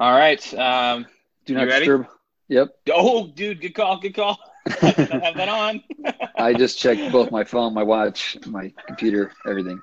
All 0.00 0.12
right. 0.12 0.54
Um, 0.54 1.04
Do 1.44 1.52
not 1.52 1.66
disturb. 1.66 2.06
Yep. 2.48 2.74
oh, 2.90 3.26
dude, 3.26 3.60
good 3.60 3.74
call, 3.74 4.00
good 4.00 4.14
call. 4.14 4.40
I 4.66 5.20
have 5.22 5.36
that 5.36 5.50
on. 5.50 5.84
I 6.38 6.54
just 6.54 6.78
checked 6.78 7.12
both 7.12 7.30
my 7.30 7.44
phone, 7.44 7.74
my 7.74 7.82
watch, 7.82 8.38
my 8.46 8.72
computer, 8.86 9.30
everything. 9.46 9.78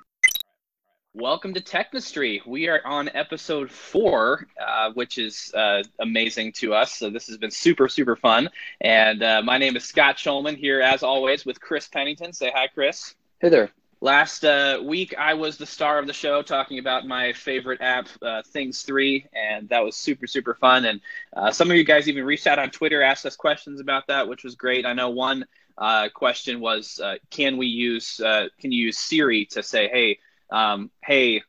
Welcome 1.14 1.54
to 1.54 1.60
Technistry. 1.60 2.44
We 2.44 2.66
are 2.66 2.80
on 2.84 3.10
episode 3.14 3.70
four, 3.70 4.48
uh, 4.60 4.90
which 4.94 5.18
is 5.18 5.52
uh, 5.54 5.84
amazing 6.00 6.50
to 6.54 6.74
us. 6.74 6.96
So 6.96 7.10
this 7.10 7.28
has 7.28 7.36
been 7.36 7.52
super, 7.52 7.86
super 7.86 8.16
fun. 8.16 8.50
And 8.80 9.22
uh, 9.22 9.42
my 9.44 9.56
name 9.56 9.76
is 9.76 9.84
Scott 9.84 10.16
Schulman 10.16 10.56
here, 10.56 10.80
as 10.80 11.04
always, 11.04 11.46
with 11.46 11.60
Chris 11.60 11.86
Pennington. 11.86 12.32
Say 12.32 12.50
hi, 12.52 12.66
Chris. 12.66 13.14
Hey 13.38 13.50
there. 13.50 13.70
Last 14.00 14.44
uh, 14.44 14.80
week, 14.84 15.12
I 15.18 15.34
was 15.34 15.56
the 15.56 15.66
star 15.66 15.98
of 15.98 16.06
the 16.06 16.12
show 16.12 16.40
talking 16.40 16.78
about 16.78 17.08
my 17.08 17.32
favorite 17.32 17.80
app, 17.80 18.06
uh, 18.22 18.42
Things 18.46 18.82
3, 18.82 19.26
and 19.34 19.68
that 19.70 19.82
was 19.82 19.96
super, 19.96 20.28
super 20.28 20.54
fun. 20.54 20.84
And 20.84 21.00
uh, 21.36 21.50
some 21.50 21.68
of 21.68 21.76
you 21.76 21.82
guys 21.82 22.08
even 22.08 22.24
reached 22.24 22.46
out 22.46 22.60
on 22.60 22.70
Twitter, 22.70 23.02
asked 23.02 23.26
us 23.26 23.34
questions 23.34 23.80
about 23.80 24.06
that, 24.06 24.28
which 24.28 24.44
was 24.44 24.54
great. 24.54 24.86
I 24.86 24.92
know 24.92 25.10
one 25.10 25.44
uh, 25.76 26.10
question 26.14 26.60
was, 26.60 27.00
uh, 27.02 27.16
can 27.30 27.56
we 27.56 27.66
use, 27.66 28.20
uh, 28.20 28.46
can 28.60 28.70
you 28.70 28.84
use 28.84 28.98
Siri 28.98 29.46
to 29.46 29.64
say, 29.64 29.88
hey, 29.88 30.20
um, 30.50 30.92
hey, 31.04 31.42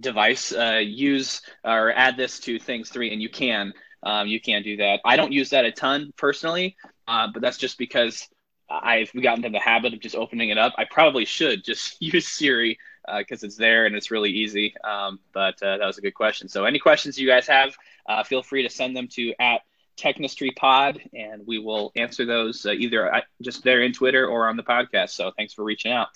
device, 0.00 0.50
use 0.50 1.42
or 1.62 1.92
add 1.92 2.16
this 2.16 2.40
to 2.40 2.58
Things 2.58 2.88
3, 2.88 3.12
and 3.12 3.22
you 3.22 3.28
can. 3.28 3.72
Um, 4.02 4.26
you 4.26 4.40
can 4.40 4.64
do 4.64 4.78
that. 4.78 5.00
I 5.04 5.16
don't 5.16 5.32
use 5.32 5.50
that 5.50 5.64
a 5.64 5.70
ton 5.70 6.12
personally, 6.16 6.76
but 7.06 7.40
that's 7.40 7.56
just 7.56 7.78
because 7.78 8.28
I've 8.68 9.12
gotten 9.12 9.44
into 9.44 9.56
the 9.56 9.62
habit 9.62 9.92
of 9.94 10.00
just 10.00 10.16
opening 10.16 10.50
it 10.50 10.58
up. 10.58 10.74
I 10.78 10.84
probably 10.84 11.24
should 11.24 11.64
just 11.64 11.96
use 12.00 12.26
Siri 12.26 12.78
because 13.18 13.42
it's 13.42 13.56
there 13.56 13.86
and 13.86 13.94
it's 13.94 14.10
really 14.10 14.30
easy. 14.30 14.74
Um, 14.82 15.20
but 15.32 15.62
uh, 15.62 15.78
that 15.78 15.86
was 15.86 15.98
a 15.98 16.00
good 16.00 16.14
question. 16.14 16.48
So, 16.48 16.64
any 16.64 16.78
questions 16.78 17.18
you 17.18 17.28
guys 17.28 17.46
have, 17.46 17.76
uh, 18.08 18.22
feel 18.22 18.42
free 18.42 18.62
to 18.62 18.70
send 18.70 18.96
them 18.96 19.08
to 19.08 19.34
at 19.38 19.62
Technistry 19.96 20.54
Pod, 20.56 21.00
and 21.12 21.46
we 21.46 21.58
will 21.58 21.92
answer 21.96 22.24
those 22.24 22.66
uh, 22.66 22.72
either 22.72 23.14
uh, 23.14 23.20
just 23.42 23.62
there 23.62 23.82
in 23.82 23.92
Twitter 23.92 24.26
or 24.26 24.48
on 24.48 24.56
the 24.56 24.62
podcast. 24.62 25.10
So, 25.10 25.30
thanks 25.36 25.52
for 25.52 25.64
reaching 25.64 25.92
out. 25.92 26.08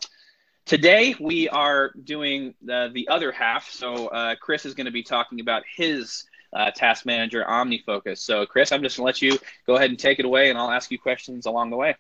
Today 0.65 1.15
we 1.19 1.49
are 1.49 1.93
doing 2.05 2.55
the, 2.63 2.91
the 2.93 3.09
other 3.09 3.33
half. 3.33 3.71
So, 3.71 4.09
uh, 4.09 4.35
Chris 4.37 4.67
is 4.67 4.75
going 4.75 4.87
to 4.87 4.93
be 4.93 5.03
talking 5.03 5.41
about 5.41 5.63
his 5.77 6.25
uh, 6.53 6.71
task 6.71 7.07
manager 7.07 7.45
OmniFocus. 7.49 8.19
So, 8.19 8.47
Chris, 8.47 8.73
I'm 8.73 8.83
just 8.83 8.97
going 8.97 9.05
to 9.05 9.07
let 9.07 9.23
you 9.23 9.39
go 9.67 9.77
ahead 9.77 9.91
and 9.91 9.99
take 9.99 10.19
it 10.19 10.25
away, 10.25 10.51
and 10.51 10.59
I'll 10.59 10.71
ask 10.71 10.91
you 10.91 10.99
questions 10.99 11.47
along 11.47 11.71
the 11.71 11.77
way. 11.77 11.95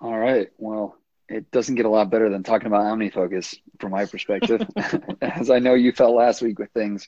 All 0.00 0.18
right. 0.18 0.48
Well, 0.58 0.96
it 1.28 1.50
doesn't 1.50 1.74
get 1.76 1.86
a 1.86 1.90
lot 1.90 2.10
better 2.10 2.28
than 2.28 2.42
talking 2.42 2.66
about 2.66 2.84
OmniFocus 2.84 3.56
from 3.78 3.92
my 3.92 4.06
perspective, 4.06 4.62
as 5.20 5.50
I 5.50 5.58
know 5.58 5.74
you 5.74 5.92
felt 5.92 6.16
last 6.16 6.42
week 6.42 6.58
with 6.58 6.70
things 6.72 7.06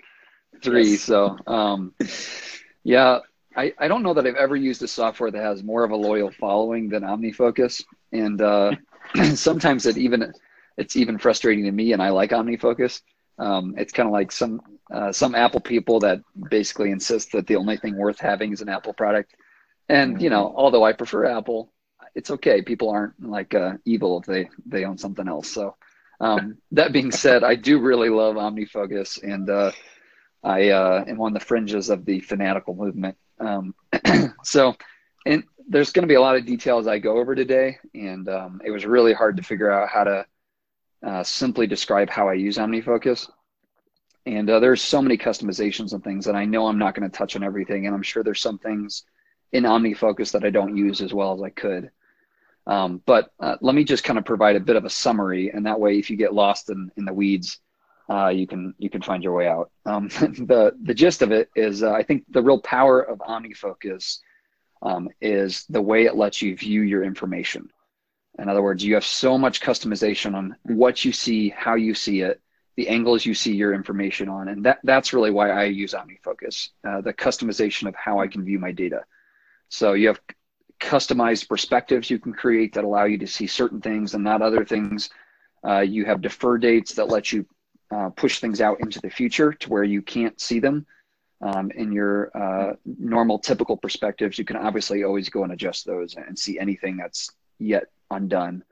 three. 0.62 0.92
Yes. 0.92 1.02
So, 1.02 1.36
um, 1.46 1.94
yeah, 2.84 3.18
I, 3.56 3.72
I 3.78 3.88
don't 3.88 4.02
know 4.02 4.14
that 4.14 4.26
I've 4.26 4.36
ever 4.36 4.56
used 4.56 4.82
a 4.82 4.88
software 4.88 5.30
that 5.30 5.42
has 5.42 5.62
more 5.62 5.84
of 5.84 5.90
a 5.90 5.96
loyal 5.96 6.30
following 6.30 6.88
than 6.88 7.02
OmniFocus. 7.02 7.82
And 8.12 8.40
uh, 8.40 8.72
sometimes 9.34 9.86
it 9.86 9.96
even 9.96 10.32
it's 10.78 10.96
even 10.96 11.18
frustrating 11.18 11.64
to 11.64 11.72
me, 11.72 11.92
and 11.92 12.02
I 12.02 12.10
like 12.10 12.30
OmniFocus. 12.30 13.02
Um, 13.38 13.74
it's 13.76 13.92
kind 13.92 14.06
of 14.06 14.12
like 14.12 14.32
some 14.32 14.60
uh, 14.92 15.12
some 15.12 15.34
Apple 15.34 15.60
people 15.60 16.00
that 16.00 16.20
basically 16.50 16.90
insist 16.90 17.32
that 17.32 17.46
the 17.46 17.56
only 17.56 17.76
thing 17.76 17.96
worth 17.96 18.20
having 18.20 18.52
is 18.52 18.60
an 18.60 18.68
Apple 18.68 18.92
product. 18.92 19.34
And 19.88 20.20
you 20.22 20.30
know, 20.30 20.52
although 20.56 20.84
I 20.84 20.92
prefer 20.92 21.26
Apple, 21.26 21.72
it's 22.14 22.30
okay. 22.30 22.62
People 22.62 22.90
aren't 22.90 23.14
like 23.22 23.54
uh, 23.54 23.74
evil 23.84 24.20
if 24.20 24.26
they 24.26 24.48
they 24.66 24.84
own 24.84 24.98
something 24.98 25.28
else. 25.28 25.48
So 25.50 25.76
um, 26.20 26.58
that 26.72 26.92
being 26.92 27.10
said, 27.10 27.42
I 27.42 27.54
do 27.54 27.80
really 27.80 28.08
love 28.08 28.36
OmniFocus, 28.36 29.22
and 29.22 29.48
uh, 29.50 29.72
I 30.44 30.70
uh, 30.70 31.04
am 31.06 31.20
on 31.20 31.32
the 31.32 31.40
fringes 31.40 31.90
of 31.90 32.04
the 32.04 32.20
fanatical 32.20 32.74
movement. 32.74 33.16
Um, 33.40 33.74
so, 34.44 34.76
and 35.26 35.44
there's 35.68 35.90
going 35.90 36.04
to 36.04 36.08
be 36.08 36.14
a 36.14 36.20
lot 36.20 36.36
of 36.36 36.46
details 36.46 36.86
I 36.86 36.98
go 36.98 37.18
over 37.18 37.34
today, 37.34 37.78
and 37.94 38.28
um, 38.28 38.60
it 38.64 38.70
was 38.70 38.86
really 38.86 39.12
hard 39.12 39.36
to 39.36 39.42
figure 39.42 39.70
out 39.70 39.88
how 39.88 40.04
to 40.04 40.26
uh, 41.04 41.24
simply 41.24 41.66
describe 41.66 42.08
how 42.08 42.28
I 42.28 42.34
use 42.34 42.58
OmniFocus. 42.58 43.28
And 44.24 44.48
uh, 44.48 44.60
there's 44.60 44.80
so 44.80 45.02
many 45.02 45.18
customizations 45.18 45.92
and 45.92 46.04
things, 46.04 46.28
and 46.28 46.36
I 46.36 46.44
know 46.44 46.68
I'm 46.68 46.78
not 46.78 46.94
going 46.94 47.10
to 47.10 47.16
touch 47.16 47.34
on 47.34 47.42
everything, 47.42 47.86
and 47.86 47.94
I'm 47.94 48.02
sure 48.02 48.22
there's 48.22 48.40
some 48.40 48.58
things 48.58 49.04
in 49.52 49.64
OmniFocus 49.64 50.30
that 50.32 50.44
I 50.44 50.50
don't 50.50 50.76
use 50.76 51.00
as 51.00 51.12
well 51.12 51.32
as 51.34 51.42
I 51.42 51.50
could. 51.50 51.90
Um, 52.66 53.02
but 53.06 53.30
uh, 53.40 53.56
let 53.60 53.74
me 53.74 53.84
just 53.84 54.04
kind 54.04 54.18
of 54.18 54.24
provide 54.24 54.56
a 54.56 54.60
bit 54.60 54.76
of 54.76 54.84
a 54.84 54.90
summary, 54.90 55.50
and 55.50 55.66
that 55.66 55.80
way, 55.80 55.98
if 55.98 56.10
you 56.10 56.16
get 56.16 56.34
lost 56.34 56.70
in, 56.70 56.90
in 56.96 57.04
the 57.04 57.12
weeds, 57.12 57.58
uh, 58.08 58.28
you 58.28 58.46
can 58.46 58.74
you 58.78 58.90
can 58.90 59.02
find 59.02 59.22
your 59.22 59.34
way 59.34 59.48
out. 59.48 59.70
Um, 59.84 60.08
the 60.08 60.72
the 60.82 60.94
gist 60.94 61.22
of 61.22 61.32
it 61.32 61.50
is, 61.56 61.82
uh, 61.82 61.92
I 61.92 62.02
think 62.02 62.24
the 62.28 62.42
real 62.42 62.60
power 62.60 63.00
of 63.00 63.18
OmniFocus 63.18 64.18
um, 64.82 65.08
is 65.20 65.64
the 65.68 65.82
way 65.82 66.04
it 66.04 66.16
lets 66.16 66.42
you 66.42 66.56
view 66.56 66.82
your 66.82 67.02
information. 67.02 67.68
In 68.38 68.48
other 68.48 68.62
words, 68.62 68.84
you 68.84 68.94
have 68.94 69.04
so 69.04 69.36
much 69.36 69.60
customization 69.60 70.34
on 70.34 70.56
what 70.62 71.04
you 71.04 71.12
see, 71.12 71.50
how 71.50 71.74
you 71.74 71.94
see 71.94 72.22
it, 72.22 72.40
the 72.76 72.88
angles 72.88 73.26
you 73.26 73.34
see 73.34 73.54
your 73.54 73.74
information 73.74 74.28
on, 74.28 74.48
and 74.48 74.64
that 74.64 74.78
that's 74.84 75.12
really 75.12 75.30
why 75.30 75.50
I 75.50 75.64
use 75.64 75.94
OmniFocus. 75.94 76.68
Uh, 76.86 77.00
the 77.00 77.12
customization 77.12 77.88
of 77.88 77.94
how 77.94 78.20
I 78.20 78.28
can 78.28 78.44
view 78.44 78.58
my 78.58 78.72
data. 78.72 79.02
So 79.68 79.92
you 79.92 80.08
have 80.08 80.20
customized 80.82 81.48
perspectives 81.48 82.10
you 82.10 82.18
can 82.18 82.32
create 82.32 82.74
that 82.74 82.84
allow 82.84 83.04
you 83.04 83.16
to 83.18 83.26
see 83.26 83.46
certain 83.46 83.80
things 83.80 84.14
and 84.14 84.24
not 84.24 84.42
other 84.42 84.64
things. 84.64 85.10
Uh, 85.66 85.80
you 85.80 86.04
have 86.04 86.20
defer 86.20 86.58
dates 86.58 86.94
that 86.94 87.08
let 87.08 87.32
you 87.32 87.46
uh, 87.94 88.10
push 88.10 88.40
things 88.40 88.60
out 88.60 88.80
into 88.80 89.00
the 89.00 89.08
future 89.08 89.52
to 89.52 89.70
where 89.70 89.84
you 89.84 90.02
can't 90.02 90.40
see 90.40 90.58
them. 90.58 90.84
Um, 91.40 91.70
in 91.72 91.92
your 91.92 92.30
uh, 92.36 92.74
normal, 92.84 93.38
typical 93.38 93.76
perspectives, 93.76 94.38
you 94.38 94.44
can 94.44 94.56
obviously 94.56 95.02
always 95.02 95.28
go 95.28 95.44
and 95.44 95.52
adjust 95.52 95.86
those 95.86 96.14
and 96.14 96.38
see 96.38 96.58
anything 96.58 96.96
that's 96.96 97.30
yet 97.58 97.84
undone. 98.10 98.62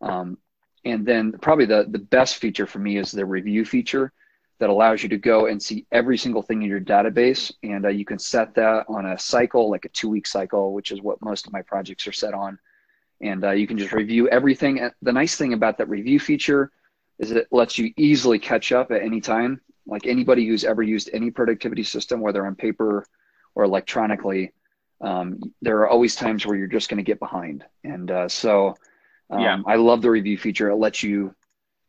Um, 0.00 0.38
and 0.84 1.06
then 1.06 1.32
probably 1.32 1.66
the, 1.66 1.86
the 1.88 1.98
best 1.98 2.36
feature 2.36 2.66
for 2.66 2.78
me 2.78 2.98
is 2.98 3.10
the 3.10 3.24
review 3.24 3.64
feature 3.64 4.12
that 4.60 4.70
allows 4.70 5.02
you 5.02 5.08
to 5.08 5.18
go 5.18 5.46
and 5.46 5.60
see 5.60 5.86
every 5.90 6.16
single 6.16 6.42
thing 6.42 6.62
in 6.62 6.68
your 6.68 6.80
database. 6.80 7.52
And 7.62 7.84
uh, 7.84 7.88
you 7.88 8.04
can 8.04 8.18
set 8.18 8.54
that 8.54 8.86
on 8.88 9.06
a 9.06 9.18
cycle, 9.18 9.68
like 9.70 9.84
a 9.84 9.88
two 9.88 10.08
week 10.08 10.26
cycle, 10.26 10.72
which 10.72 10.92
is 10.92 11.02
what 11.02 11.20
most 11.22 11.46
of 11.46 11.52
my 11.52 11.62
projects 11.62 12.06
are 12.06 12.12
set 12.12 12.34
on. 12.34 12.58
And 13.20 13.44
uh, 13.44 13.50
you 13.50 13.66
can 13.66 13.78
just 13.78 13.92
review 13.92 14.28
everything. 14.28 14.88
The 15.02 15.12
nice 15.12 15.36
thing 15.36 15.54
about 15.54 15.78
that 15.78 15.88
review 15.88 16.20
feature 16.20 16.70
is 17.18 17.30
it 17.30 17.48
lets 17.50 17.78
you 17.78 17.92
easily 17.96 18.38
catch 18.38 18.72
up 18.72 18.90
at 18.90 19.02
any 19.02 19.20
time. 19.20 19.60
Like 19.86 20.06
anybody 20.06 20.46
who's 20.46 20.64
ever 20.64 20.82
used 20.82 21.10
any 21.12 21.30
productivity 21.30 21.82
system, 21.82 22.20
whether 22.20 22.46
on 22.46 22.54
paper 22.54 23.04
or 23.54 23.64
electronically, 23.64 24.52
um, 25.00 25.38
there 25.62 25.78
are 25.78 25.88
always 25.88 26.16
times 26.16 26.46
where 26.46 26.56
you're 26.56 26.66
just 26.66 26.88
going 26.88 26.98
to 26.98 27.04
get 27.04 27.18
behind. 27.18 27.64
And 27.82 28.10
uh, 28.10 28.28
so 28.28 28.74
um, 29.30 29.40
Yeah. 29.40 29.60
I 29.66 29.76
love 29.76 30.00
the 30.02 30.10
review 30.10 30.38
feature. 30.38 30.70
It 30.70 30.76
lets 30.76 31.02
you 31.02 31.34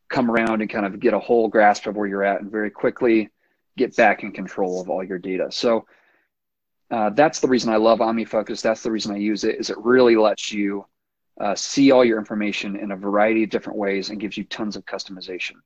come 0.08 0.30
around 0.30 0.60
and 0.60 0.70
kind 0.70 0.86
of 0.86 1.00
get 1.00 1.14
a 1.14 1.18
whole 1.18 1.48
grasp 1.48 1.86
of 1.86 1.96
where 1.96 2.06
you're 2.06 2.24
at 2.24 2.40
and 2.40 2.50
very 2.50 2.70
quickly 2.70 3.30
get 3.76 3.94
back 3.96 4.22
in 4.22 4.32
control 4.32 4.80
of 4.80 4.88
all 4.88 5.04
your 5.04 5.18
data. 5.18 5.48
So 5.50 5.86
uh, 6.90 7.10
that's 7.10 7.40
the 7.40 7.48
reason 7.48 7.72
I 7.72 7.76
love 7.76 7.98
OmniFocus. 7.98 8.62
That's 8.62 8.82
the 8.82 8.90
reason 8.90 9.14
I 9.14 9.18
use 9.18 9.44
it. 9.44 9.56
Is 9.56 9.70
it 9.70 9.78
really 9.78 10.16
lets 10.16 10.52
you 10.52 10.86
uh, 11.40 11.54
see 11.54 11.90
all 11.90 12.04
your 12.04 12.18
information 12.18 12.76
in 12.76 12.92
a 12.92 12.96
variety 12.96 13.44
of 13.44 13.50
different 13.50 13.78
ways 13.78 14.10
and 14.10 14.20
gives 14.20 14.36
you 14.36 14.44
tons 14.44 14.76
of 14.76 14.84
customization. 14.86 15.56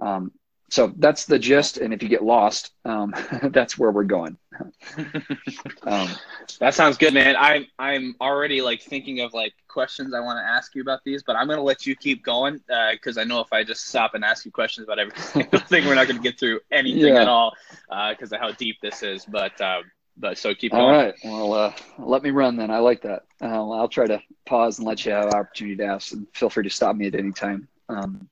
Um, 0.00 0.32
so 0.70 0.92
that's 0.98 1.24
the 1.24 1.38
gist. 1.38 1.78
And 1.78 1.92
if 1.92 2.02
you 2.02 2.08
get 2.08 2.22
lost, 2.22 2.72
um, 2.84 3.14
that's 3.42 3.78
where 3.78 3.90
we're 3.90 4.04
going. 4.04 4.36
um, 5.82 6.08
That 6.60 6.74
sounds 6.74 6.96
good, 6.96 7.14
man. 7.14 7.36
I'm 7.38 7.66
I'm 7.78 8.14
already 8.20 8.60
like 8.62 8.82
thinking 8.82 9.20
of 9.20 9.32
like 9.34 9.54
questions 9.68 10.14
I 10.14 10.20
want 10.20 10.38
to 10.38 10.42
ask 10.44 10.74
you 10.74 10.82
about 10.82 11.04
these, 11.04 11.22
but 11.22 11.36
I'm 11.36 11.46
gonna 11.48 11.62
let 11.62 11.86
you 11.86 11.94
keep 11.96 12.24
going 12.24 12.60
because 12.92 13.18
I 13.18 13.24
know 13.24 13.40
if 13.40 13.52
I 13.52 13.64
just 13.64 13.86
stop 13.86 14.14
and 14.14 14.24
ask 14.24 14.44
you 14.44 14.50
questions 14.50 14.86
about 14.86 14.98
every 14.98 15.16
single 15.18 15.60
thing, 15.60 15.86
we're 15.86 15.94
not 15.94 16.06
gonna 16.08 16.20
get 16.20 16.38
through 16.38 16.60
anything 16.70 17.14
Yeah. 17.14 17.22
at 17.22 17.28
all 17.28 17.54
because 18.10 18.32
of 18.32 18.40
how 18.40 18.52
deep 18.52 18.76
this 18.80 19.02
is. 19.02 19.24
But 19.24 19.60
um, 19.60 19.84
but 20.16 20.36
so 20.38 20.54
keep 20.54 20.72
going. 20.72 20.82
all 20.84 20.90
right. 20.92 21.14
Well, 21.24 21.52
uh, 21.52 21.72
let 21.98 22.22
me 22.22 22.30
run 22.30 22.56
then. 22.56 22.70
I 22.70 22.78
like 22.78 23.02
that. 23.02 23.22
Uh, 23.40 23.70
I'll 23.70 23.88
try 23.88 24.06
to 24.06 24.20
pause 24.46 24.78
and 24.78 24.86
let 24.86 25.04
you 25.04 25.12
have 25.12 25.28
an 25.28 25.34
opportunity 25.34 25.76
to 25.76 25.84
ask, 25.84 26.12
and 26.12 26.26
feel 26.34 26.50
free 26.50 26.64
to 26.64 26.70
stop 26.70 26.96
me 26.96 27.06
at 27.06 27.14
any 27.14 27.32
time. 27.32 27.68
Um. 27.88 28.28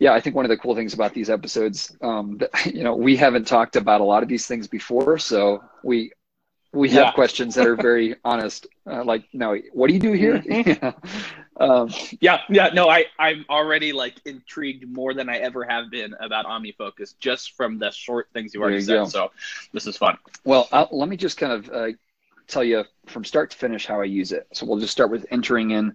Yeah, 0.00 0.14
I 0.14 0.20
think 0.20 0.36
one 0.36 0.46
of 0.46 0.50
the 0.50 0.58
cool 0.58 0.74
things 0.74 0.94
about 0.94 1.14
these 1.14 1.30
episodes, 1.30 1.96
um, 2.02 2.38
that, 2.38 2.66
you 2.74 2.84
know, 2.84 2.96
we 2.96 3.16
haven't 3.16 3.46
talked 3.46 3.76
about 3.76 4.02
a 4.02 4.04
lot 4.04 4.24
of 4.24 4.30
these 4.30 4.48
things 4.48 4.68
before, 4.68 5.18
so 5.18 5.64
we 5.84 6.12
we 6.72 6.90
have 6.90 7.08
Yeah. 7.08 7.12
questions 7.12 7.56
that 7.56 7.66
are 7.66 7.76
very 7.90 8.16
honest. 8.24 8.66
Uh, 8.90 9.04
like, 9.04 9.24
no, 9.32 9.56
what 9.72 9.88
do 9.88 9.94
you 9.94 10.00
do 10.00 10.12
here? 10.12 10.42
um, 11.60 11.90
Yeah, 12.20 12.40
yeah. 12.50 12.70
No, 12.72 12.88
I 12.88 13.06
I'm 13.18 13.44
already 13.50 13.92
like 13.92 14.20
intrigued 14.24 14.88
more 14.88 15.14
than 15.14 15.28
I 15.28 15.38
ever 15.38 15.64
have 15.64 15.90
been 15.90 16.14
about 16.20 16.46
OmniFocus 16.46 17.18
just 17.18 17.56
from 17.56 17.78
the 17.78 17.90
short 17.90 18.28
things 18.32 18.54
you 18.54 18.62
already 18.62 18.78
you 18.78 18.80
said. 18.80 19.06
go. 19.06 19.06
So 19.06 19.30
this 19.72 19.86
is 19.86 19.96
fun. 19.96 20.18
Well, 20.44 20.68
i 20.72 20.86
let 20.90 21.08
me 21.08 21.16
just 21.16 21.36
kind 21.38 21.52
of 21.52 21.70
uh, 21.70 21.88
tell 22.48 22.64
you 22.64 22.84
from 23.06 23.24
start 23.24 23.50
to 23.50 23.56
finish 23.58 23.86
how 23.86 24.00
I 24.00 24.04
use 24.04 24.32
it. 24.32 24.46
So 24.52 24.66
we'll 24.66 24.78
just 24.80 24.92
start 24.92 25.10
with 25.10 25.26
entering 25.30 25.70
in 25.72 25.94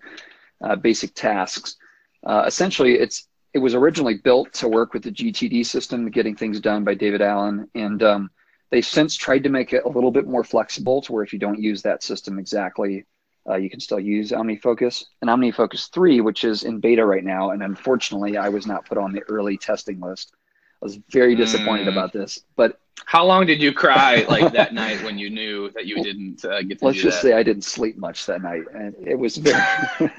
uh, 0.63 0.75
basic 0.75 1.13
tasks. 1.13 1.78
Uh, 2.25 2.44
essentially, 2.48 2.96
it's 2.96 3.28
it 3.56 3.60
was 3.60 3.74
originally 3.74 4.16
built 4.16 4.54
to 4.54 4.68
work 4.68 4.94
with 4.94 5.02
the 5.02 5.12
GTD 5.12 5.66
system, 5.66 6.12
getting 6.12 6.36
things 6.36 6.60
done 6.60 6.84
by 6.84 6.94
David 6.94 7.22
Allen, 7.22 7.68
and 7.74 8.04
um, 8.04 8.30
They've 8.72 8.86
since 8.86 9.16
tried 9.16 9.44
to 9.44 9.50
make 9.50 9.74
it 9.74 9.86
a 9.86 9.90
little 9.90 10.12
bit 10.12 10.28
more 10.28 10.44
flexible 10.44 11.02
to 11.04 11.13
where 11.13 11.24
if 11.24 11.31
you 11.31 11.40
don't 11.40 11.62
use 11.62 11.81
that 11.84 12.04
system 12.04 12.40
exactly, 12.40 13.06
uh, 13.48 13.56
you 13.56 13.69
can 13.69 13.80
still 13.80 14.00
use 14.00 14.31
OmniFocus. 14.31 15.06
And 15.22 15.30
OmniFocus 15.30 15.92
3, 15.92 16.22
which 16.22 16.44
is 16.44 16.63
in 16.63 16.80
beta 16.80 17.06
right 17.06 17.24
now, 17.24 17.52
and 17.52 17.62
unfortunately, 17.62 18.38
I 18.38 18.50
was 18.50 18.66
not 18.66 18.86
put 18.86 18.98
on 18.98 19.13
the 19.13 19.22
early 19.30 19.58
testing 19.58 20.00
list. 20.00 20.34
I 20.81 20.86
was 20.86 21.00
very 21.10 21.36
disappointed 21.36 21.88
mm. 21.88 21.92
about 21.92 22.12
this. 22.12 22.42
But 22.56 22.80
how 23.06 23.25
long 23.25 23.46
did 23.46 23.62
you 23.62 23.72
cry 23.72 24.25
like 24.28 24.51
that 24.54 24.74
night 24.74 25.01
when 25.04 25.18
you 25.18 25.30
knew 25.30 25.69
that 25.72 25.86
you 25.86 26.04
didn't 26.04 26.44
uh, 26.44 26.62
get 26.63 26.80
to? 26.80 26.86
Let's 26.86 26.98
just 26.98 27.22
that? 27.22 27.30
say 27.30 27.34
I 27.34 27.44
didn't 27.44 27.63
sleep 27.63 27.98
much 27.98 28.25
that 28.25 28.42
night, 28.42 28.63
and 28.74 28.96
it 29.00 29.16
was 29.16 29.38
very, 29.38 29.63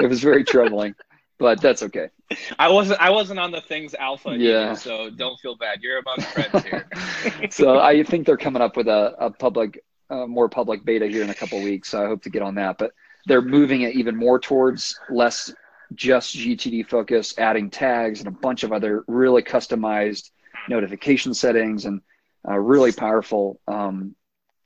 it 0.00 0.08
was 0.08 0.20
very 0.20 0.42
troubling. 0.42 0.94
But 1.38 1.60
that's 1.60 1.82
okay. 1.82 2.08
I 2.58 2.70
wasn't. 2.70 3.00
I 3.00 3.10
wasn't 3.10 3.40
on 3.40 3.50
the 3.50 3.60
things 3.60 3.94
alpha. 3.94 4.36
Yeah. 4.36 4.70
Either, 4.70 4.76
so 4.76 5.10
don't 5.10 5.38
feel 5.40 5.56
bad. 5.56 5.82
You're 5.82 5.98
among 5.98 6.20
friends 6.32 6.64
here. 6.64 6.88
so 7.50 7.80
I 7.80 8.02
think 8.04 8.26
they're 8.26 8.36
coming 8.36 8.62
up 8.62 8.76
with 8.76 8.88
a, 8.88 9.14
a 9.18 9.30
public 9.30 9.82
uh, 10.10 10.26
more 10.26 10.48
public 10.48 10.84
beta 10.84 11.06
here 11.06 11.22
in 11.22 11.30
a 11.30 11.34
couple 11.34 11.62
weeks. 11.62 11.88
So 11.90 12.02
I 12.02 12.06
hope 12.06 12.22
to 12.22 12.30
get 12.30 12.42
on 12.42 12.54
that. 12.56 12.78
But 12.78 12.92
they're 13.26 13.42
moving 13.42 13.82
it 13.82 13.94
even 13.94 14.16
more 14.16 14.38
towards 14.38 14.98
less 15.10 15.52
just 15.94 16.36
GTD 16.36 16.88
focus, 16.88 17.34
adding 17.38 17.70
tags 17.70 18.20
and 18.20 18.28
a 18.28 18.32
bunch 18.32 18.62
of 18.62 18.72
other 18.72 19.04
really 19.06 19.42
customized 19.42 20.30
notification 20.68 21.34
settings 21.34 21.84
and 21.84 22.00
uh, 22.48 22.58
really 22.58 22.92
powerful 22.92 23.60
um, 23.68 24.14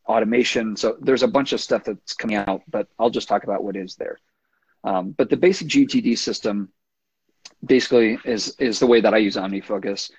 automation. 0.07 0.77
So 0.77 0.97
there's 1.01 1.23
a 1.23 1.29
bunch 1.29 1.53
of 1.53 1.61
stuff 1.61 1.85
that's 1.85 2.15
coming 2.15 2.37
out, 2.37 2.63
but 2.69 2.89
I'll 2.99 3.11
just 3.11 3.29
talk 3.29 3.45
about 3.45 3.63
what 3.63 3.77
is 3.77 3.97
there. 3.97 4.19
Um, 4.85 5.11
but 5.11 5.31
the 5.31 5.37
basic 5.37 5.69
GTD 5.69 6.19
system 6.19 6.71
basically 7.65 8.19
is 8.25 8.55
is 8.59 8.79
the 8.79 8.87
way 8.87 9.01
that 9.01 9.15
I 9.15 9.19
use 9.19 9.37
OmniFocus 9.37 10.11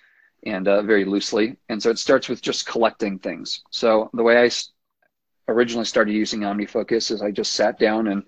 and 0.45 0.67
uh, 0.67 0.81
very 0.81 1.05
loosely. 1.05 1.57
And 1.69 1.81
so 1.81 1.89
it 1.89 1.99
starts 1.99 2.29
with 2.29 2.41
just 2.41 2.65
collecting 2.65 3.19
things. 3.19 3.61
So 3.71 4.09
the 4.13 4.23
way 4.23 4.37
I 4.37 4.49
originally 5.49 5.85
started 5.85 6.13
using 6.13 6.41
OmniFocus 6.41 7.11
is 7.11 7.21
I 7.21 7.31
just 7.31 7.53
sat 7.53 7.79
down 7.79 8.07
and 8.07 8.23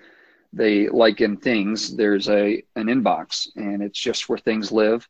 they 0.53 0.89
like 0.89 1.21
in 1.21 1.37
things 1.37 1.95
there's 1.95 2.29
a 2.29 2.61
an 2.75 2.87
inbox 2.87 3.47
and 3.55 3.81
it's 3.81 3.99
just 3.99 4.27
where 4.27 4.37
things 4.37 4.71
live 4.71 5.07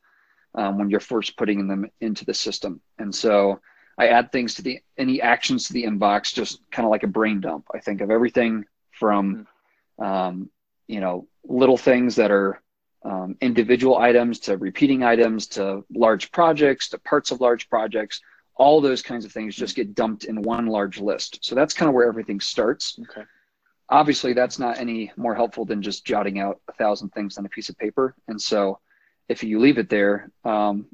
um, 0.55 0.77
when 0.77 0.89
you're 0.89 0.99
first 0.99 1.37
putting 1.37 1.67
them 1.67 1.89
into 2.01 2.25
the 2.25 2.33
system 2.33 2.79
and 2.99 3.13
so 3.13 3.59
i 3.97 4.07
add 4.07 4.31
things 4.31 4.53
to 4.53 4.61
the 4.61 4.79
any 4.97 5.21
actions 5.21 5.65
to 5.65 5.73
the 5.73 5.83
inbox 5.83 6.33
just 6.33 6.59
kind 6.71 6.85
of 6.85 6.91
like 6.91 7.03
a 7.03 7.07
brain 7.07 7.41
dump 7.41 7.65
i 7.73 7.79
think 7.79 8.01
of 8.01 8.11
everything 8.11 8.63
from 8.91 9.47
hmm. 9.97 10.03
um, 10.05 10.49
you 10.91 10.99
know 10.99 11.27
little 11.43 11.77
things 11.77 12.15
that 12.15 12.31
are 12.31 12.61
um, 13.03 13.35
individual 13.41 13.97
items 13.97 14.39
to 14.39 14.57
repeating 14.57 15.03
items 15.03 15.47
to 15.47 15.83
large 15.93 16.31
projects 16.31 16.89
to 16.89 16.99
parts 16.99 17.31
of 17.31 17.41
large 17.41 17.69
projects 17.69 18.21
all 18.61 18.79
those 18.79 19.01
kinds 19.01 19.25
of 19.25 19.31
things 19.31 19.55
just 19.55 19.75
get 19.75 19.95
dumped 19.95 20.25
in 20.25 20.41
one 20.41 20.67
large 20.67 20.99
list. 20.99 21.39
So 21.41 21.55
that's 21.55 21.73
kind 21.73 21.89
of 21.89 21.95
where 21.95 22.07
everything 22.07 22.39
starts. 22.39 22.99
Okay. 23.09 23.25
Obviously, 23.89 24.33
that's 24.33 24.59
not 24.59 24.77
any 24.77 25.11
more 25.17 25.33
helpful 25.33 25.65
than 25.65 25.81
just 25.81 26.05
jotting 26.05 26.39
out 26.39 26.61
a 26.67 26.73
thousand 26.73 27.09
things 27.09 27.39
on 27.39 27.45
a 27.45 27.49
piece 27.49 27.69
of 27.69 27.77
paper. 27.79 28.15
And 28.27 28.39
so 28.39 28.79
if 29.27 29.43
you 29.43 29.59
leave 29.59 29.79
it 29.79 29.89
there, 29.89 30.31
um, 30.45 30.85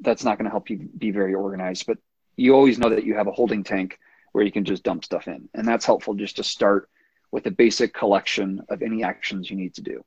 that's 0.00 0.24
not 0.24 0.36
going 0.36 0.46
to 0.46 0.50
help 0.50 0.68
you 0.68 0.88
be 0.98 1.12
very 1.12 1.34
organized. 1.34 1.86
But 1.86 1.98
you 2.36 2.54
always 2.54 2.78
know 2.78 2.88
that 2.88 3.04
you 3.04 3.14
have 3.14 3.28
a 3.28 3.32
holding 3.32 3.62
tank 3.62 3.98
where 4.32 4.44
you 4.44 4.50
can 4.50 4.64
just 4.64 4.82
dump 4.82 5.04
stuff 5.04 5.28
in. 5.28 5.48
And 5.54 5.66
that's 5.66 5.86
helpful 5.86 6.14
just 6.14 6.36
to 6.36 6.42
start 6.42 6.88
with 7.32 7.46
a 7.46 7.50
basic 7.50 7.92
collection 7.92 8.62
of 8.68 8.82
any 8.82 9.02
actions 9.02 9.50
you 9.50 9.56
need 9.56 9.74
to 9.74 9.82
do. 9.82 10.04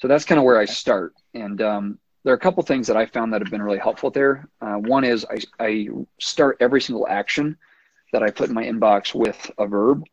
So 0.00 0.08
that's 0.08 0.24
kind 0.24 0.38
of 0.38 0.44
where 0.44 0.58
I 0.58 0.64
start. 0.64 1.14
And 1.34 1.60
um, 1.60 1.98
there 2.24 2.32
are 2.32 2.36
a 2.36 2.40
couple 2.40 2.62
things 2.62 2.86
that 2.86 2.96
I 2.96 3.06
found 3.06 3.32
that 3.32 3.42
have 3.42 3.50
been 3.50 3.62
really 3.62 3.78
helpful 3.78 4.10
there. 4.10 4.48
Uh, 4.60 4.76
one 4.76 5.04
is 5.04 5.26
I, 5.30 5.38
I 5.62 5.88
start 6.18 6.56
every 6.60 6.80
single 6.80 7.06
action 7.06 7.56
that 8.12 8.22
I 8.22 8.30
put 8.30 8.48
in 8.48 8.54
my 8.54 8.64
inbox 8.64 9.14
with 9.14 9.50
a 9.58 9.66
verb, 9.66 10.04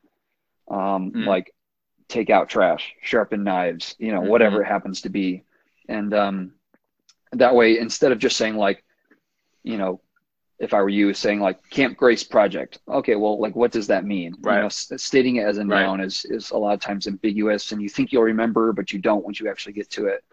um, 0.69 1.11
mm. 1.11 1.25
like 1.25 1.53
take 2.07 2.29
out 2.29 2.49
trash, 2.49 2.93
sharpen 3.01 3.43
knives, 3.43 3.95
you 3.97 4.11
know, 4.11 4.19
mm-hmm. 4.19 4.29
whatever 4.29 4.61
it 4.61 4.67
happens 4.67 5.01
to 5.01 5.09
be. 5.09 5.43
And 5.89 6.13
um, 6.13 6.53
that 7.31 7.55
way, 7.55 7.79
instead 7.79 8.11
of 8.11 8.19
just 8.19 8.37
saying 8.37 8.55
like, 8.55 8.83
you 9.63 9.77
know, 9.77 10.01
if 10.59 10.73
I 10.73 10.81
were 10.81 10.89
you 10.89 11.13
saying 11.13 11.39
like 11.39 11.57
Camp 11.69 11.97
Grace 11.97 12.23
project, 12.23 12.79
okay, 12.87 13.15
well, 13.15 13.39
like 13.39 13.55
what 13.55 13.71
does 13.71 13.87
that 13.87 14.05
mean? 14.05 14.35
Right. 14.41 14.57
You 14.57 14.61
know, 14.63 14.69
stating 14.69 15.37
it 15.37 15.43
as 15.43 15.57
a 15.57 15.65
right. 15.65 15.83
noun 15.83 16.01
is 16.01 16.25
is 16.25 16.51
a 16.51 16.57
lot 16.57 16.73
of 16.73 16.79
times 16.79 17.07
ambiguous, 17.07 17.71
and 17.71 17.81
you 17.81 17.89
think 17.89 18.11
you'll 18.11 18.23
remember, 18.23 18.73
but 18.73 18.91
you 18.91 18.99
don't 18.99 19.23
once 19.23 19.39
you 19.39 19.49
actually 19.49 19.73
get 19.73 19.89
to 19.91 20.07
it. 20.07 20.23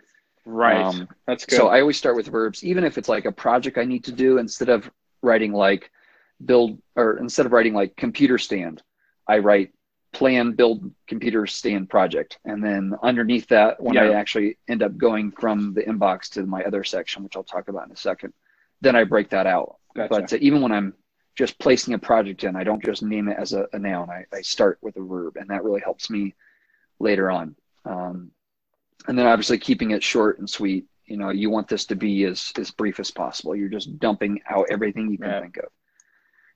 Right. 0.46 0.82
Um, 0.82 1.08
That's 1.26 1.46
good. 1.46 1.56
So 1.56 1.68
I 1.68 1.80
always 1.80 1.96
start 1.96 2.16
with 2.16 2.26
verbs, 2.26 2.64
even 2.64 2.84
if 2.84 2.98
it's 2.98 3.08
like 3.08 3.24
a 3.24 3.32
project 3.32 3.78
I 3.78 3.84
need 3.84 4.04
to 4.04 4.12
do, 4.12 4.38
instead 4.38 4.68
of 4.68 4.90
writing 5.22 5.52
like 5.52 5.90
build 6.44 6.80
or 6.96 7.18
instead 7.18 7.46
of 7.46 7.52
writing 7.52 7.74
like 7.74 7.96
computer 7.96 8.38
stand, 8.38 8.82
I 9.28 9.38
write 9.38 9.72
plan 10.12 10.52
build 10.52 10.90
computer 11.06 11.46
stand 11.46 11.90
project. 11.90 12.38
And 12.44 12.64
then 12.64 12.94
underneath 13.02 13.48
that, 13.48 13.82
when 13.82 13.94
yeah. 13.94 14.04
I 14.04 14.12
actually 14.14 14.58
end 14.68 14.82
up 14.82 14.96
going 14.96 15.32
from 15.32 15.74
the 15.74 15.82
inbox 15.82 16.30
to 16.30 16.46
my 16.46 16.62
other 16.62 16.84
section, 16.84 17.22
which 17.22 17.36
I'll 17.36 17.42
talk 17.42 17.68
about 17.68 17.86
in 17.86 17.92
a 17.92 17.96
second, 17.96 18.32
then 18.80 18.96
I 18.96 19.04
break 19.04 19.30
that 19.30 19.46
out. 19.46 19.76
Gotcha. 19.96 20.08
But 20.08 20.32
uh, 20.32 20.38
even 20.40 20.60
when 20.60 20.72
I'm 20.72 20.94
just 21.36 21.58
placing 21.58 21.94
a 21.94 21.98
project 21.98 22.44
in, 22.44 22.56
I 22.56 22.64
don't 22.64 22.84
just 22.84 23.02
name 23.02 23.28
it 23.28 23.36
as 23.38 23.52
a, 23.52 23.66
a 23.72 23.78
noun. 23.78 24.10
I, 24.10 24.24
I, 24.32 24.42
start 24.42 24.78
with 24.82 24.96
a 24.96 25.02
verb, 25.02 25.36
and 25.36 25.48
that 25.50 25.64
really 25.64 25.80
helps 25.80 26.10
me 26.10 26.34
later 27.00 27.30
on. 27.30 27.56
Um, 27.84 28.30
and 29.08 29.18
then 29.18 29.26
obviously 29.26 29.58
keeping 29.58 29.90
it 29.90 30.02
short 30.02 30.38
and 30.38 30.48
sweet. 30.48 30.86
You 31.06 31.16
know, 31.16 31.30
you 31.30 31.50
want 31.50 31.68
this 31.68 31.84
to 31.86 31.96
be 31.96 32.24
as 32.24 32.52
as 32.56 32.70
brief 32.70 32.98
as 32.98 33.10
possible. 33.10 33.54
You're 33.54 33.68
just 33.68 33.98
dumping 33.98 34.40
out 34.48 34.66
everything 34.70 35.10
you 35.10 35.18
can 35.18 35.30
yeah. 35.30 35.40
think 35.40 35.56
of. 35.58 35.68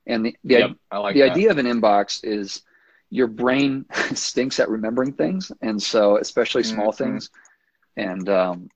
And 0.06 0.24
the 0.24 0.36
the, 0.44 0.58
yep, 0.58 0.70
like 0.90 1.14
the 1.14 1.22
idea 1.22 1.50
of 1.50 1.58
an 1.58 1.66
inbox 1.66 2.24
is 2.24 2.62
your 3.10 3.26
brain 3.26 3.84
stinks 4.14 4.58
at 4.58 4.70
remembering 4.70 5.12
things, 5.12 5.52
and 5.60 5.82
so 5.82 6.16
especially 6.16 6.62
small 6.62 6.92
mm-hmm. 6.92 7.04
things. 7.04 7.30
And 7.96 8.28
um, 8.28 8.68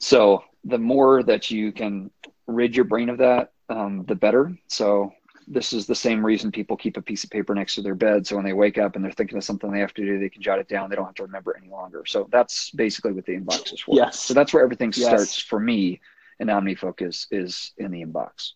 so 0.00 0.42
the 0.64 0.78
more 0.78 1.22
that 1.22 1.50
you 1.50 1.70
can 1.70 2.10
rid 2.46 2.76
your 2.76 2.84
brain 2.84 3.08
of 3.08 3.18
that, 3.18 3.52
um, 3.68 4.04
the 4.06 4.14
better. 4.14 4.56
So 4.68 5.12
this 5.48 5.72
is 5.72 5.86
the 5.86 5.94
same 5.94 6.24
reason 6.24 6.50
people 6.50 6.76
keep 6.76 6.96
a 6.96 7.02
piece 7.02 7.24
of 7.24 7.30
paper 7.30 7.54
next 7.54 7.76
to 7.76 7.82
their 7.82 7.94
bed. 7.94 8.26
So 8.26 8.36
when 8.36 8.44
they 8.44 8.52
wake 8.52 8.78
up 8.78 8.96
and 8.96 9.04
they're 9.04 9.12
thinking 9.12 9.38
of 9.38 9.44
something 9.44 9.70
they 9.70 9.80
have 9.80 9.94
to 9.94 10.04
do, 10.04 10.18
they 10.18 10.28
can 10.28 10.42
jot 10.42 10.58
it 10.58 10.68
down. 10.68 10.90
They 10.90 10.96
don't 10.96 11.06
have 11.06 11.14
to 11.16 11.22
remember 11.22 11.56
any 11.56 11.70
longer. 11.70 12.04
So 12.06 12.28
that's 12.32 12.70
basically 12.70 13.12
what 13.12 13.26
the 13.26 13.36
inbox 13.36 13.72
is 13.72 13.80
for. 13.80 13.94
Yes. 13.94 14.18
So 14.18 14.34
that's 14.34 14.52
where 14.52 14.62
everything 14.62 14.92
yes. 14.96 15.06
starts 15.06 15.38
for 15.38 15.60
me 15.60 16.00
in 16.40 16.48
OmniFocus 16.48 17.28
is 17.30 17.72
in 17.78 17.90
the 17.90 18.04
inbox. 18.04 18.52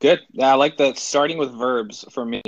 Good. 0.00 0.20
Yeah, 0.30 0.52
I 0.52 0.54
like 0.54 0.76
that. 0.76 0.98
Starting 0.98 1.38
with 1.38 1.52
verbs 1.52 2.04
for 2.10 2.24
me, 2.24 2.42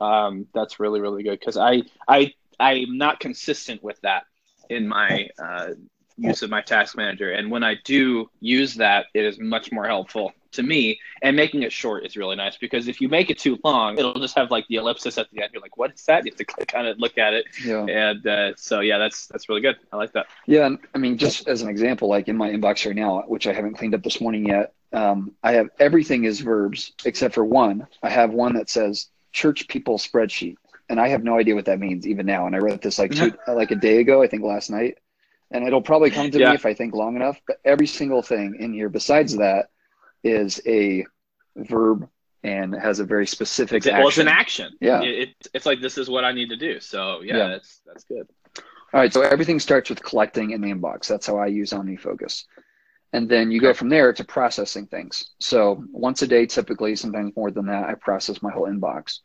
um, 0.00 0.46
that's 0.54 0.78
really 0.78 1.00
really 1.00 1.22
good 1.22 1.38
because 1.38 1.56
I 1.56 1.82
I 2.06 2.32
I'm 2.60 2.96
not 2.96 3.18
consistent 3.18 3.82
with 3.82 4.00
that 4.02 4.24
in 4.70 4.86
my 4.86 5.28
uh, 5.42 5.70
use 6.16 6.42
of 6.42 6.50
my 6.50 6.60
task 6.60 6.96
manager, 6.96 7.32
and 7.32 7.50
when 7.50 7.62
I 7.62 7.76
do 7.84 8.30
use 8.40 8.74
that, 8.76 9.06
it 9.14 9.24
is 9.24 9.38
much 9.38 9.72
more 9.72 9.86
helpful 9.86 10.32
to 10.52 10.62
me. 10.62 11.00
And 11.22 11.36
making 11.36 11.62
it 11.62 11.72
short 11.72 12.04
is 12.04 12.16
really 12.16 12.36
nice 12.36 12.56
because 12.56 12.88
if 12.88 13.00
you 13.00 13.08
make 13.08 13.30
it 13.30 13.38
too 13.38 13.58
long, 13.64 13.98
it'll 13.98 14.18
just 14.18 14.36
have 14.36 14.50
like 14.50 14.66
the 14.68 14.76
ellipsis 14.76 15.18
at 15.18 15.30
the 15.30 15.42
end. 15.42 15.50
You're 15.52 15.62
like, 15.62 15.76
what 15.76 15.92
is 15.94 16.04
that? 16.04 16.24
You 16.24 16.32
have 16.32 16.38
to 16.38 16.44
click 16.44 16.72
on 16.74 16.86
it, 16.86 16.98
look 16.98 17.18
at 17.18 17.34
it. 17.34 17.46
Yeah. 17.64 17.84
And 17.86 18.26
uh, 18.26 18.52
so 18.56 18.80
yeah, 18.80 18.98
that's 18.98 19.26
that's 19.26 19.48
really 19.48 19.60
good. 19.60 19.76
I 19.92 19.96
like 19.96 20.12
that. 20.12 20.26
Yeah, 20.46 20.66
and 20.66 20.78
I 20.94 20.98
mean, 20.98 21.18
just 21.18 21.48
as 21.48 21.62
an 21.62 21.68
example, 21.68 22.08
like 22.08 22.28
in 22.28 22.36
my 22.36 22.50
inbox 22.50 22.86
right 22.86 22.94
now, 22.96 23.22
which 23.26 23.46
I 23.46 23.52
haven't 23.52 23.74
cleaned 23.74 23.94
up 23.94 24.02
this 24.02 24.20
morning 24.20 24.46
yet, 24.46 24.74
um, 24.92 25.32
I 25.42 25.52
have 25.52 25.70
everything 25.78 26.24
is 26.24 26.40
verbs 26.40 26.92
except 27.04 27.34
for 27.34 27.44
one. 27.44 27.86
I 28.02 28.10
have 28.10 28.32
one 28.32 28.54
that 28.54 28.68
says 28.68 29.08
church 29.32 29.68
people 29.68 29.98
spreadsheet, 29.98 30.56
and 30.88 31.00
I 31.00 31.08
have 31.08 31.24
no 31.24 31.38
idea 31.38 31.54
what 31.54 31.66
that 31.66 31.78
means 31.78 32.06
even 32.06 32.26
now. 32.26 32.46
And 32.46 32.54
I 32.54 32.58
wrote 32.58 32.82
this 32.82 32.98
like 32.98 33.12
two, 33.12 33.32
like 33.48 33.70
a 33.70 33.76
day 33.76 33.98
ago, 33.98 34.22
I 34.22 34.26
think 34.26 34.42
last 34.42 34.70
night. 34.70 34.98
And 35.52 35.66
it'll 35.66 35.82
probably 35.82 36.10
come 36.10 36.30
to 36.30 36.38
yeah. 36.38 36.50
me 36.50 36.54
if 36.54 36.66
I 36.66 36.74
think 36.74 36.94
long 36.94 37.16
enough. 37.16 37.40
But 37.46 37.58
every 37.64 37.86
single 37.86 38.22
thing 38.22 38.56
in 38.58 38.72
here, 38.72 38.88
besides 38.88 39.36
that, 39.36 39.66
is 40.24 40.60
a 40.66 41.04
verb 41.56 42.08
and 42.42 42.74
has 42.74 42.98
a 42.98 43.04
very 43.04 43.26
specific. 43.26 43.86
Action. 43.86 43.98
Well, 43.98 44.08
it's 44.08 44.18
an 44.18 44.28
action. 44.28 44.72
Yeah, 44.80 45.02
it, 45.02 45.28
it, 45.28 45.48
it's 45.54 45.66
like 45.66 45.80
this 45.80 45.98
is 45.98 46.08
what 46.08 46.24
I 46.24 46.32
need 46.32 46.48
to 46.50 46.56
do. 46.56 46.80
So 46.80 47.20
yeah, 47.22 47.36
yeah, 47.36 47.48
that's 47.48 47.80
that's 47.86 48.04
good. 48.04 48.26
All 48.94 49.00
right, 49.00 49.12
so 49.12 49.22
everything 49.22 49.58
starts 49.58 49.88
with 49.88 50.02
collecting 50.02 50.50
in 50.50 50.60
the 50.60 50.68
inbox. 50.68 51.06
That's 51.06 51.26
how 51.26 51.38
I 51.38 51.46
use 51.46 51.70
OmniFocus. 51.70 52.44
And 53.14 53.26
then 53.28 53.50
you 53.50 53.60
go 53.60 53.72
from 53.72 53.88
there 53.88 54.12
to 54.12 54.24
processing 54.24 54.86
things. 54.86 55.30
So 55.40 55.82
once 55.92 56.20
a 56.22 56.26
day, 56.26 56.44
typically, 56.44 56.96
sometimes 56.96 57.34
more 57.36 57.50
than 57.50 57.66
that, 57.66 57.88
I 57.88 57.94
process 57.94 58.42
my 58.42 58.50
whole 58.50 58.68
inbox. 58.68 59.20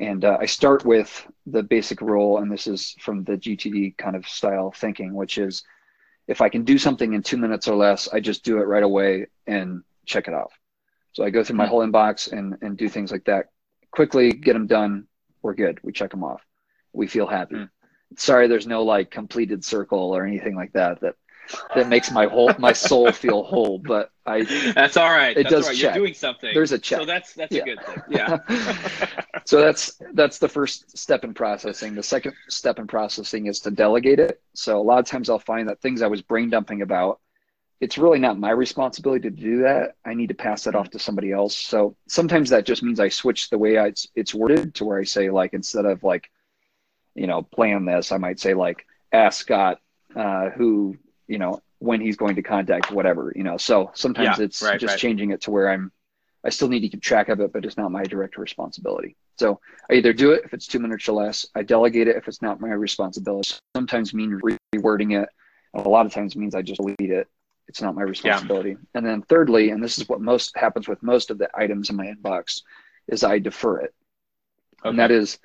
And 0.00 0.24
uh, 0.24 0.38
I 0.40 0.46
start 0.46 0.84
with 0.84 1.26
the 1.46 1.62
basic 1.62 2.00
rule, 2.00 2.38
and 2.38 2.50
this 2.50 2.66
is 2.66 2.96
from 3.00 3.22
the 3.24 3.36
GTD 3.36 3.98
kind 3.98 4.16
of 4.16 4.26
style 4.26 4.72
thinking, 4.72 5.14
which 5.14 5.36
is 5.36 5.62
if 6.26 6.40
I 6.40 6.48
can 6.48 6.64
do 6.64 6.78
something 6.78 7.12
in 7.12 7.22
two 7.22 7.36
minutes 7.36 7.68
or 7.68 7.76
less, 7.76 8.08
I 8.08 8.20
just 8.20 8.42
do 8.42 8.58
it 8.58 8.66
right 8.66 8.82
away 8.82 9.26
and 9.46 9.82
check 10.06 10.26
it 10.26 10.34
off. 10.34 10.52
So 11.12 11.22
I 11.22 11.30
go 11.30 11.44
through 11.44 11.56
my 11.56 11.66
hmm. 11.66 11.70
whole 11.70 11.86
inbox 11.86 12.32
and, 12.32 12.56
and 12.62 12.78
do 12.78 12.88
things 12.88 13.12
like 13.12 13.24
that 13.24 13.46
quickly, 13.90 14.32
get 14.32 14.54
them 14.54 14.66
done. 14.66 15.06
We're 15.42 15.54
good. 15.54 15.78
We 15.82 15.92
check 15.92 16.10
them 16.10 16.24
off. 16.24 16.40
We 16.92 17.06
feel 17.06 17.26
happy. 17.26 17.56
Mm. 17.56 17.70
Sorry, 18.16 18.48
there's 18.48 18.66
no 18.66 18.82
like 18.82 19.10
completed 19.10 19.64
circle 19.64 20.14
or 20.14 20.26
anything 20.26 20.54
like 20.54 20.72
that 20.72 21.00
that 21.00 21.14
that 21.74 21.88
makes 21.88 22.10
my 22.10 22.26
whole 22.26 22.52
my 22.58 22.72
soul 22.72 23.10
feel 23.12 23.42
whole. 23.42 23.78
But 23.78 24.10
I 24.30 24.72
that's 24.72 24.96
all 24.96 25.10
right. 25.10 25.36
It 25.36 25.44
that's 25.44 25.54
does 25.54 25.66
right. 25.68 25.76
check. 25.76 25.94
You're 25.94 26.04
doing 26.04 26.14
something. 26.14 26.50
There's 26.54 26.72
a 26.72 26.78
check. 26.78 27.00
So 27.00 27.04
that's 27.04 27.34
that's 27.34 27.54
Yeah. 27.54 27.62
a 27.62 27.64
good 27.64 27.84
thing. 27.84 28.02
Yeah. 28.08 28.38
so 29.44 29.60
that's 29.60 30.00
that's 30.14 30.38
the 30.38 30.48
first 30.48 30.96
step 30.96 31.24
in 31.24 31.34
processing. 31.34 31.94
The 31.94 32.02
second 32.02 32.34
step 32.48 32.78
in 32.78 32.86
processing 32.86 33.46
is 33.46 33.60
to 33.60 33.70
delegate 33.70 34.18
it. 34.20 34.40
So 34.54 34.78
a 34.80 34.82
lot 34.82 34.98
of 34.98 35.06
times 35.06 35.28
I'll 35.30 35.38
find 35.38 35.68
that 35.68 35.80
things 35.80 36.02
I 36.02 36.06
was 36.06 36.22
brain 36.22 36.50
dumping 36.50 36.82
about, 36.82 37.20
it's 37.80 37.98
really 37.98 38.18
not 38.18 38.38
my 38.38 38.50
responsibility 38.50 39.22
to 39.28 39.34
do 39.34 39.62
that. 39.62 39.96
I 40.04 40.14
need 40.14 40.28
to 40.28 40.34
pass 40.34 40.64
that 40.64 40.74
off 40.74 40.90
to 40.90 40.98
somebody 40.98 41.32
else. 41.32 41.56
So 41.56 41.96
sometimes 42.08 42.50
that 42.50 42.66
just 42.66 42.82
means 42.82 43.00
I 43.00 43.08
switch 43.08 43.50
the 43.50 43.58
way 43.58 43.78
I, 43.78 43.86
it's, 43.86 44.06
it's 44.14 44.34
worded 44.34 44.74
to 44.76 44.84
where 44.84 44.98
I 45.00 45.04
say 45.04 45.30
like 45.30 45.54
instead 45.54 45.86
of 45.86 46.02
like, 46.02 46.30
you 47.14 47.26
know, 47.26 47.42
plan 47.42 47.84
this, 47.86 48.12
I 48.12 48.18
might 48.18 48.38
say 48.38 48.54
like 48.54 48.86
ask 49.12 49.40
Scott 49.40 49.80
uh, 50.14 50.50
who 50.50 50.96
you 51.26 51.38
know 51.38 51.60
when 51.80 52.00
he's 52.00 52.16
going 52.16 52.36
to 52.36 52.42
contact 52.42 52.92
whatever 52.92 53.32
you 53.34 53.42
know. 53.42 53.56
So 53.56 53.90
sometimes 53.94 54.38
Yeah, 54.38 54.44
it's 54.44 54.62
right, 54.62 54.78
just 54.78 54.92
right. 54.92 55.00
changing 55.00 55.32
it 55.32 55.40
to 55.42 55.50
where 55.50 55.68
I'm 55.68 55.90
I 56.44 56.48
still 56.50 56.68
need 56.68 56.80
to 56.80 56.88
keep 56.88 57.02
track 57.02 57.28
of 57.28 57.40
it, 57.40 57.52
but 57.52 57.64
it's 57.64 57.76
not 57.76 57.90
my 57.90 58.02
direct 58.04 58.38
responsibility. 58.38 59.16
So 59.38 59.60
I 59.90 59.94
either 59.94 60.12
do 60.12 60.32
it 60.32 60.42
if 60.44 60.54
it's 60.54 60.66
two 60.66 60.78
minutes 60.78 61.08
or 61.08 61.12
less. 61.12 61.46
I 61.54 61.62
delegate 61.62 62.08
it 62.08 62.16
if 62.16 62.28
it's 62.28 62.40
not 62.40 62.60
my 62.60 62.68
responsibility. 62.68 63.50
Sometimes 63.76 64.14
mean 64.14 64.40
rewording 64.74 65.20
it. 65.22 65.28
A 65.74 65.88
lot 65.88 66.06
of 66.06 66.12
times 66.12 66.36
means 66.36 66.54
I 66.54 66.62
just 66.62 66.80
delete 66.80 67.10
it. 67.10 67.28
It's 67.68 67.82
not 67.82 67.94
my 67.94 68.02
responsibility. 68.02 68.76
And 68.94 69.06
then 69.06 69.22
thirdly, 69.22 69.70
and 69.70 69.82
this 69.82 69.98
is 69.98 70.08
what 70.08 70.20
most 70.20 70.56
happens 70.56 70.88
with 70.88 71.02
most 71.02 71.30
of 71.30 71.38
the 71.38 71.48
items 71.54 71.90
in 71.90 71.96
my 71.96 72.06
inbox, 72.06 72.62
is 73.08 73.22
I 73.22 73.38
defer 73.38 73.80
it. 73.80 73.94
And 74.82 74.98
that 74.98 75.10
is, 75.10 75.38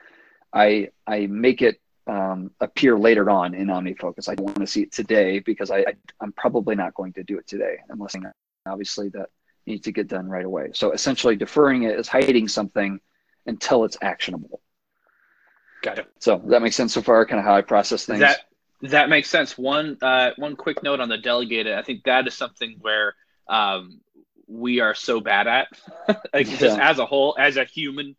I 0.54 0.90
I 1.06 1.28
make 1.28 1.62
it 1.62 1.80
um, 2.08 2.52
appear 2.60 2.98
later 2.98 3.30
on 3.30 3.54
in 3.54 3.68
OmniFocus. 3.68 4.30
I 4.30 4.42
want 4.42 4.58
to 4.58 4.68
see 4.68 4.84
it 4.84 4.92
today 4.92 5.40
because 5.40 5.72
I, 5.72 5.80
I 5.80 5.94
I'm 6.22 6.32
probably 6.34 6.76
not 6.76 6.94
going 6.94 7.14
to 7.14 7.24
do 7.24 7.38
it 7.38 7.48
today 7.48 7.78
unless 7.90 8.16
obviously 8.66 9.10
that 9.10 9.30
needs 9.66 9.84
to 9.86 9.92
get 9.92 10.08
done 10.08 10.28
right 10.28 10.46
away. 10.46 10.70
So 10.74 10.92
essentially, 10.92 11.36
deferring 11.36 11.84
it 11.84 12.00
is 12.00 12.08
hiding 12.08 12.48
something 12.48 13.00
until 13.46 13.86
it's 13.86 13.98
actionable. 14.02 14.62
Got 15.82 16.00
it. 16.00 16.08
So 16.20 16.42
that 16.46 16.62
makes 16.62 16.76
sense 16.76 16.94
so 16.94 17.02
far. 17.02 17.26
Kind 17.26 17.40
of 17.40 17.46
how 17.46 17.56
I 17.56 17.62
process 17.62 18.06
things. 18.06 18.20
That 18.20 18.42
that 18.82 19.10
makes 19.10 19.30
sense. 19.30 19.58
One 19.58 19.98
uh, 20.02 20.32
one 20.38 20.56
quick 20.56 20.84
note 20.84 21.00
on 21.00 21.10
the 21.10 21.18
delegated. 21.18 21.74
I 21.74 21.82
think 21.82 22.04
that 22.04 22.28
is 22.28 22.34
something 22.34 22.78
where 22.82 23.16
um, 23.48 24.02
we 24.48 24.80
are 24.80 24.94
so 24.94 25.20
bad 25.20 25.48
at, 25.48 25.68
like 26.34 26.48
just 26.48 26.78
as 26.80 27.00
a 27.00 27.06
whole, 27.06 27.36
as 27.40 27.58
a 27.58 27.66
human 27.66 28.16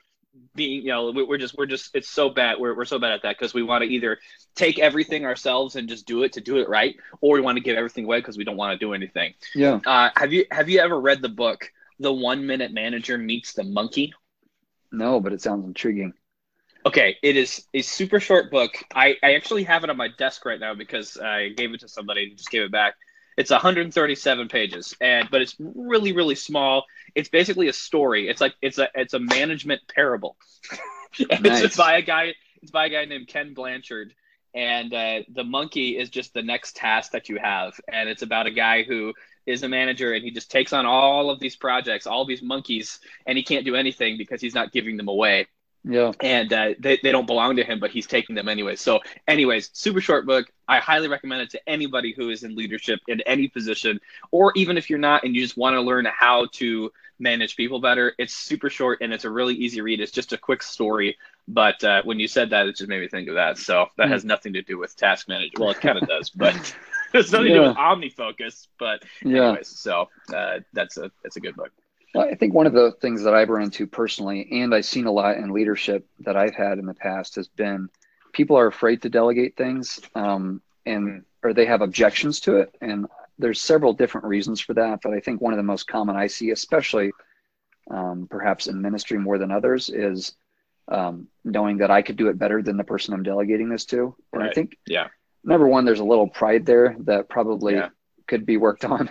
being. 0.55 0.83
You 0.83 0.89
know, 0.89 1.11
we- 1.11 1.23
we're 1.25 1.39
just 1.39 1.57
we're 1.57 1.67
just 1.67 1.95
it's 1.95 2.09
so 2.09 2.31
bad. 2.31 2.59
We're 2.59 2.75
we're 2.77 2.85
so 2.85 2.99
bad 2.99 3.13
at 3.13 3.23
that 3.23 3.39
because 3.39 3.55
we 3.55 3.63
want 3.63 3.83
to 3.85 3.89
either 3.91 4.19
take 4.55 4.79
everything 4.79 5.25
ourselves 5.25 5.77
and 5.77 5.89
just 5.89 6.07
do 6.07 6.23
it 6.23 6.33
to 6.35 6.41
do 6.41 6.59
it 6.59 6.69
right, 6.69 6.97
or 7.21 7.35
we 7.35 7.41
want 7.41 7.57
to 7.57 7.63
give 7.63 7.77
everything 7.77 8.05
away 8.05 8.19
because 8.19 8.37
we 8.39 8.45
don't 8.45 8.57
want 8.57 8.79
to 8.79 8.85
do 8.85 8.93
anything. 8.95 9.35
yeah. 9.55 9.81
Uh, 9.85 10.11
have 10.17 10.33
you 10.33 10.47
have 10.51 10.69
you 10.69 10.81
ever 10.81 10.99
read 11.01 11.23
the 11.23 11.29
book 11.29 11.71
The 12.01 12.13
One 12.13 12.47
Minute 12.47 12.73
Manager 12.73 13.19
Meets 13.19 13.53
the 13.55 13.65
Monkey? 13.65 14.13
No, 14.93 15.21
but 15.21 15.33
it 15.33 15.43
sounds 15.43 15.65
intriguing. 15.67 16.15
Okay, 16.87 17.17
it 17.23 17.37
is 17.37 17.67
a 17.75 17.83
super 17.83 18.21
short 18.21 18.51
book. 18.53 18.77
I, 18.95 19.17
I 19.23 19.35
actually 19.35 19.65
have 19.65 19.83
it 19.83 19.91
on 19.91 19.97
my 19.97 20.09
desk 20.17 20.45
right 20.47 20.61
now 20.61 20.73
because 20.75 21.17
I 21.17 21.49
gave 21.49 21.75
it 21.75 21.81
to 21.81 21.89
somebody 21.89 22.29
and 22.29 22.37
just 22.37 22.51
gave 22.51 22.63
it 22.63 22.71
back. 22.71 22.95
It's 23.37 23.51
137 23.51 24.49
pages, 24.49 24.95
and 25.01 25.29
but 25.31 25.43
it's 25.43 25.57
really 25.59 26.13
really 26.13 26.35
small. 26.35 26.85
It's 27.15 27.29
basically 27.29 27.69
a 27.69 27.73
story. 27.73 28.29
It's 28.29 28.41
like 28.41 28.55
it's 28.63 28.79
a 28.79 28.89
it's 28.95 29.15
a 29.15 29.19
management 29.19 29.83
parable. 29.95 30.37
And 31.31 31.45
Nice. 31.45 31.63
It's 31.63 31.77
by 31.79 31.97
a 31.97 32.03
guy. 32.03 32.35
It's 32.61 32.71
by 32.71 32.87
a 32.87 32.89
guy 32.91 33.07
named 33.07 33.29
Ken 33.29 33.55
Blanchard, 33.55 34.13
and 34.53 34.93
uh, 34.93 35.23
the 35.33 35.45
monkey 35.45 35.97
is 35.97 36.11
just 36.11 36.35
the 36.35 36.43
next 36.43 36.77
task 36.77 37.13
that 37.13 37.31
you 37.31 37.39
have, 37.39 37.73
and 37.91 38.11
it's 38.11 38.21
about 38.21 38.47
a 38.47 38.51
guy 38.51 38.83
who 38.83 39.15
is 39.47 39.63
a 39.63 39.69
manager 39.69 40.13
and 40.13 40.25
he 40.25 40.31
just 40.31 40.51
takes 40.51 40.75
on 40.75 40.85
all 40.85 41.31
of 41.31 41.41
these 41.41 41.57
projects, 41.57 42.07
all 42.07 42.27
these 42.27 42.43
monkeys, 42.43 42.99
and 43.25 43.39
he 43.39 43.45
can't 43.45 43.65
do 43.65 43.77
anything 43.77 44.19
because 44.19 44.43
he's 44.43 44.55
not 44.55 44.73
giving 44.73 44.99
them 44.99 45.09
away 45.09 45.47
Yeah. 45.89 46.13
and 46.21 46.53
uh, 46.53 46.75
they, 46.81 46.99
they 47.03 47.13
don't 47.13 47.27
belong 47.27 47.57
to 47.57 47.65
him, 47.65 47.81
but 47.81 47.91
he's 47.93 48.07
taking 48.07 48.35
them 48.35 48.49
anyway. 48.49 48.77
So, 48.77 49.01
anyways, 49.29 49.71
super 49.73 50.01
short 50.01 50.27
book. 50.27 50.47
I 50.69 50.79
highly 50.81 51.09
recommend 51.09 51.43
it 51.43 51.51
to 51.51 51.69
anybody 51.69 52.13
who 52.17 52.31
is 52.31 52.43
in 52.43 52.57
leadership 52.57 53.01
in 53.09 53.21
any 53.23 53.49
position, 53.49 54.01
or 54.33 54.53
even 54.57 54.79
if 54.79 54.91
you're 54.91 54.99
not 54.99 55.25
and 55.25 55.35
you 55.35 55.43
just 55.43 55.57
want 55.57 55.75
to 55.75 55.81
learn 55.83 56.07
how 56.07 56.47
to 56.55 56.93
manage 57.21 57.57
people 57.57 57.81
better. 57.81 58.15
It's 58.19 58.35
super 58.35 58.69
short 58.71 59.01
and 59.01 59.13
it's 59.13 59.25
a 59.25 59.31
really 59.31 59.55
easy 59.55 59.81
read. 59.81 60.01
It's 60.01 60.13
just 60.13 60.33
a 60.33 60.39
quick 60.39 60.63
story. 60.63 61.17
But 61.49 61.83
uh, 61.85 62.03
when 62.05 62.19
you 62.19 62.29
said 62.29 62.51
that, 62.51 62.67
it 62.67 62.77
just 62.77 62.89
made 62.89 63.01
me 63.01 63.09
think 63.09 63.29
of 63.29 63.37
that. 63.37 63.59
So 63.59 63.87
that 63.97 64.09
Hmm. 64.09 64.13
has 64.13 64.25
nothing 64.25 64.55
to 64.55 64.63
do 64.63 64.79
with 64.79 64.97
task 64.97 65.29
management. 65.29 65.61
Well, 65.61 65.71
it 65.71 65.81
kind 65.81 65.99
of 65.99 66.07
does, 66.09 66.31
but 66.31 66.55
it's 67.15 67.31
nothing 67.33 67.47
to 67.47 67.53
do 67.53 67.63
Yeah. 67.63 67.69
with 67.69 67.77
OmniFocus. 67.77 68.67
But 68.79 69.05
Yeah. 69.25 69.39
anyways, 69.51 69.69
so 69.69 70.09
uh, 70.35 70.61
that's 70.73 70.97
a 70.99 71.11
that's 71.23 71.37
a 71.37 71.41
good 71.41 71.57
book. 71.57 71.71
Well, 72.15 72.29
I 72.29 72.35
think 72.35 72.55
one 72.55 72.67
of 72.67 72.73
the 72.73 72.93
things 73.01 73.23
that 73.25 73.35
I've 73.35 73.49
run 73.49 73.63
into 73.65 73.87
personally, 73.87 74.49
and 74.51 74.75
I've 74.75 74.87
seen 74.87 75.07
a 75.07 75.13
lot 75.13 75.37
in 75.37 75.51
leadership 75.51 76.07
that 76.21 76.37
I've 76.37 76.55
had 76.55 76.79
in 76.79 76.87
the 76.87 76.95
past, 76.95 77.35
has 77.37 77.49
been 77.49 77.89
people 78.33 78.57
are 78.59 78.67
afraid 78.67 79.03
to 79.03 79.09
delegate 79.11 79.57
things, 79.57 80.01
um, 80.15 80.63
and 80.85 81.25
or 81.43 81.53
they 81.53 81.67
have 81.67 81.83
objections 81.83 82.41
to 82.41 82.57
it. 82.57 82.75
And 82.81 83.07
there's 83.39 83.61
several 83.61 83.93
different 83.93 84.27
reasons 84.27 84.61
for 84.61 84.75
that, 84.75 85.01
but 85.03 85.13
I 85.13 85.21
think 85.21 85.41
one 85.41 85.53
of 85.53 85.59
the 85.59 85.63
most 85.63 85.87
common 85.87 86.17
I 86.17 86.27
see, 86.27 86.51
especially 86.51 87.13
um, 87.91 88.27
perhaps 88.31 88.67
in 88.67 88.81
ministry 88.81 89.19
more 89.19 89.39
than 89.39 89.51
others, 89.51 89.91
is 89.91 90.35
um, 90.89 91.29
knowing 91.45 91.79
that 91.79 91.91
I 91.91 92.03
could 92.03 92.17
do 92.17 92.29
it 92.29 92.39
better 92.39 92.63
than 92.63 92.77
the 92.77 92.85
person 92.85 93.13
I'm 93.13 93.23
delegating 93.23 93.69
this 93.69 93.85
to. 93.87 94.15
And 94.33 94.43
I 94.43 94.53
think 94.53 94.77
Yeah. 94.87 95.09
number 95.45 95.67
one, 95.69 95.85
there's 95.85 96.01
a 96.01 96.05
little 96.05 96.29
pride 96.29 96.65
there 96.67 96.97
that 97.01 97.29
probably 97.29 97.75
Yeah. 97.75 97.89
could 98.27 98.47
be 98.47 98.57
worked 98.57 98.85
on. 98.95 99.11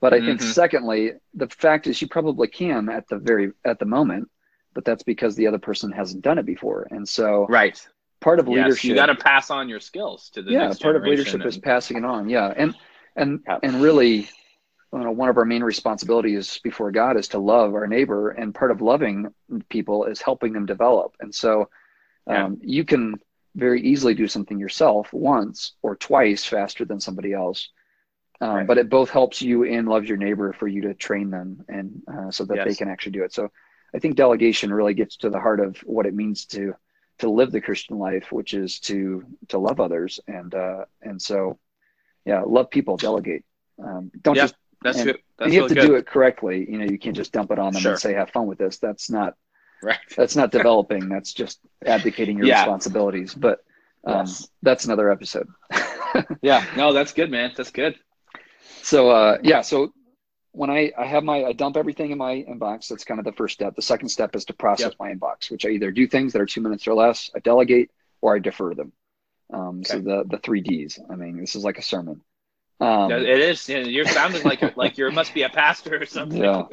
But 0.00 0.12
I 0.14 0.20
think 0.20 0.40
Mhm. 0.40 0.44
secondly, 0.44 1.12
the 1.34 1.48
fact 1.48 1.86
is 1.86 2.00
you 2.00 2.08
probably 2.08 2.48
can 2.48 2.88
at 2.88 3.08
the 3.08 3.18
very 3.18 3.52
at 3.64 3.78
the 3.78 3.86
moment, 3.86 4.30
but 4.74 4.84
that's 4.84 5.02
because 5.02 5.36
the 5.36 5.46
other 5.46 5.58
person 5.58 5.90
hasn't 5.92 6.22
done 6.22 6.38
it 6.38 6.46
before. 6.46 6.86
And 6.90 7.08
so 7.08 7.46
Right. 7.48 7.88
part 8.20 8.38
of 8.38 8.46
Yes. 8.48 8.56
leadership 8.56 8.90
You 8.90 8.94
got 8.94 9.06
to 9.06 9.14
pass 9.14 9.50
on 9.50 9.68
your 9.68 9.80
skills 9.80 10.30
to 10.30 10.42
the 10.42 10.52
yeah, 10.52 10.66
next 10.66 10.80
part 10.82 10.96
of 10.96 11.02
leadership 11.04 11.44
is 11.46 11.56
passing 11.58 11.96
it 11.96 12.04
on. 12.04 12.28
Yeah. 12.28 12.52
And 12.56 12.74
and 13.16 13.40
Yeah. 13.46 13.58
and 13.62 13.80
really 13.80 14.28
you 14.92 15.00
know, 15.00 15.10
one 15.10 15.28
of 15.28 15.36
our 15.36 15.44
main 15.44 15.62
responsibilities 15.62 16.58
before 16.62 16.90
God 16.90 17.16
is 17.16 17.28
to 17.28 17.38
love 17.38 17.74
our 17.74 17.86
neighbor, 17.86 18.30
and 18.30 18.54
part 18.54 18.70
of 18.70 18.80
loving 18.80 19.34
people 19.68 20.04
is 20.04 20.22
helping 20.22 20.52
them 20.52 20.64
develop. 20.66 21.14
And 21.20 21.34
so, 21.34 21.68
um, 22.26 22.58
you 22.62 22.84
can 22.84 23.16
very 23.54 23.82
easily 23.82 24.14
do 24.14 24.28
something 24.28 24.58
yourself 24.58 25.12
once 25.12 25.72
or 25.82 25.96
twice 25.96 26.44
faster 26.44 26.84
than 26.84 27.00
somebody 27.00 27.32
else, 27.32 27.68
um, 28.40 28.50
Right. 28.56 28.66
but 28.66 28.78
it 28.78 28.88
both 28.90 29.10
helps 29.10 29.40
you 29.42 29.64
and 29.64 29.88
loves 29.88 30.08
your 30.08 30.18
neighbor 30.18 30.52
for 30.52 30.68
you 30.68 30.82
to 30.82 30.94
train 30.94 31.30
them 31.30 31.64
and 31.68 32.02
uh, 32.12 32.30
so 32.30 32.44
that 32.44 32.66
they 32.66 32.74
can 32.74 32.88
actually 32.88 33.12
do 33.12 33.24
it. 33.24 33.32
So, 33.32 33.50
I 33.94 33.98
think 33.98 34.16
delegation 34.16 34.72
really 34.74 34.94
gets 34.94 35.16
to 35.18 35.30
the 35.30 35.38
heart 35.40 35.60
of 35.60 35.76
what 35.78 36.06
it 36.06 36.14
means 36.14 36.44
to 36.46 36.74
to 37.18 37.30
live 37.30 37.50
the 37.50 37.62
Christian 37.62 37.98
life, 37.98 38.30
which 38.30 38.52
is 38.52 38.78
to 38.80 39.24
to 39.48 39.58
love 39.58 39.80
others, 39.80 40.20
and 40.26 40.54
uh, 40.54 40.84
and 41.02 41.20
so, 41.22 41.58
yeah, 42.26 42.42
love 42.46 42.68
people, 42.70 42.96
delegate. 42.98 43.44
Um, 43.82 44.10
don't 44.22 44.34
Yeah. 44.36 44.42
just 44.42 44.56
That's 44.82 44.98
and- 44.98 45.06
good. 45.06 45.18
That's 45.38 45.46
and 45.46 45.54
you 45.54 45.60
have 45.62 45.68
to 45.68 45.74
good. 45.74 45.86
do 45.86 45.94
it 45.96 46.06
correctly. 46.06 46.66
You 46.70 46.78
know, 46.78 46.84
you 46.86 46.98
can't 46.98 47.16
just 47.16 47.32
dump 47.32 47.50
it 47.52 47.58
on 47.58 47.72
them 47.72 47.80
Sure. 47.82 47.92
and 47.92 48.00
say, 48.00 48.12
"Have 48.14 48.30
fun 48.30 48.46
with 48.46 48.58
this." 48.58 48.78
That's 48.78 49.08
not 49.10 49.34
Right. 49.82 49.98
that's 50.16 50.34
not 50.36 50.50
developing. 50.50 51.08
that's 51.08 51.32
just 51.32 51.60
abdicating 51.86 52.36
your 52.38 52.46
Yeah. 52.52 52.60
responsibilities. 52.60 53.34
But 53.34 53.60
um, 54.04 54.26
Yes. 54.26 54.48
that's 54.62 54.84
another 54.84 55.10
episode. 55.10 55.48
Yeah. 56.42 56.64
No, 56.76 56.92
that's 56.94 57.12
good, 57.12 57.30
man. 57.30 57.52
That's 57.56 57.70
good. 57.70 57.94
So 58.86 59.10
uh, 59.10 59.38
yeah, 59.42 59.62
so 59.62 59.92
when 60.52 60.70
I, 60.70 60.92
I 60.96 61.06
have 61.06 61.24
my 61.24 61.38
I 61.44 61.52
dump 61.52 61.76
everything 61.76 62.12
in 62.12 62.18
my 62.18 62.34
inbox, 62.48 62.88
that's 62.88 63.04
kind 63.04 63.18
of 63.18 63.26
the 63.26 63.32
first 63.32 63.54
step. 63.54 63.74
The 63.74 63.82
second 63.82 64.08
step 64.08 64.34
is 64.36 64.44
to 64.46 64.54
process 64.54 64.92
Yep. 64.92 65.00
my 65.00 65.12
inbox, 65.12 65.50
which 65.50 65.66
I 65.66 65.70
either 65.70 65.90
do 65.90 66.06
things 66.06 66.32
that 66.32 66.40
are 66.40 66.46
two 66.46 66.60
minutes 66.60 66.86
or 66.88 66.94
less, 66.94 67.30
I 67.34 67.40
delegate, 67.40 67.90
or 68.22 68.36
I 68.36 68.38
defer 68.38 68.74
them. 68.74 68.92
Um, 69.52 69.84
So 69.84 69.98
the 69.98 70.24
the 70.32 70.38
three 70.38 70.60
Ds. 70.60 71.00
I 71.10 71.16
mean, 71.16 71.40
this 71.40 71.56
is 71.56 71.64
like 71.64 71.78
a 71.78 71.82
sermon. 71.82 72.22
Um, 72.80 73.10
it 73.10 73.40
is. 73.50 73.68
You're 73.68 74.04
sounding 74.06 74.44
like 74.44 74.76
like 74.76 74.98
you 74.98 75.10
must 75.10 75.34
be 75.34 75.42
a 75.42 75.48
pastor 75.48 76.02
or 76.02 76.06
something. 76.06 76.42
Yeah. 76.42 76.64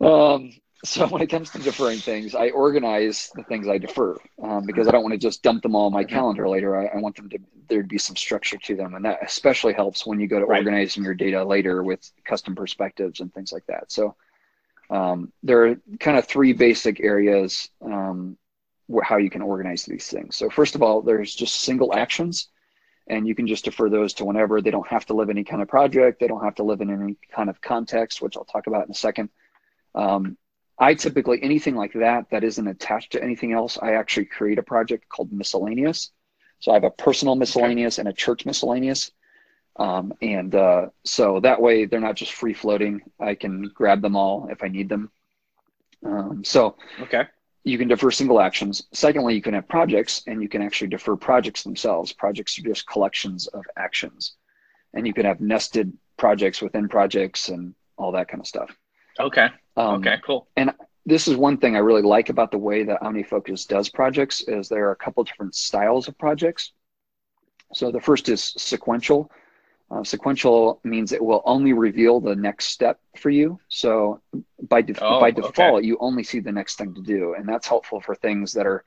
Um, 0.00 0.52
so 0.84 1.06
when 1.08 1.22
it 1.22 1.28
comes 1.28 1.50
to 1.50 1.58
deferring 1.58 1.98
things, 1.98 2.34
I 2.34 2.50
organize 2.50 3.30
the 3.34 3.42
things 3.44 3.66
I 3.68 3.78
defer 3.78 4.16
um, 4.42 4.64
because 4.66 4.86
I 4.86 4.90
don't 4.92 5.02
want 5.02 5.12
to 5.12 5.18
just 5.18 5.42
dump 5.42 5.62
them 5.62 5.74
all 5.74 5.86
on 5.86 5.92
my 5.92 6.04
calendar 6.04 6.48
later. 6.48 6.76
I, 6.78 6.86
I 6.86 7.00
want 7.00 7.16
them 7.16 7.28
to 7.30 7.38
there 7.68 7.82
to 7.82 7.88
be 7.88 7.98
some 7.98 8.14
structure 8.14 8.58
to 8.58 8.76
them, 8.76 8.94
and 8.94 9.04
that 9.04 9.18
especially 9.24 9.72
helps 9.72 10.06
when 10.06 10.20
you 10.20 10.28
go 10.28 10.38
to 10.38 10.46
Right. 10.46 10.58
organizing 10.58 11.02
your 11.02 11.14
data 11.14 11.44
later 11.44 11.82
with 11.82 12.08
custom 12.24 12.54
perspectives 12.54 13.20
and 13.20 13.32
things 13.34 13.52
like 13.52 13.66
that. 13.66 13.90
So 13.90 14.14
um, 14.90 15.32
there 15.42 15.66
are 15.66 15.76
kind 15.98 16.16
of 16.16 16.26
three 16.26 16.52
basic 16.52 17.00
areas 17.00 17.68
um, 17.82 18.36
where, 18.86 19.02
how 19.02 19.16
you 19.16 19.30
can 19.30 19.42
organize 19.42 19.84
these 19.84 20.08
things. 20.08 20.36
So 20.36 20.48
first 20.48 20.76
of 20.76 20.82
all, 20.82 21.02
there's 21.02 21.34
just 21.34 21.62
single 21.62 21.94
actions, 21.94 22.48
and 23.08 23.26
you 23.26 23.34
can 23.34 23.48
just 23.48 23.64
defer 23.64 23.88
those 23.90 24.14
to 24.14 24.24
whenever. 24.24 24.60
They 24.60 24.70
don't 24.70 24.86
have 24.88 25.06
to 25.06 25.14
live 25.14 25.28
in 25.30 25.36
any 25.38 25.44
kind 25.44 25.62
of 25.62 25.68
project. 25.68 26.20
They 26.20 26.28
don't 26.28 26.44
have 26.44 26.56
to 26.56 26.62
live 26.62 26.80
in 26.80 26.90
any 26.90 27.16
kind 27.34 27.50
of 27.50 27.60
context, 27.60 28.22
which 28.22 28.36
I'll 28.36 28.44
talk 28.44 28.68
about 28.68 28.84
in 28.84 28.92
a 28.92 28.94
second. 28.94 29.30
Um, 29.94 30.36
I 30.78 30.94
typically 30.94 31.42
anything 31.42 31.74
like 31.74 31.92
that 31.94 32.30
that 32.30 32.44
isn't 32.44 32.66
attached 32.66 33.12
to 33.12 33.22
anything 33.22 33.52
else, 33.52 33.78
I 33.80 33.92
actually 33.92 34.26
create 34.26 34.58
a 34.58 34.62
project 34.62 35.08
called 35.08 35.32
miscellaneous. 35.32 36.10
So 36.60 36.70
I 36.70 36.74
have 36.74 36.84
a 36.84 36.90
personal 36.90 37.34
miscellaneous 37.34 37.98
and 37.98 38.08
a 38.08 38.12
church 38.12 38.46
miscellaneous. 38.46 39.10
Um, 39.78 40.12
and 40.22 40.54
uh, 40.54 40.86
so 41.04 41.40
that 41.40 41.60
way 41.60 41.84
they're 41.84 42.00
not 42.00 42.16
just 42.16 42.32
free 42.32 42.54
floating. 42.54 43.02
I 43.20 43.34
can 43.34 43.70
grab 43.74 44.00
them 44.00 44.16
all 44.16 44.48
if 44.50 44.62
I 44.62 44.68
need 44.68 44.88
them. 44.88 45.10
Um, 46.04 46.44
so 46.44 46.76
okay, 47.00 47.24
you 47.64 47.78
can 47.78 47.88
defer 47.88 48.10
single 48.10 48.40
actions. 48.40 48.84
Secondly, 48.92 49.34
you 49.34 49.42
can 49.42 49.54
have 49.54 49.68
projects 49.68 50.22
and 50.26 50.40
you 50.40 50.48
can 50.48 50.62
actually 50.62 50.88
defer 50.88 51.16
projects 51.16 51.62
themselves. 51.62 52.12
Projects 52.12 52.58
are 52.58 52.62
just 52.62 52.86
collections 52.86 53.48
of 53.48 53.64
actions. 53.76 54.36
And 54.94 55.06
you 55.06 55.12
can 55.12 55.26
have 55.26 55.40
nested 55.40 55.92
projects 56.16 56.62
within 56.62 56.88
projects 56.88 57.48
and 57.48 57.74
all 57.98 58.12
that 58.12 58.28
kind 58.28 58.40
of 58.40 58.46
stuff. 58.46 58.74
Okay. 59.18 59.48
Um, 59.76 59.96
okay, 59.96 60.16
cool. 60.24 60.48
And 60.56 60.72
this 61.04 61.28
is 61.28 61.36
one 61.36 61.58
thing 61.58 61.76
I 61.76 61.80
really 61.80 62.02
like 62.02 62.28
about 62.28 62.50
the 62.50 62.58
way 62.58 62.82
that 62.84 63.00
OmniFocus 63.00 63.66
does 63.68 63.88
projects 63.88 64.42
is 64.42 64.68
there 64.68 64.88
are 64.88 64.92
a 64.92 64.96
couple 64.96 65.22
different 65.24 65.54
styles 65.54 66.08
of 66.08 66.18
projects. 66.18 66.72
So 67.72 67.90
the 67.90 68.00
first 68.00 68.28
is 68.28 68.42
sequential. 68.42 69.30
Uh, 69.88 70.02
sequential 70.02 70.80
means 70.82 71.12
it 71.12 71.24
will 71.24 71.42
only 71.44 71.72
reveal 71.72 72.20
the 72.20 72.34
next 72.34 72.66
step 72.66 72.98
for 73.16 73.30
you. 73.30 73.60
So 73.68 74.20
by, 74.68 74.82
def- 74.82 74.98
oh, 75.00 75.20
by 75.20 75.30
default, 75.30 75.78
okay. 75.78 75.86
you 75.86 75.96
only 76.00 76.24
see 76.24 76.40
the 76.40 76.50
next 76.50 76.76
thing 76.76 76.92
to 76.94 77.00
do. 77.00 77.34
And 77.34 77.48
that's 77.48 77.68
helpful 77.68 78.00
for 78.00 78.16
things 78.16 78.52
that 78.54 78.66
are 78.66 78.82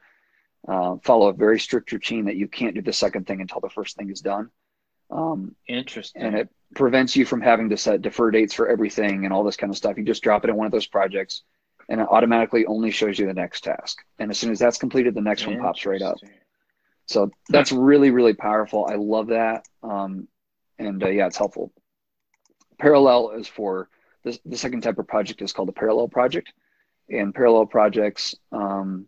uh, 0.68 0.98
follow 1.04 1.30
a 1.30 1.34
very 1.34 1.58
strict 1.58 1.92
routine 1.94 2.26
that 2.26 2.36
you 2.36 2.48
can't 2.48 2.76
do 2.76 2.82
the 2.82 2.92
second 2.92 3.28
thing 3.28 3.40
until 3.40 3.62
the 3.62 3.70
first 3.70 3.96
thing 3.96 4.10
is 4.10 4.20
done. 4.20 4.50
Um, 5.10 5.56
Interesting. 5.68 6.22
And 6.22 6.36
it 6.36 6.50
prevents 6.76 7.16
you 7.16 7.26
from 7.26 7.42
having 7.42 7.70
to 7.70 7.78
set 7.78 8.02
defer 8.02 8.32
dates 8.32 8.54
for 8.54 8.68
everything 8.68 9.26
and 9.26 9.34
all 9.34 9.44
this 9.44 9.58
kind 9.58 9.72
of 9.72 9.78
stuff. 9.78 9.98
You 9.98 10.04
just 10.04 10.24
drop 10.24 10.44
it 10.44 10.50
in 10.50 10.56
one 10.56 10.66
of 10.66 10.72
those 10.72 10.88
projects 10.88 11.44
and 11.90 12.00
it 12.00 12.08
automatically 12.10 12.66
only 12.68 12.92
shows 12.92 13.18
you 13.18 13.26
the 13.26 13.34
next 13.34 13.64
task. 13.64 13.98
And 14.20 14.30
as 14.30 14.38
soon 14.38 14.52
as 14.52 14.60
that's 14.60 14.78
completed, 14.78 15.16
the 15.16 15.22
next 15.22 15.48
one 15.48 15.60
pops 15.60 15.86
right 15.86 16.02
up. 16.02 16.18
So 17.08 17.32
that's 17.50 17.72
really, 17.72 18.12
really 18.12 18.36
powerful. 18.36 18.86
I 18.86 18.96
love 18.96 19.28
that. 19.28 19.66
Um, 19.82 20.28
and 20.78 21.04
uh, 21.04 21.10
yeah, 21.10 21.26
it's 21.26 21.38
helpful. 21.38 21.74
Parallel 22.78 23.32
is 23.32 23.48
for 23.48 23.90
the, 24.24 24.38
the 24.46 24.58
second 24.58 24.82
type 24.82 25.00
of 25.00 25.08
project 25.08 25.42
is 25.42 25.52
called 25.52 25.70
a 25.70 25.74
parallel 25.74 26.08
project. 26.08 26.54
And 27.10 27.34
parallel 27.34 27.66
projects, 27.66 28.36
um, 28.52 29.08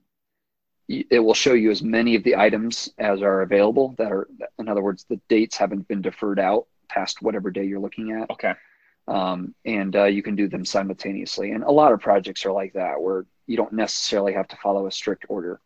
it 0.87 1.19
will 1.19 1.33
show 1.33 1.53
you 1.53 1.71
as 1.71 1.81
many 1.81 2.15
of 2.15 2.23
the 2.23 2.35
items 2.35 2.89
as 2.97 3.21
are 3.21 3.41
available 3.41 3.95
that 3.97 4.11
are, 4.11 4.27
in 4.59 4.67
other 4.67 4.81
words, 4.81 5.05
the 5.09 5.19
dates 5.29 5.55
haven't 5.55 5.87
been 5.87 6.01
deferred 6.01 6.39
out 6.39 6.67
past 6.89 7.21
whatever 7.21 7.49
day 7.49 7.63
you're 7.63 7.79
looking 7.79 8.11
at. 8.11 8.29
Okay. 8.29 8.53
Um, 9.07 9.55
and 9.65 9.95
uh, 9.95 10.05
you 10.05 10.21
can 10.21 10.35
do 10.35 10.47
them 10.47 10.65
simultaneously. 10.65 11.51
And 11.51 11.63
a 11.63 11.71
lot 11.71 11.91
of 11.91 12.01
projects 12.01 12.45
are 12.45 12.51
like 12.51 12.73
that, 12.73 13.01
where 13.01 13.25
you 13.47 13.57
don't 13.57 13.73
necessarily 13.73 14.33
have 14.33 14.47
to 14.49 14.57
follow 14.57 14.87
a 14.87 14.91
strict 14.91 15.25
order. 15.29 15.59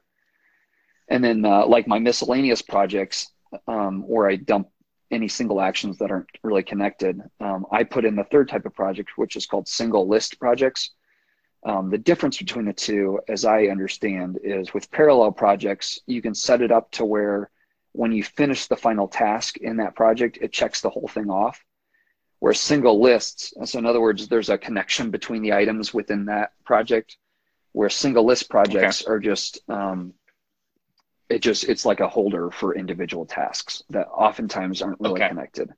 And 1.07 1.23
then, 1.23 1.45
uh, 1.45 1.65
like 1.67 1.87
my 1.87 1.99
miscellaneous 1.99 2.61
projects, 2.61 3.31
um, 3.67 4.03
where 4.07 4.27
I 4.29 4.37
dump 4.37 4.69
any 5.11 5.27
single 5.27 5.61
actions 5.61 5.97
that 5.99 6.11
aren't 6.11 6.29
really 6.43 6.63
connected, 6.63 7.21
um, 7.39 7.65
I 7.71 7.83
put 7.83 8.05
in 8.05 8.15
the 8.15 8.23
third 8.25 8.49
type 8.49 8.65
of 8.65 8.73
project, 8.73 9.11
which 9.15 9.35
is 9.35 9.45
called 9.45 9.67
single 9.67 10.07
list 10.07 10.39
projects. 10.39 10.91
Um, 11.65 11.89
the 11.89 11.97
difference 11.97 12.37
between 12.37 12.65
the 12.65 12.73
two, 12.73 13.19
as 13.27 13.43
I 13.43 13.65
understand, 13.65 14.39
is 14.43 14.73
with 14.73 14.91
parallel 14.91 15.31
projects, 15.31 15.99
you 16.05 16.21
can 16.21 16.35
set 16.35 16.61
it 16.61 16.71
up 16.71 16.91
to 16.91 17.05
where 17.05 17.49
when 17.91 18.11
you 18.11 18.23
finish 18.23 18.67
the 18.67 18.75
final 18.75 19.07
task 19.07 19.57
in 19.57 19.77
that 19.77 19.95
project, 19.95 20.37
it 20.41 20.53
checks 20.53 20.81
the 20.81 20.89
whole 20.89 21.07
thing 21.07 21.29
off. 21.29 21.63
Where 22.39 22.53
single 22.53 23.01
lists, 23.01 23.53
so 23.63 23.79
in 23.79 23.85
other 23.85 24.01
words, 24.01 24.27
there's 24.27 24.49
a 24.49 24.57
connection 24.57 25.09
between 25.09 25.41
the 25.41 25.53
items 25.53 25.93
within 25.93 26.25
that 26.25 26.51
project, 26.65 27.17
where 27.71 27.89
single 27.89 28.25
list 28.25 28.49
projects 28.49 29.01
okay. 29.01 29.11
are 29.11 29.19
just 29.19 29.59
um, 29.67 30.13
it 31.29 31.39
just 31.39 31.63
it's 31.63 31.85
like 31.85 32.01
a 32.01 32.07
holder 32.07 32.51
for 32.51 32.75
individual 32.75 33.25
tasks 33.25 33.83
that 33.89 34.07
oftentimes 34.07 34.81
aren't 34.81 34.99
really 34.99 35.21
okay. 35.21 35.29
connected 35.29 35.71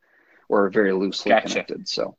or 0.49 0.69
very 0.69 0.93
loosely 0.93 1.29
gotcha. 1.29 1.47
connected. 1.47 1.87
So, 1.87 2.17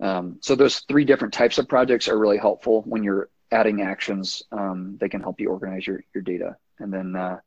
um, 0.00 0.38
so 0.40 0.54
those 0.54 0.80
three 0.80 1.04
different 1.04 1.34
types 1.34 1.58
of 1.58 1.68
projects 1.68 2.08
are 2.08 2.18
really 2.18 2.38
helpful 2.38 2.82
when 2.82 3.02
you're 3.02 3.28
adding 3.52 3.82
actions. 3.82 4.42
Um, 4.52 4.96
they 5.00 5.08
can 5.08 5.20
help 5.20 5.40
you 5.40 5.50
organize 5.50 5.86
your 5.86 6.02
your 6.14 6.22
data, 6.22 6.56
and 6.78 6.92
then 6.92 7.16
uh, 7.16 7.38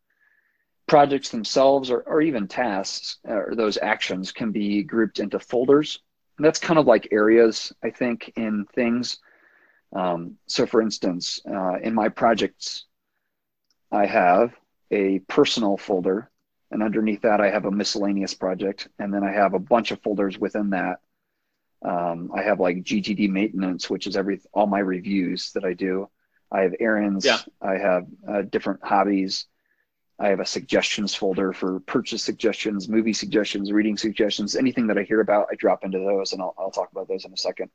projects 0.87 1.29
themselves 1.29 1.91
or, 1.91 2.01
or 2.01 2.21
even 2.21 2.47
tasks 2.47 3.17
or 3.25 3.53
those 3.55 3.77
actions 3.77 4.31
can 4.31 4.51
be 4.51 4.83
grouped 4.83 5.19
into 5.19 5.39
folders. 5.39 5.99
And 6.37 6.45
that's 6.45 6.59
kind 6.59 6.79
of 6.79 6.85
like 6.85 7.09
areas, 7.11 7.73
I 7.83 7.89
think, 7.89 8.31
in 8.35 8.65
things. 8.73 9.17
Um, 9.93 10.37
so, 10.47 10.65
for 10.65 10.81
instance, 10.81 11.41
uh, 11.49 11.79
in 11.79 11.93
my 11.93 12.09
projects, 12.09 12.85
I 13.91 14.05
have 14.05 14.53
a 14.91 15.19
personal 15.19 15.77
folder, 15.77 16.29
and 16.71 16.83
underneath 16.83 17.21
that, 17.21 17.41
I 17.41 17.49
have 17.49 17.65
a 17.65 17.71
miscellaneous 17.71 18.33
project, 18.33 18.87
and 18.99 19.13
then 19.13 19.23
I 19.23 19.31
have 19.31 19.53
a 19.53 19.59
bunch 19.59 19.91
of 19.91 20.01
folders 20.01 20.37
within 20.37 20.69
that. 20.71 20.99
Um, 21.83 22.31
I 22.35 22.41
have 22.41 22.59
like 22.59 22.83
GTD 22.83 23.29
maintenance, 23.29 23.89
which 23.89 24.07
is 24.07 24.17
every 24.17 24.41
all 24.53 24.67
my 24.67 24.79
reviews 24.79 25.51
that 25.53 25.63
I 25.63 25.73
do. 25.73 26.09
I 26.51 26.61
have 26.61 26.73
errands. 26.79 27.25
Yeah. 27.25 27.39
I 27.61 27.73
have 27.73 28.05
uh, 28.27 28.41
different 28.43 28.83
hobbies. 28.83 29.45
I 30.19 30.29
have 30.29 30.39
a 30.39 30.45
suggestions 30.45 31.13
folder 31.13 31.53
for 31.53 31.79
purchase 31.81 32.23
suggestions, 32.23 32.89
movie 32.89 33.13
suggestions, 33.13 33.71
reading 33.71 33.97
suggestions, 33.97 34.55
anything 34.55 34.87
that 34.87 34.97
I 34.97 35.03
hear 35.03 35.21
about, 35.21 35.47
I 35.51 35.55
drop 35.55 35.83
into 35.83 35.99
those, 35.99 36.33
and 36.33 36.41
I'll, 36.41 36.55
I'll 36.57 36.71
talk 36.71 36.91
about 36.91 37.07
those 37.07 37.25
in 37.25 37.33
a 37.33 37.37
second. 37.37 37.69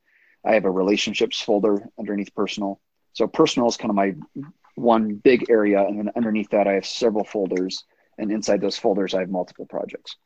I 0.44 0.54
have 0.54 0.64
a 0.64 0.70
relationships 0.70 1.40
folder 1.40 1.88
underneath 2.00 2.34
personal. 2.34 2.80
So 3.12 3.28
personal 3.28 3.68
is 3.68 3.76
kind 3.76 3.90
of 3.90 3.94
my 3.94 4.14
one 4.74 5.14
big 5.16 5.50
area, 5.50 5.84
and 5.86 5.98
then 5.98 6.10
underneath 6.16 6.50
that, 6.50 6.66
I 6.66 6.72
have 6.72 6.86
several 6.86 7.24
folders, 7.24 7.84
and 8.18 8.32
inside 8.32 8.60
those 8.60 8.78
folders, 8.78 9.14
I 9.14 9.20
have 9.20 9.30
multiple 9.30 9.66
projects. 9.66 10.16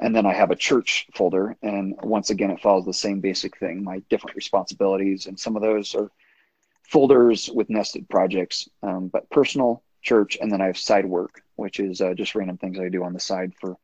And 0.00 0.14
then 0.14 0.26
I 0.26 0.32
have 0.32 0.50
a 0.50 0.56
church 0.56 1.06
folder, 1.14 1.56
and 1.62 1.94
once 2.02 2.30
again, 2.30 2.50
it 2.50 2.60
follows 2.60 2.84
the 2.84 2.92
same 2.92 3.20
basic 3.20 3.56
thing 3.56 3.84
my 3.84 4.00
different 4.10 4.36
responsibilities, 4.36 5.26
and 5.26 5.38
some 5.38 5.56
of 5.56 5.62
those 5.62 5.94
are 5.94 6.10
folders 6.82 7.48
with 7.48 7.70
nested 7.70 8.08
projects, 8.08 8.68
um, 8.82 9.08
but 9.08 9.30
personal, 9.30 9.82
church, 10.02 10.36
and 10.40 10.52
then 10.52 10.60
I 10.60 10.66
have 10.66 10.78
side 10.78 11.06
work, 11.06 11.42
which 11.56 11.80
is 11.80 12.00
uh, 12.00 12.14
just 12.14 12.34
random 12.34 12.58
things 12.58 12.78
I 12.78 12.88
do 12.88 13.04
on 13.04 13.12
the 13.12 13.20
side 13.20 13.52
for 13.60 13.76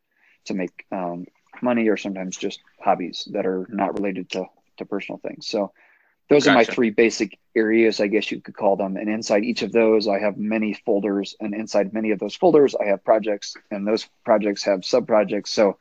to 0.46 0.55
make 0.55 0.85
um, 0.92 1.27
money 1.62 1.88
or 1.88 1.96
sometimes 1.96 2.37
just 2.37 2.61
hobbies 2.81 3.29
that 3.33 3.46
are 3.46 3.66
not 3.70 3.99
related 3.99 4.31
to 4.31 4.46
to 4.79 4.85
personal 4.85 5.18
things. 5.18 5.46
So 5.46 5.73
those 6.29 6.44
gotcha. 6.44 6.51
are 6.51 6.59
my 6.59 6.64
three 6.64 6.90
basic 6.90 7.38
areas, 7.57 8.01
I 8.01 8.07
guess 8.07 8.31
you 8.31 8.40
could 8.40 8.57
call 8.57 8.77
them. 8.77 8.96
And 8.96 9.09
inside 9.09 9.44
each 9.44 9.62
of 9.62 9.73
those, 9.73 10.07
I 10.07 10.20
have 10.20 10.37
many 10.37 10.75
folders, 10.75 11.35
and 11.40 11.55
inside 11.55 11.92
many 11.92 12.12
of 12.12 12.20
those 12.20 12.37
folders, 12.37 12.75
I 12.77 12.87
have 12.87 13.05
projects, 13.05 13.57
and 13.70 13.87
those 13.87 14.09
projects 14.25 14.62
have 14.64 14.85
sub 14.85 15.07
projects. 15.07 15.51
So, 15.51 15.79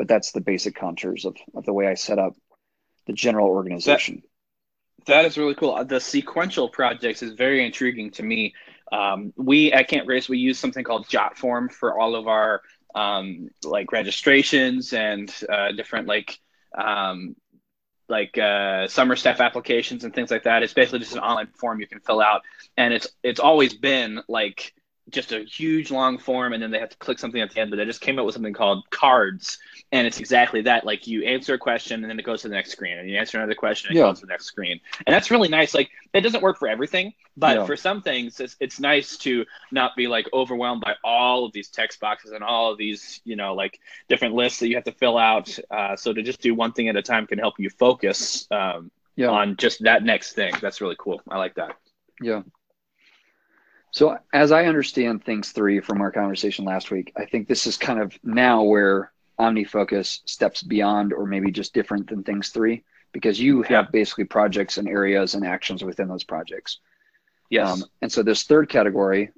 but 0.00 0.08
that's 0.08 0.32
the 0.32 0.40
basic 0.40 0.74
contours 0.74 1.26
of, 1.26 1.36
of 1.54 1.66
the 1.66 1.74
way 1.74 1.86
I 1.86 1.92
set 1.92 2.18
up 2.18 2.32
the 3.06 3.12
general 3.12 3.48
organization. 3.48 4.22
That, 5.00 5.04
that 5.12 5.24
is 5.26 5.36
really 5.36 5.54
cool. 5.54 5.84
The 5.84 6.00
sequential 6.00 6.70
projects 6.70 7.22
is 7.22 7.34
very 7.34 7.66
intriguing 7.66 8.10
to 8.12 8.22
me. 8.22 8.54
Um, 8.90 9.34
we 9.36 9.74
at 9.74 9.88
Camp 9.88 10.06
Grace, 10.06 10.26
we 10.26 10.38
use 10.38 10.58
something 10.58 10.84
called 10.84 11.06
Jotform 11.08 11.70
for 11.70 12.00
all 12.00 12.16
of 12.16 12.28
our 12.28 12.62
um, 12.94 13.50
like 13.62 13.92
registrations 13.92 14.94
and 14.94 15.30
uh, 15.52 15.72
different 15.72 16.08
like 16.08 16.38
um, 16.74 17.36
like 18.08 18.38
uh, 18.38 18.88
summer 18.88 19.16
staff 19.16 19.38
applications 19.38 20.04
and 20.04 20.14
things 20.14 20.30
like 20.30 20.44
that. 20.44 20.62
It's 20.62 20.72
basically 20.72 21.00
just 21.00 21.12
an 21.12 21.18
online 21.18 21.48
form 21.48 21.78
you 21.78 21.86
can 21.86 22.00
fill 22.00 22.22
out, 22.22 22.40
and 22.78 22.94
it's 22.94 23.06
it's 23.22 23.38
always 23.38 23.74
been 23.74 24.22
like 24.28 24.72
just 25.10 25.32
a 25.32 25.40
huge 25.40 25.90
long 25.90 26.18
form 26.18 26.52
and 26.52 26.62
then 26.62 26.70
they 26.70 26.78
have 26.78 26.90
to 26.90 26.96
click 26.98 27.18
something 27.18 27.40
at 27.40 27.50
the 27.50 27.60
end 27.60 27.70
but 27.70 27.76
they 27.76 27.84
just 27.84 28.00
came 28.00 28.18
up 28.18 28.26
with 28.26 28.34
something 28.34 28.52
called 28.52 28.88
cards 28.90 29.58
and 29.92 30.06
it's 30.06 30.20
exactly 30.20 30.62
that. 30.62 30.84
Like 30.84 31.06
you 31.06 31.24
answer 31.24 31.54
a 31.54 31.58
question 31.58 32.02
and 32.02 32.10
then 32.10 32.18
it 32.18 32.24
goes 32.24 32.42
to 32.42 32.48
the 32.48 32.54
next 32.54 32.70
screen 32.70 32.98
and 32.98 33.08
you 33.08 33.16
answer 33.18 33.38
another 33.38 33.54
question 33.54 33.90
and 33.90 33.98
it 33.98 34.02
goes 34.02 34.20
to 34.20 34.26
the 34.26 34.30
next 34.30 34.46
screen. 34.46 34.80
And 35.06 35.12
that's 35.12 35.30
really 35.30 35.48
nice. 35.48 35.74
Like 35.74 35.90
it 36.12 36.20
doesn't 36.20 36.42
work 36.42 36.58
for 36.58 36.68
everything 36.68 37.12
but 37.36 37.56
yeah. 37.56 37.64
for 37.64 37.76
some 37.76 38.02
things 38.02 38.40
it's, 38.40 38.56
it's 38.60 38.80
nice 38.80 39.16
to 39.16 39.44
not 39.70 39.96
be 39.96 40.06
like 40.06 40.28
overwhelmed 40.32 40.82
by 40.82 40.94
all 41.04 41.44
of 41.44 41.52
these 41.52 41.68
text 41.68 42.00
boxes 42.00 42.32
and 42.32 42.44
all 42.44 42.72
of 42.72 42.78
these 42.78 43.20
you 43.24 43.36
know 43.36 43.54
like 43.54 43.78
different 44.08 44.34
lists 44.34 44.58
that 44.60 44.68
you 44.68 44.74
have 44.74 44.84
to 44.84 44.92
fill 44.92 45.18
out. 45.18 45.58
Uh, 45.70 45.96
so 45.96 46.12
to 46.12 46.22
just 46.22 46.40
do 46.40 46.54
one 46.54 46.72
thing 46.72 46.88
at 46.88 46.96
a 46.96 47.02
time 47.02 47.26
can 47.26 47.38
help 47.38 47.54
you 47.58 47.70
focus 47.70 48.46
um, 48.50 48.90
yeah. 49.16 49.28
on 49.28 49.56
just 49.56 49.82
that 49.82 50.02
next 50.02 50.32
thing. 50.32 50.52
That's 50.60 50.80
really 50.80 50.96
cool. 50.98 51.20
I 51.28 51.38
like 51.38 51.54
that. 51.54 51.76
Yeah 52.22 52.42
so, 53.92 54.18
as 54.32 54.52
I 54.52 54.66
understand 54.66 55.24
things 55.24 55.50
three 55.50 55.80
from 55.80 56.00
our 56.00 56.12
conversation 56.12 56.64
last 56.64 56.90
week, 56.90 57.12
I 57.16 57.24
think 57.24 57.48
this 57.48 57.66
is 57.66 57.76
kind 57.76 58.00
of 58.00 58.16
now 58.22 58.62
where 58.62 59.12
OmniFocus 59.38 60.20
steps 60.26 60.62
beyond 60.62 61.12
or 61.12 61.26
maybe 61.26 61.50
just 61.50 61.74
different 61.74 62.08
than 62.08 62.22
things 62.22 62.50
three 62.50 62.84
because 63.12 63.40
you 63.40 63.62
have 63.62 63.86
yeah. 63.86 63.90
basically 63.90 64.24
projects 64.24 64.78
and 64.78 64.88
areas 64.88 65.34
and 65.34 65.44
actions 65.44 65.82
within 65.82 66.06
those 66.06 66.22
projects. 66.22 66.78
Yes. 67.48 67.68
Um, 67.68 67.84
and 68.00 68.12
so, 68.12 68.22
this 68.22 68.44
third 68.44 68.68
category, 68.68 69.30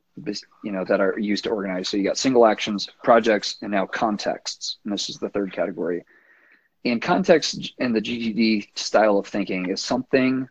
you 0.63 0.73
know, 0.73 0.85
that 0.85 1.01
are 1.01 1.19
used 1.19 1.45
to 1.45 1.51
organize. 1.51 1.89
So, 1.89 1.97
you 1.97 2.05
got 2.05 2.19
single 2.19 2.47
actions, 2.47 2.91
projects, 3.03 3.57
and 3.63 3.73
now 3.73 3.87
contexts. 3.87 4.79
And 4.85 4.93
this 4.93 5.09
is 5.09 5.17
the 5.17 5.31
third 5.31 5.53
category. 5.53 6.05
And 6.85 7.01
context 7.01 7.73
in 7.79 7.93
the 7.93 8.03
GTD 8.03 8.77
style 8.77 9.17
of 9.17 9.27
thinking 9.27 9.71
is 9.71 9.83
something, 9.83 10.49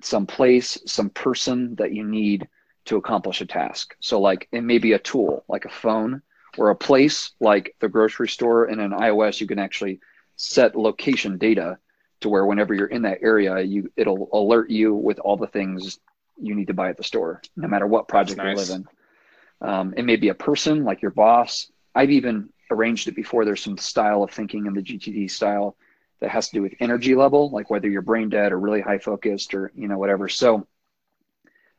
some 0.00 0.24
place, 0.24 0.78
some 0.86 1.10
person 1.10 1.74
that 1.74 1.92
you 1.92 2.04
need 2.04 2.48
to 2.86 2.96
accomplish 2.96 3.40
a 3.40 3.46
task. 3.46 3.96
So, 4.00 4.20
like, 4.20 4.48
it 4.52 4.62
may 4.62 4.78
be 4.78 4.92
a 4.92 4.98
tool 4.98 5.44
like 5.48 5.64
a 5.64 5.70
phone 5.70 6.22
or 6.56 6.70
a 6.70 6.76
place 6.76 7.32
like 7.40 7.74
the 7.80 7.88
grocery 7.88 8.28
store. 8.28 8.66
And 8.66 8.80
in 8.80 8.90
iOS, 8.90 9.40
you 9.40 9.46
can 9.46 9.58
actually 9.58 10.00
set 10.36 10.76
location 10.76 11.38
data 11.38 11.78
to 12.20 12.28
where 12.28 12.46
whenever 12.46 12.74
you're 12.74 12.86
in 12.86 13.02
that 13.02 13.18
area, 13.22 13.60
you 13.60 13.90
it'll 13.96 14.28
alert 14.32 14.70
you 14.70 14.94
with 14.94 15.18
all 15.18 15.36
the 15.36 15.46
things 15.46 15.98
you 16.40 16.54
need 16.54 16.66
to 16.68 16.74
buy 16.74 16.88
at 16.88 16.96
the 16.96 17.04
store, 17.04 17.42
no 17.56 17.68
matter 17.68 17.86
what 17.86 18.08
project 18.08 18.38
nice. 18.38 18.50
you 18.50 18.56
live 18.56 18.70
in. 18.70 19.68
Um, 19.68 19.94
it 19.96 20.04
may 20.04 20.16
be 20.16 20.28
a 20.28 20.34
person 20.34 20.84
like 20.84 21.02
your 21.02 21.10
boss. 21.10 21.70
I've 21.94 22.10
even 22.10 22.50
arranged 22.70 23.08
it 23.08 23.14
before. 23.14 23.44
There's 23.44 23.62
some 23.62 23.78
style 23.78 24.22
of 24.22 24.30
thinking 24.30 24.66
in 24.66 24.74
the 24.74 24.82
GTD 24.82 25.30
style 25.30 25.76
that 26.20 26.30
has 26.30 26.48
to 26.48 26.54
do 26.54 26.62
with 26.62 26.74
energy 26.80 27.14
level, 27.14 27.50
like 27.50 27.70
whether 27.70 27.88
you're 27.88 28.02
brain 28.02 28.28
dead 28.28 28.52
or 28.52 28.58
really 28.58 28.80
high 28.80 28.98
focused 28.98 29.54
or 29.54 29.70
you 29.74 29.88
know 29.88 29.98
whatever. 29.98 30.28
So 30.28 30.66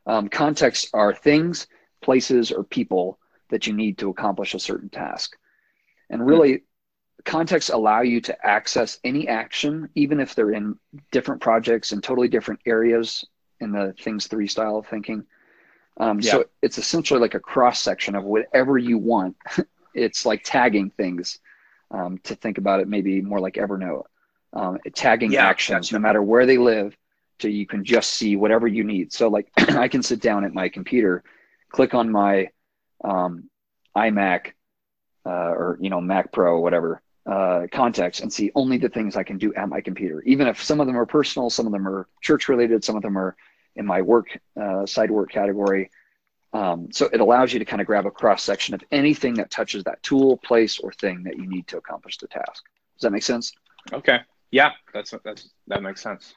um, 0.06 0.28
contexts 0.28 0.90
are 0.94 1.14
things, 1.14 1.66
places, 2.02 2.52
or 2.52 2.64
people 2.64 3.18
that 3.50 3.66
you 3.66 3.72
need 3.72 3.98
to 3.98 4.10
accomplish 4.10 4.54
a 4.54 4.58
certain 4.58 4.88
task. 4.88 5.36
And 6.10 6.24
really, 6.24 6.62
contexts 7.24 7.70
allow 7.70 8.02
you 8.02 8.20
to 8.22 8.46
access 8.46 8.98
any 9.04 9.28
action, 9.28 9.88
even 9.94 10.20
if 10.20 10.34
they're 10.34 10.52
in 10.52 10.78
different 11.10 11.40
projects 11.40 11.92
and 11.92 12.02
totally 12.02 12.28
different 12.28 12.60
areas 12.66 13.24
in 13.60 13.72
the 13.72 13.94
things 14.00 14.26
three 14.26 14.46
style 14.46 14.76
of 14.78 14.86
thinking. 14.86 15.24
Um, 15.98 16.20
yeah. 16.20 16.32
So 16.32 16.44
it's 16.62 16.78
essentially 16.78 17.20
like 17.20 17.34
a 17.34 17.40
cross 17.40 17.80
section 17.80 18.14
of 18.14 18.24
whatever 18.24 18.78
you 18.78 18.98
want. 18.98 19.36
it's 19.94 20.26
like 20.26 20.42
tagging 20.44 20.90
things 20.90 21.38
um, 21.90 22.18
to 22.24 22.34
think 22.34 22.58
about 22.58 22.80
it, 22.80 22.88
maybe 22.88 23.20
more 23.22 23.40
like 23.40 23.54
Evernote, 23.54 24.04
um, 24.52 24.78
tagging 24.94 25.32
yeah, 25.32 25.46
actions, 25.46 25.92
no 25.92 25.98
matter 25.98 26.22
where 26.22 26.46
they 26.46 26.58
live, 26.58 26.96
so 27.40 27.48
you 27.48 27.66
can 27.66 27.84
just 27.84 28.10
see 28.10 28.36
whatever 28.36 28.66
you 28.66 28.84
need. 28.84 29.12
So 29.12 29.28
like 29.28 29.50
I 29.56 29.88
can 29.88 30.02
sit 30.02 30.20
down 30.20 30.44
at 30.44 30.54
my 30.54 30.68
computer, 30.68 31.22
click 31.70 31.94
on 31.94 32.10
my 32.10 32.48
um, 33.04 33.50
iMac 33.96 34.52
uh, 35.24 35.30
or 35.30 35.78
you 35.80 35.90
know 35.90 36.00
Mac 36.00 36.32
Pro, 36.32 36.60
whatever 36.60 37.02
uh, 37.26 37.66
context, 37.72 38.20
and 38.20 38.32
see 38.32 38.52
only 38.54 38.78
the 38.78 38.88
things 38.88 39.16
I 39.16 39.22
can 39.22 39.38
do 39.38 39.52
at 39.54 39.68
my 39.68 39.80
computer. 39.80 40.22
Even 40.22 40.46
if 40.46 40.62
some 40.62 40.80
of 40.80 40.86
them 40.86 40.96
are 40.96 41.06
personal, 41.06 41.50
some 41.50 41.66
of 41.66 41.72
them 41.72 41.86
are 41.86 42.08
church 42.20 42.48
related, 42.48 42.84
some 42.84 42.96
of 42.96 43.02
them 43.02 43.18
are 43.18 43.36
in 43.74 43.84
my 43.84 44.00
work 44.00 44.38
uh, 44.60 44.86
side 44.86 45.10
work 45.10 45.30
category. 45.30 45.90
Um, 46.52 46.88
so 46.90 47.06
it 47.12 47.20
allows 47.20 47.52
you 47.52 47.58
to 47.58 47.64
kind 47.64 47.82
of 47.82 47.86
grab 47.86 48.06
a 48.06 48.10
cross 48.10 48.42
section 48.42 48.74
of 48.74 48.82
anything 48.90 49.34
that 49.34 49.50
touches 49.50 49.84
that 49.84 50.02
tool, 50.02 50.38
place, 50.38 50.78
or 50.78 50.92
thing 50.92 51.22
that 51.24 51.36
you 51.36 51.46
need 51.46 51.66
to 51.66 51.76
accomplish 51.76 52.16
the 52.16 52.28
task. 52.28 52.64
Does 52.94 53.02
that 53.02 53.10
make 53.10 53.24
sense? 53.24 53.52
Okay. 53.92 54.20
Yeah, 54.50 54.70
that's 54.94 55.12
that's 55.24 55.50
that 55.66 55.82
makes 55.82 56.00
sense. 56.00 56.34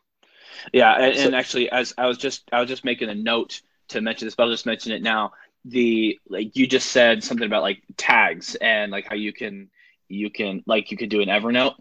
Yeah, 0.74 0.94
and, 0.94 1.16
so, 1.16 1.26
and 1.26 1.36
actually, 1.36 1.70
as 1.70 1.94
I 1.98 2.08
was 2.08 2.18
just 2.18 2.44
I 2.52 2.60
was 2.60 2.70
just 2.70 2.86
making 2.86 3.10
a 3.10 3.16
note 3.16 3.62
to 3.90 4.02
mention 4.02 4.28
this, 4.28 4.36
but 4.36 4.44
I'll 4.44 4.52
just 4.52 4.66
mention 4.66 4.92
it 4.92 5.02
now. 5.02 5.34
The 5.66 6.20
like 6.30 6.56
you 6.56 6.68
just 6.68 6.92
said 6.92 7.24
something 7.24 7.46
about 7.46 7.64
like 7.64 7.84
tags 7.98 8.56
and 8.56 8.92
like 8.92 9.08
how 9.08 9.16
you 9.16 9.34
can 9.34 9.70
you 10.08 10.30
can 10.30 10.64
like 10.66 10.92
you 10.92 10.98
could 10.98 11.10
do 11.10 11.22
an 11.22 11.28
Evernote. 11.28 11.76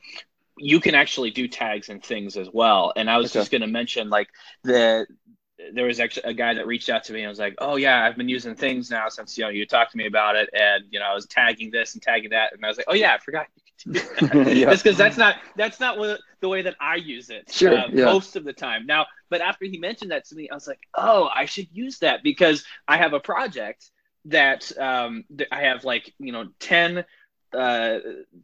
You 0.56 0.80
can 0.80 0.94
actually 0.94 1.30
do 1.30 1.46
tags 1.46 1.88
and 1.88 2.02
things 2.02 2.36
as 2.36 2.48
well. 2.52 2.92
And 2.96 3.08
I 3.08 3.16
was 3.18 3.30
okay. 3.30 3.40
just 3.40 3.50
going 3.52 3.60
to 3.60 3.68
mention 3.68 4.10
like 4.10 4.28
the 4.64 5.06
there 5.74 5.86
was 5.86 6.00
actually 6.00 6.22
a 6.24 6.34
guy 6.34 6.54
that 6.54 6.66
reached 6.66 6.88
out 6.88 7.04
to 7.04 7.12
me 7.12 7.22
and 7.22 7.28
was 7.28 7.38
like, 7.38 7.54
"Oh 7.58 7.76
yeah, 7.76 8.04
I've 8.04 8.16
been 8.16 8.28
using 8.28 8.54
things 8.54 8.90
now 8.90 9.08
since 9.08 9.36
you 9.36 9.44
know 9.44 9.50
you 9.50 9.66
talked 9.66 9.92
to 9.92 9.98
me 9.98 10.06
about 10.06 10.36
it, 10.36 10.48
and 10.52 10.84
you 10.90 10.98
know 10.98 11.06
I 11.06 11.14
was 11.14 11.26
tagging 11.26 11.70
this 11.70 11.94
and 11.94 12.02
tagging 12.02 12.30
that, 12.30 12.52
and 12.52 12.64
I 12.64 12.68
was 12.68 12.76
like, 12.76 12.86
oh 12.88 12.94
yeah, 12.94 13.14
I 13.14 13.18
forgot 13.18 13.46
yeah. 13.86 14.70
Just 14.70 14.84
because 14.84 14.98
that's 14.98 15.16
not 15.16 15.36
that's 15.56 15.80
not 15.80 15.98
what, 15.98 16.20
the 16.40 16.48
way 16.48 16.62
that 16.62 16.76
I 16.80 16.96
use 16.96 17.30
it 17.30 17.50
sure, 17.50 17.76
uh, 17.76 17.88
yeah. 17.92 18.04
most 18.06 18.36
of 18.36 18.44
the 18.44 18.52
time. 18.52 18.86
Now, 18.86 19.06
but 19.28 19.40
after 19.40 19.64
he 19.64 19.78
mentioned 19.78 20.10
that 20.10 20.24
to 20.26 20.34
me, 20.34 20.48
I 20.50 20.54
was 20.54 20.66
like, 20.66 20.80
oh, 20.94 21.28
I 21.34 21.44
should 21.44 21.68
use 21.72 21.98
that 22.00 22.22
because 22.22 22.64
I 22.86 22.96
have 22.96 23.12
a 23.12 23.20
project 23.20 23.90
that 24.26 24.70
um, 24.78 25.24
I 25.50 25.62
have 25.62 25.84
like 25.84 26.12
you 26.18 26.32
know 26.32 26.48
ten 26.58 27.04
uh, 27.52 27.98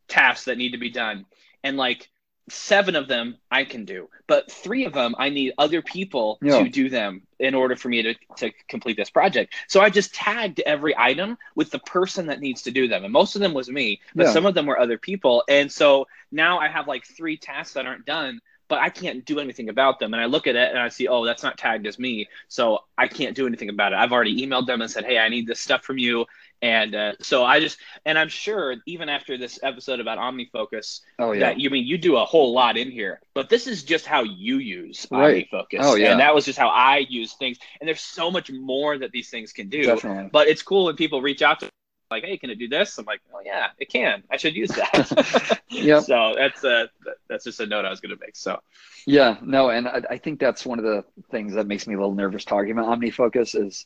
tasks 0.08 0.46
that 0.46 0.58
need 0.58 0.72
to 0.72 0.78
be 0.78 0.90
done, 0.90 1.26
and 1.62 1.76
like 1.76 2.10
seven 2.48 2.94
of 2.94 3.08
them 3.08 3.36
I 3.50 3.64
can 3.64 3.84
do, 3.84 4.08
but 4.26 4.50
three 4.50 4.84
of 4.84 4.92
them 4.92 5.14
I 5.18 5.30
need 5.30 5.54
other 5.56 5.82
people 5.82 6.38
yeah. 6.42 6.62
to 6.62 6.68
do 6.68 6.88
them 6.88 7.22
in 7.38 7.54
order 7.54 7.76
for 7.76 7.88
me 7.88 8.02
to, 8.02 8.14
to 8.36 8.50
complete 8.68 8.96
this 8.96 9.10
project. 9.10 9.54
So 9.68 9.80
I 9.80 9.90
just 9.90 10.14
tagged 10.14 10.60
every 10.60 10.96
item 10.96 11.38
with 11.54 11.70
the 11.70 11.78
person 11.80 12.26
that 12.26 12.40
needs 12.40 12.62
to 12.62 12.70
do 12.70 12.88
them. 12.88 13.04
And 13.04 13.12
most 13.12 13.34
of 13.34 13.40
them 13.40 13.54
was 13.54 13.68
me, 13.68 14.00
but 14.14 14.26
yeah. 14.26 14.32
some 14.32 14.46
of 14.46 14.54
them 14.54 14.66
were 14.66 14.78
other 14.78 14.98
people. 14.98 15.44
And 15.48 15.70
so 15.70 16.06
now 16.30 16.58
I 16.58 16.68
have 16.68 16.86
like 16.86 17.06
three 17.06 17.36
tasks 17.36 17.74
that 17.74 17.86
aren't 17.86 18.06
done 18.06 18.40
but 18.68 18.78
I 18.78 18.88
can't 18.88 19.24
do 19.24 19.40
anything 19.40 19.68
about 19.68 19.98
them. 19.98 20.14
And 20.14 20.22
I 20.22 20.26
look 20.26 20.46
at 20.46 20.56
it 20.56 20.70
and 20.70 20.78
I 20.78 20.88
see, 20.88 21.06
oh, 21.06 21.24
that's 21.24 21.42
not 21.42 21.58
tagged 21.58 21.86
as 21.86 21.98
me. 21.98 22.28
So 22.48 22.80
I 22.96 23.08
can't 23.08 23.36
do 23.36 23.46
anything 23.46 23.68
about 23.68 23.92
it. 23.92 23.96
I've 23.96 24.12
already 24.12 24.44
emailed 24.44 24.66
them 24.66 24.80
and 24.80 24.90
said, 24.90 25.04
hey, 25.04 25.18
I 25.18 25.28
need 25.28 25.46
this 25.46 25.60
stuff 25.60 25.84
from 25.84 25.98
you. 25.98 26.26
And 26.62 26.94
uh, 26.94 27.12
so 27.20 27.44
I 27.44 27.60
just, 27.60 27.78
and 28.06 28.18
I'm 28.18 28.28
sure 28.28 28.76
even 28.86 29.08
after 29.08 29.36
this 29.36 29.58
episode 29.62 30.00
about 30.00 30.18
OmniFocus, 30.18 31.00
oh, 31.18 31.32
yeah. 31.32 31.40
that 31.40 31.60
you 31.60 31.68
mean 31.70 31.86
you 31.86 31.98
do 31.98 32.16
a 32.16 32.24
whole 32.24 32.54
lot 32.54 32.76
in 32.76 32.90
here, 32.90 33.20
but 33.34 33.48
this 33.48 33.66
is 33.66 33.82
just 33.82 34.06
how 34.06 34.22
you 34.22 34.56
use 34.58 35.06
right. 35.10 35.46
OmniFocus. 35.52 35.78
Oh, 35.80 35.94
yeah. 35.94 36.12
And 36.12 36.20
that 36.20 36.34
was 36.34 36.44
just 36.44 36.58
how 36.58 36.68
I 36.68 36.98
use 36.98 37.34
things. 37.34 37.58
And 37.80 37.88
there's 37.88 38.00
so 38.00 38.30
much 38.30 38.50
more 38.50 38.96
that 38.98 39.12
these 39.12 39.28
things 39.28 39.52
can 39.52 39.68
do. 39.68 39.84
Definitely. 39.84 40.30
But 40.32 40.48
it's 40.48 40.62
cool 40.62 40.86
when 40.86 40.96
people 40.96 41.20
reach 41.20 41.42
out 41.42 41.60
to 41.60 41.70
like, 42.10 42.24
hey, 42.24 42.36
can 42.36 42.50
it 42.50 42.58
do 42.58 42.68
this? 42.68 42.96
I'm 42.98 43.04
like, 43.04 43.20
oh 43.34 43.40
yeah, 43.44 43.68
it 43.78 43.90
can. 43.90 44.22
I 44.30 44.36
should 44.36 44.54
use 44.54 44.70
that. 44.70 45.60
yeah. 45.68 46.00
So 46.00 46.34
that's 46.36 46.62
a 46.64 46.88
that's 47.28 47.44
just 47.44 47.60
a 47.60 47.66
note 47.66 47.84
I 47.84 47.90
was 47.90 48.00
going 48.00 48.16
to 48.16 48.20
make. 48.20 48.36
So. 48.36 48.60
Yeah, 49.06 49.36
no, 49.42 49.68
and 49.68 49.86
I, 49.86 50.02
I, 50.10 50.18
think 50.18 50.40
that's 50.40 50.64
one 50.64 50.78
of 50.78 50.84
the 50.86 51.04
things 51.30 51.52
that 51.54 51.66
makes 51.66 51.86
me 51.86 51.92
a 51.92 51.98
little 51.98 52.14
nervous 52.14 52.42
talking 52.42 52.70
about 52.70 52.86
OmniFocus 52.86 53.54
is 53.54 53.84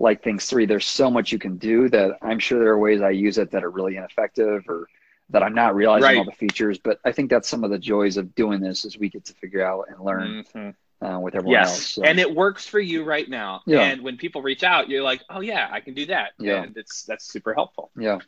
like 0.00 0.22
things 0.22 0.46
three. 0.46 0.66
There's 0.66 0.86
so 0.86 1.10
much 1.10 1.30
you 1.30 1.38
can 1.38 1.56
do 1.58 1.88
that 1.90 2.18
I'm 2.22 2.38
sure 2.38 2.58
there 2.58 2.72
are 2.72 2.78
ways 2.78 3.00
I 3.00 3.10
use 3.10 3.38
it 3.38 3.52
that 3.52 3.62
are 3.62 3.70
really 3.70 3.96
ineffective 3.96 4.64
or 4.68 4.88
that 5.28 5.44
I'm 5.44 5.54
not 5.54 5.76
realizing 5.76 6.02
right. 6.02 6.16
all 6.18 6.24
the 6.24 6.32
features. 6.32 6.78
But 6.78 6.98
I 7.04 7.12
think 7.12 7.30
that's 7.30 7.48
some 7.48 7.62
of 7.62 7.70
the 7.70 7.78
joys 7.78 8.16
of 8.16 8.34
doing 8.34 8.60
this 8.60 8.84
is 8.84 8.98
we 8.98 9.08
get 9.08 9.24
to 9.26 9.34
figure 9.34 9.64
out 9.64 9.86
and 9.88 10.00
learn. 10.04 10.44
Mm-hmm 10.44 10.70
uh, 11.02 11.18
with 11.18 11.34
everyone 11.34 11.60
yes. 11.60 11.70
else. 11.70 11.88
So. 11.94 12.02
And 12.02 12.18
it 12.18 12.34
works 12.34 12.66
for 12.66 12.80
you 12.80 13.04
right 13.04 13.28
now. 13.28 13.62
Yeah. 13.66 13.80
And 13.82 14.02
when 14.02 14.16
people 14.16 14.42
reach 14.42 14.62
out, 14.62 14.88
you're 14.88 15.02
like, 15.02 15.22
oh 15.30 15.40
yeah, 15.40 15.68
I 15.70 15.80
can 15.80 15.94
do 15.94 16.06
that. 16.06 16.32
Yeah. 16.38 16.62
And 16.62 16.76
it's 16.76 17.04
that's 17.04 17.24
super 17.24 17.54
helpful. 17.54 17.90
Yeah. 17.96 18.18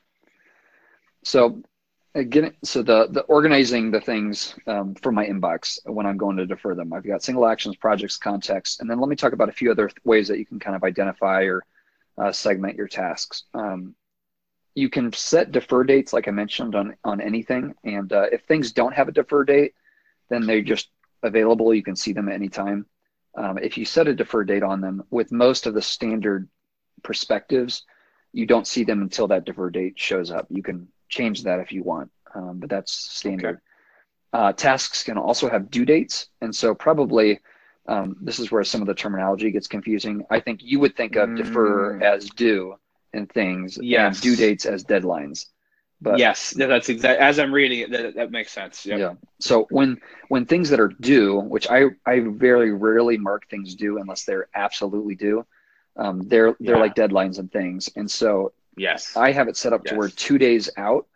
So 1.22 1.62
again, 2.14 2.54
so 2.62 2.82
the 2.82 3.08
the 3.10 3.22
organizing 3.22 3.90
the 3.90 4.00
things 4.00 4.54
um, 4.66 4.94
for 4.96 5.12
my 5.12 5.26
inbox 5.26 5.78
when 5.84 6.06
I'm 6.06 6.16
going 6.16 6.36
to 6.36 6.46
defer 6.46 6.74
them. 6.74 6.92
I've 6.92 7.06
got 7.06 7.22
single 7.22 7.46
actions, 7.46 7.76
projects, 7.76 8.16
context, 8.16 8.80
and 8.80 8.90
then 8.90 9.00
let 9.00 9.08
me 9.08 9.16
talk 9.16 9.32
about 9.32 9.48
a 9.48 9.52
few 9.52 9.70
other 9.70 9.90
ways 10.04 10.28
that 10.28 10.38
you 10.38 10.46
can 10.46 10.58
kind 10.58 10.76
of 10.76 10.84
identify 10.84 11.42
or 11.42 11.64
uh, 12.18 12.32
segment 12.32 12.76
your 12.76 12.88
tasks. 12.88 13.44
Um, 13.54 13.94
you 14.74 14.88
can 14.88 15.12
set 15.12 15.52
defer 15.52 15.84
dates, 15.84 16.12
like 16.12 16.28
I 16.28 16.30
mentioned, 16.30 16.74
on 16.74 16.96
on 17.04 17.20
anything, 17.20 17.74
and 17.84 18.12
uh, 18.12 18.26
if 18.32 18.42
things 18.44 18.72
don't 18.72 18.94
have 18.94 19.08
a 19.08 19.12
defer 19.12 19.44
date, 19.44 19.74
then 20.28 20.46
they're 20.46 20.62
just 20.62 20.88
available. 21.22 21.74
You 21.74 21.82
can 21.82 21.96
see 21.96 22.12
them 22.12 22.28
at 22.28 22.34
any 22.34 22.48
time. 22.48 22.86
Um, 23.34 23.58
if 23.58 23.78
you 23.78 23.84
set 23.84 24.08
a 24.08 24.14
defer 24.14 24.44
date 24.44 24.62
on 24.62 24.80
them, 24.80 25.04
with 25.10 25.32
most 25.32 25.66
of 25.66 25.72
the 25.72 25.80
standard 25.80 26.48
perspectives, 27.02 27.84
you 28.32 28.46
don't 28.46 28.66
see 28.66 28.84
them 28.84 29.00
until 29.00 29.28
that 29.28 29.44
defer 29.44 29.70
date 29.70 29.98
shows 29.98 30.30
up. 30.30 30.46
You 30.50 30.62
can 30.62 30.88
change 31.12 31.44
that 31.44 31.60
if 31.60 31.70
you 31.70 31.82
want, 31.84 32.10
um, 32.34 32.58
but 32.58 32.68
that's 32.68 32.92
standard. 32.92 33.56
Okay. 33.56 33.58
Uh, 34.32 34.52
tasks 34.52 35.04
can 35.04 35.18
also 35.18 35.48
have 35.48 35.70
due 35.70 35.84
dates, 35.84 36.28
and 36.40 36.54
so 36.54 36.74
probably 36.74 37.38
um, 37.86 38.16
this 38.20 38.38
is 38.38 38.50
where 38.50 38.64
some 38.64 38.80
of 38.80 38.86
the 38.86 38.94
terminology 38.94 39.50
gets 39.50 39.66
confusing. 39.66 40.24
I 40.30 40.40
think 40.40 40.60
you 40.62 40.80
would 40.80 40.96
think 40.96 41.16
of 41.16 41.28
mm. 41.28 41.36
defer 41.36 42.00
as 42.00 42.30
due 42.30 42.76
and 43.12 43.30
things, 43.30 43.78
yes. 43.80 44.16
and 44.16 44.22
due 44.22 44.36
dates 44.36 44.64
as 44.64 44.84
deadlines. 44.84 45.46
But 46.00 46.18
yes, 46.18 46.50
that's 46.50 46.88
exactly 46.88 47.24
as 47.24 47.38
I'm 47.38 47.52
reading 47.52 47.80
it. 47.80 47.90
That, 47.92 48.14
that 48.16 48.30
makes 48.32 48.50
sense. 48.50 48.84
Yep. 48.84 48.98
Yeah. 48.98 49.14
So 49.38 49.66
when 49.70 50.00
when 50.28 50.46
things 50.46 50.68
that 50.70 50.80
are 50.80 50.88
due, 50.88 51.38
which 51.40 51.68
I 51.70 51.90
I 52.06 52.20
very 52.26 52.72
rarely 52.72 53.18
mark 53.18 53.48
things 53.48 53.74
due 53.76 53.98
unless 53.98 54.24
they're 54.24 54.48
absolutely 54.54 55.14
due, 55.14 55.46
um, 55.96 56.22
they're 56.26 56.56
they're 56.58 56.74
yeah. 56.74 56.80
like 56.80 56.96
deadlines 56.96 57.38
and 57.38 57.52
things. 57.52 57.88
And 57.94 58.10
so 58.10 58.52
yes, 58.76 59.16
I 59.16 59.32
have 59.32 59.48
it 59.48 59.56
set 59.56 59.72
up 59.72 59.82
yes. 59.84 59.92
to 59.92 59.98
where 59.98 60.08
two 60.08 60.38
days 60.38 60.70
out, 60.76 61.06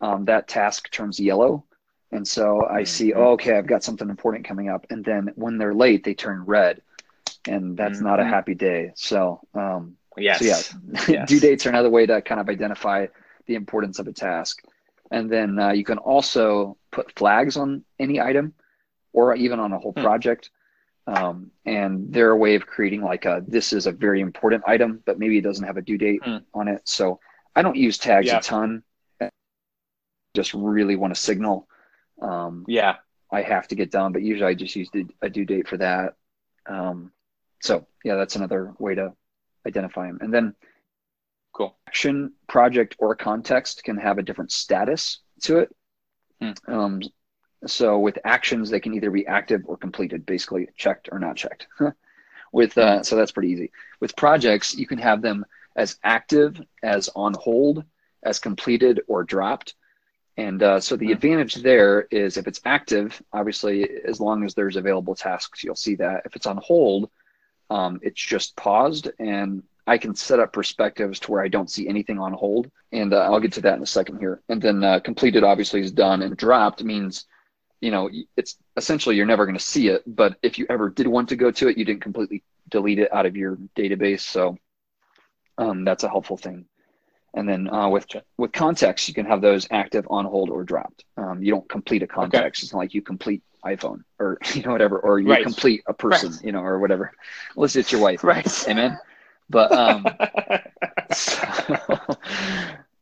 um, 0.00 0.24
that 0.26 0.48
task 0.48 0.90
turns 0.90 1.18
yellow, 1.20 1.64
and 2.10 2.26
so 2.26 2.64
I 2.64 2.80
mm-hmm. 2.80 2.84
see, 2.84 3.12
oh, 3.12 3.32
okay, 3.32 3.56
I've 3.56 3.66
got 3.66 3.82
something 3.82 4.08
important 4.08 4.46
coming 4.46 4.68
up, 4.68 4.86
and 4.90 5.04
then 5.04 5.32
when 5.34 5.58
they're 5.58 5.74
late, 5.74 6.04
they 6.04 6.14
turn 6.14 6.44
red, 6.44 6.80
and 7.48 7.76
that's 7.76 7.98
mm-hmm. 7.98 8.06
not 8.06 8.20
a 8.20 8.22
mm-hmm. 8.22 8.32
happy 8.32 8.54
day. 8.54 8.92
So 8.94 9.40
um, 9.54 9.96
yes, 10.16 10.38
so 10.38 10.44
yeah, 10.44 11.04
yes. 11.08 11.28
due 11.28 11.40
dates 11.40 11.66
are 11.66 11.70
another 11.70 11.90
way 11.90 12.06
to 12.06 12.22
kind 12.22 12.40
of 12.40 12.48
identify 12.48 13.06
the 13.46 13.54
importance 13.54 13.98
of 13.98 14.06
a 14.06 14.12
task. 14.12 14.62
And 15.10 15.30
then 15.30 15.58
uh, 15.58 15.72
you 15.72 15.84
can 15.84 15.98
also 15.98 16.76
put 16.90 17.12
flags 17.16 17.56
on 17.56 17.84
any 17.98 18.20
item 18.20 18.54
or 19.12 19.34
even 19.34 19.60
on 19.60 19.72
a 19.72 19.78
whole 19.78 19.92
hmm. 19.92 20.02
project. 20.02 20.50
Um, 21.06 21.50
and 21.66 22.12
they're 22.12 22.30
a 22.30 22.36
way 22.36 22.54
of 22.54 22.66
creating 22.66 23.02
like 23.02 23.26
a 23.26 23.42
this 23.46 23.72
is 23.72 23.86
a 23.86 23.92
very 23.92 24.20
important 24.20 24.64
item, 24.66 25.02
but 25.04 25.18
maybe 25.18 25.36
it 25.38 25.42
doesn't 25.42 25.66
have 25.66 25.76
a 25.76 25.82
due 25.82 25.98
date 25.98 26.20
hmm. 26.24 26.38
on 26.54 26.68
it. 26.68 26.82
So 26.84 27.20
I 27.54 27.62
don't 27.62 27.76
use 27.76 27.98
tags 27.98 28.28
yeah. 28.28 28.38
a 28.38 28.42
ton. 28.42 28.82
Just 30.34 30.54
really 30.54 30.96
want 30.96 31.14
to 31.14 31.20
signal. 31.20 31.68
Um, 32.20 32.64
yeah, 32.66 32.96
I 33.30 33.42
have 33.42 33.68
to 33.68 33.74
get 33.74 33.90
done, 33.90 34.12
but 34.12 34.22
usually 34.22 34.48
I 34.48 34.54
just 34.54 34.74
use 34.74 34.88
a 35.22 35.28
due 35.28 35.44
date 35.44 35.68
for 35.68 35.76
that. 35.76 36.14
Um, 36.66 37.12
so 37.60 37.86
yeah, 38.02 38.16
that's 38.16 38.36
another 38.36 38.72
way 38.78 38.94
to 38.94 39.12
identify 39.66 40.06
them. 40.06 40.18
And 40.20 40.32
then 40.32 40.54
Cool. 41.54 41.76
Action, 41.86 42.32
project, 42.48 42.96
or 42.98 43.14
context 43.14 43.84
can 43.84 43.96
have 43.96 44.18
a 44.18 44.22
different 44.22 44.50
status 44.50 45.20
to 45.42 45.58
it. 45.58 45.76
Hmm. 46.40 46.50
Um, 46.66 47.02
So 47.66 47.98
with 47.98 48.18
actions, 48.24 48.70
they 48.70 48.80
can 48.80 48.94
either 48.94 49.10
be 49.10 49.26
active 49.26 49.62
or 49.66 49.76
completed, 49.76 50.26
basically 50.26 50.68
checked 50.76 51.08
or 51.12 51.18
not 51.18 51.36
checked. 51.36 51.66
with 52.52 52.76
uh, 52.78 53.02
so 53.02 53.16
that's 53.16 53.32
pretty 53.32 53.50
easy. 53.50 53.72
With 54.00 54.16
projects, 54.16 54.74
you 54.74 54.86
can 54.86 54.98
have 54.98 55.22
them 55.22 55.44
as 55.76 55.98
active, 56.04 56.60
as 56.82 57.10
on 57.16 57.34
hold, 57.34 57.84
as 58.22 58.38
completed 58.38 59.00
or 59.08 59.24
dropped. 59.24 59.74
And 60.36 60.62
uh, 60.62 60.80
so 60.80 60.96
the 60.96 61.12
advantage 61.12 61.56
there 61.56 62.02
is 62.10 62.36
if 62.36 62.46
it's 62.46 62.60
active, 62.64 63.22
obviously, 63.32 63.88
as 64.04 64.20
long 64.20 64.44
as 64.44 64.54
there's 64.54 64.76
available 64.76 65.14
tasks, 65.14 65.62
you'll 65.62 65.76
see 65.76 65.94
that. 65.96 66.22
If 66.24 66.34
it's 66.34 66.46
on 66.46 66.56
hold, 66.56 67.10
um, 67.70 68.00
it's 68.02 68.20
just 68.20 68.56
paused, 68.56 69.10
and 69.18 69.62
I 69.86 69.98
can 69.98 70.14
set 70.14 70.40
up 70.40 70.52
perspectives 70.52 71.20
to 71.20 71.32
where 71.32 71.42
I 71.42 71.48
don't 71.48 71.70
see 71.70 71.88
anything 71.88 72.18
on 72.18 72.32
hold. 72.32 72.70
And 72.90 73.12
uh, 73.12 73.18
I'll 73.18 73.40
get 73.40 73.52
to 73.54 73.60
that 73.62 73.76
in 73.76 73.82
a 73.82 73.86
second 73.86 74.18
here. 74.18 74.40
And 74.48 74.60
then 74.60 74.82
uh, 74.82 75.00
completed 75.00 75.44
obviously 75.44 75.80
is 75.80 75.92
done, 75.92 76.22
and 76.22 76.36
dropped 76.36 76.82
means, 76.82 77.26
you 77.80 77.90
know, 77.90 78.10
it's 78.36 78.56
essentially 78.76 79.16
you're 79.16 79.26
never 79.26 79.46
going 79.46 79.58
to 79.58 79.64
see 79.64 79.88
it. 79.88 80.02
But 80.06 80.36
if 80.42 80.58
you 80.58 80.66
ever 80.68 80.90
did 80.90 81.06
want 81.06 81.28
to 81.30 81.36
go 81.36 81.50
to 81.50 81.68
it, 81.68 81.78
you 81.78 81.84
didn't 81.84 82.02
completely 82.02 82.42
delete 82.68 82.98
it 82.98 83.12
out 83.12 83.26
of 83.26 83.36
your 83.36 83.56
database. 83.76 84.20
So 84.20 84.58
um, 85.58 85.84
that's 85.84 86.04
a 86.04 86.08
helpful 86.08 86.36
thing. 86.36 86.66
And 87.34 87.48
then 87.48 87.68
uh, 87.68 87.88
with 87.88 88.06
with 88.38 88.52
context, 88.52 89.08
you 89.08 89.14
can 89.14 89.26
have 89.26 89.40
those 89.40 89.66
active, 89.70 90.06
on 90.08 90.24
hold, 90.24 90.50
or 90.50 90.62
dropped. 90.62 91.04
Um, 91.16 91.42
you 91.42 91.50
don't 91.50 91.68
complete 91.68 92.02
a 92.02 92.06
context. 92.06 92.60
Okay. 92.60 92.66
It's 92.66 92.72
not 92.72 92.78
like 92.78 92.94
you 92.94 93.02
complete 93.02 93.42
iPhone 93.64 94.04
or 94.20 94.38
you 94.54 94.62
know 94.62 94.70
whatever, 94.70 94.98
or 95.00 95.18
you 95.18 95.30
right. 95.30 95.42
complete 95.42 95.82
a 95.86 95.94
person, 95.94 96.30
right. 96.30 96.44
you 96.44 96.52
know, 96.52 96.60
or 96.60 96.78
whatever. 96.78 97.12
Unless 97.56 97.76
it's 97.76 97.90
your 97.90 98.00
wife, 98.00 98.22
right? 98.22 98.68
Amen. 98.68 98.98
But 99.50 99.72
um, 99.72 100.06
so, 101.12 101.74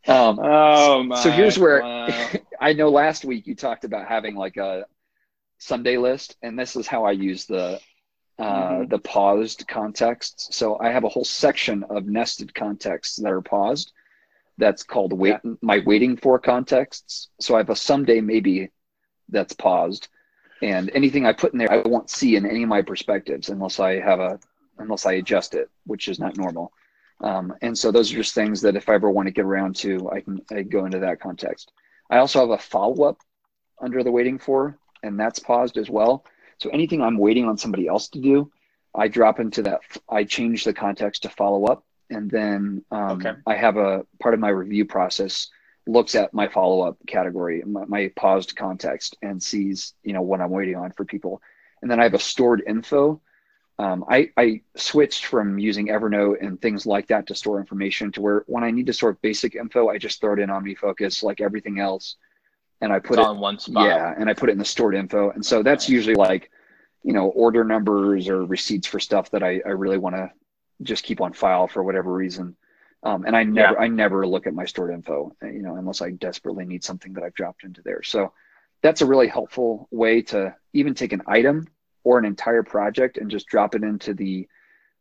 um, 0.09 0.39
oh 0.43 1.03
my, 1.03 1.23
so 1.23 1.31
here's 1.31 1.59
where 1.59 1.83
wow. 1.83 2.31
I 2.62 2.75
know 2.75 2.90
last 2.90 3.25
week 3.25 3.48
you 3.48 3.57
talked 3.57 3.83
about 3.83 4.07
having 4.07 4.37
like 4.37 4.57
a 4.57 4.87
Sunday 5.59 5.98
list, 5.98 6.37
and 6.42 6.57
this 6.57 6.77
is 6.77 6.87
how 6.87 7.05
I 7.05 7.11
use 7.11 7.44
the 7.44 7.81
uh, 8.38 8.42
mm-hmm. 8.42 8.88
the 8.88 9.01
paused 9.01 9.66
contexts. 9.66 10.55
So 10.57 10.79
I 10.81 10.90
have 10.90 11.03
a 11.03 11.09
whole 11.09 11.25
section 11.25 11.83
of 11.90 12.07
nested 12.07 12.55
contexts 12.55 13.16
that 13.16 13.33
are 13.33 13.42
paused 13.42 13.92
that's 14.59 14.85
called 14.85 15.12
wait 15.12 15.40
yeah. 15.44 15.55
my 15.61 15.83
waiting 15.85 16.16
for 16.16 16.38
contexts. 16.38 17.31
So 17.40 17.57
I 17.57 17.59
have 17.59 17.70
a 17.70 17.77
someday 17.77 18.20
maybe 18.20 18.70
that's 19.29 19.55
paused, 19.55 20.07
and 20.62 20.88
anything 20.94 21.27
I 21.27 21.33
put 21.33 21.53
in 21.53 21.59
there 21.59 21.72
I 21.72 21.83
won't 21.85 22.11
see 22.11 22.37
in 22.37 22.46
any 22.46 22.62
of 22.62 22.68
my 22.68 22.83
perspectives 22.83 23.48
unless 23.48 23.81
I 23.81 23.98
have 23.98 24.20
a 24.20 24.38
unless 24.79 25.05
I 25.05 25.14
adjust 25.14 25.55
it, 25.55 25.68
which 25.85 26.07
is 26.07 26.20
not 26.20 26.37
normal. 26.37 26.72
Um, 27.20 27.55
and 27.61 27.77
so 27.77 27.90
those 27.90 28.12
are 28.12 28.16
just 28.16 28.37
things 28.37 28.61
that 28.62 28.77
if 28.77 28.88
I 28.88 28.94
ever 28.94 29.11
want 29.11 29.27
to 29.27 29.33
get 29.33 29.44
around 29.44 29.75
to, 29.77 30.09
I 30.11 30.20
can 30.20 30.40
I 30.53 30.62
go 30.62 30.85
into 30.85 31.01
that 31.01 31.18
context. 31.18 31.72
I 32.12 32.18
also 32.18 32.40
have 32.40 32.51
a 32.51 32.59
follow 32.59 33.05
up 33.05 33.22
under 33.81 34.03
the 34.03 34.12
waiting 34.12 34.38
for, 34.38 34.79
and 35.03 35.18
that's 35.18 35.38
paused 35.38 35.79
as 35.79 35.88
well. 35.88 36.27
So 36.59 36.68
anything 36.68 37.01
I'm 37.01 37.16
waiting 37.16 37.46
on 37.46 37.57
somebody 37.57 37.88
else 37.88 38.09
to 38.11 38.20
do, 38.20 38.53
I 38.94 39.09
drop 39.09 39.40
into 39.40 39.62
that. 39.62 39.81
I 40.11 40.25
change 40.25 40.64
the 40.64 40.75
context 40.75 41.22
to 41.22 41.31
follow 41.31 41.64
up, 41.64 41.87
and 42.11 42.31
then 42.31 42.85
um, 42.90 43.12
okay. 43.12 43.33
I 43.46 43.55
have 43.55 43.79
a 43.79 44.05
part 44.20 44.35
of 44.35 44.40
my 44.40 44.51
review 44.51 44.85
process 44.85 45.48
looks 45.87 46.14
at 46.14 46.35
my 46.35 46.48
follow 46.48 46.83
up 46.83 46.98
category, 47.07 47.62
my, 47.66 47.87
my, 47.87 48.12
paused 48.14 48.55
context, 48.57 49.16
and 49.22 49.42
sees 49.42 49.94
you 50.05 50.12
know 50.12 50.22
what 50.22 50.42
I'm 50.42 50.51
waiting 50.51 50.77
on 50.77 50.92
for 50.92 51.07
people. 51.07 51.40
And 51.81 51.90
then 51.90 51.98
I 51.98 52.05
have 52.05 52.14
a 52.14 52.18
stored 52.18 52.62
info. 52.66 53.22
Um, 53.83 54.05
I, 54.09 54.31
I 54.37 54.61
switched 54.77 55.27
from 55.27 55.59
using 55.59 55.88
Evernote 55.88 56.40
and 56.40 56.61
things 56.62 56.87
like 56.87 57.09
that 57.09 57.27
to 57.27 57.35
store 57.35 57.59
information 57.59 58.12
to 58.12 58.21
where 58.21 58.45
when 58.47 58.62
I 58.62 58.71
need 58.71 58.87
to 58.87 58.92
sort 58.92 59.21
basic 59.23 59.57
info, 59.57 59.88
I 59.88 59.99
just 59.99 60.21
throw 60.21 60.35
it 60.35 60.38
in 60.38 60.51
OmniFocus 60.51 61.25
like 61.25 61.40
everything 61.40 61.81
else, 61.81 62.14
and 62.81 62.92
I 62.92 63.01
put 63.01 63.18
it's 63.18 63.27
it 63.27 63.31
on 63.31 63.40
one 63.40 63.59
spot. 63.59 63.87
Yeah, 63.87 64.14
and 64.16 64.31
I 64.31 64.35
put 64.35 64.51
it 64.51 64.53
in 64.53 64.59
the 64.59 64.64
stored 64.64 64.95
info, 64.95 65.31
and 65.31 65.45
so 65.45 65.64
that's 65.64 65.88
usually 65.88 66.14
like 66.14 66.53
you 67.03 67.12
know 67.12 67.31
order 67.31 67.64
numbers 67.64 68.29
or 68.29 68.45
receipts 68.45 68.87
for 68.87 69.01
stuff 69.01 69.33
that 69.33 69.42
I, 69.42 69.61
I 69.66 69.71
really 69.71 69.99
want 69.99 70.14
to 70.14 70.31
just 70.83 71.03
keep 71.03 71.21
on 71.21 71.33
file 71.33 71.66
for 71.66 71.83
whatever 71.83 72.12
reason. 72.12 72.55
Um, 73.03 73.25
and 73.27 73.35
I 73.35 73.42
never, 73.42 73.75
yeah. 73.75 73.81
I 73.81 73.88
never 73.88 74.25
look 74.25 74.47
at 74.47 74.55
my 74.55 74.64
stored 74.64 74.95
info, 74.95 75.35
you 75.42 75.62
know, 75.62 75.75
unless 75.75 76.01
I 76.01 76.11
desperately 76.11 76.64
need 76.64 76.85
something 76.85 77.14
that 77.14 77.25
I've 77.25 77.35
dropped 77.35 77.64
into 77.64 77.83
there. 77.83 78.05
So 78.05 78.33
that's 78.81 79.01
a 79.01 79.07
really 79.07 79.27
helpful 79.27 79.88
way 79.90 80.23
to 80.23 80.55
even 80.73 80.95
take 80.95 81.12
an 81.12 81.23
item 81.27 81.66
or 82.05 82.19
an 82.19 82.25
entire 82.25 82.62
project 82.62 83.19
and 83.19 83.31
just 83.31 83.47
drop 83.47 83.75
it 83.75 83.83
into 83.83 84.15
the, 84.15 84.49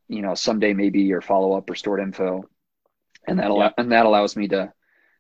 you 0.08 0.22
know, 0.22 0.36
someday 0.36 0.74
maybe 0.74 1.02
your 1.02 1.22
follow 1.22 1.54
up 1.58 1.70
or 1.70 1.76
stored 1.76 2.02
info, 2.02 2.44
and 3.28 3.40
that 3.40 3.52
yeah. 3.56 3.72
and 3.78 3.92
that 3.92 4.06
allows 4.06 4.36
me 4.36 4.48
to 4.50 4.72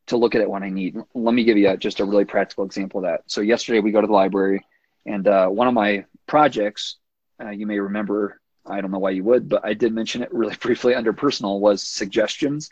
to 0.07 0.17
look 0.17 0.35
at 0.35 0.41
it 0.41 0.49
when 0.49 0.63
I 0.63 0.69
need. 0.69 0.97
Let 1.13 1.33
me 1.33 1.43
give 1.43 1.57
you 1.57 1.69
a, 1.69 1.77
just 1.77 1.99
a 1.99 2.05
really 2.05 2.25
practical 2.25 2.65
example 2.65 2.99
of 2.99 3.05
that. 3.05 3.21
So 3.27 3.41
yesterday 3.41 3.79
we 3.79 3.91
go 3.91 4.01
to 4.01 4.07
the 4.07 4.13
library, 4.13 4.65
and 5.05 5.27
uh, 5.27 5.47
one 5.47 5.67
of 5.67 5.73
my 5.73 6.05
projects, 6.27 6.97
uh, 7.41 7.49
you 7.49 7.65
may 7.65 7.79
remember 7.79 8.41
I 8.65 8.81
don't 8.81 8.91
know 8.91 8.99
why 8.99 9.11
you 9.11 9.23
would, 9.23 9.49
but 9.49 9.65
I 9.65 9.73
did 9.73 9.93
mention 9.93 10.23
it 10.23 10.33
really 10.33 10.55
briefly 10.59 10.95
under 10.95 11.13
personal 11.13 11.59
was 11.59 11.81
suggestions. 11.85 12.69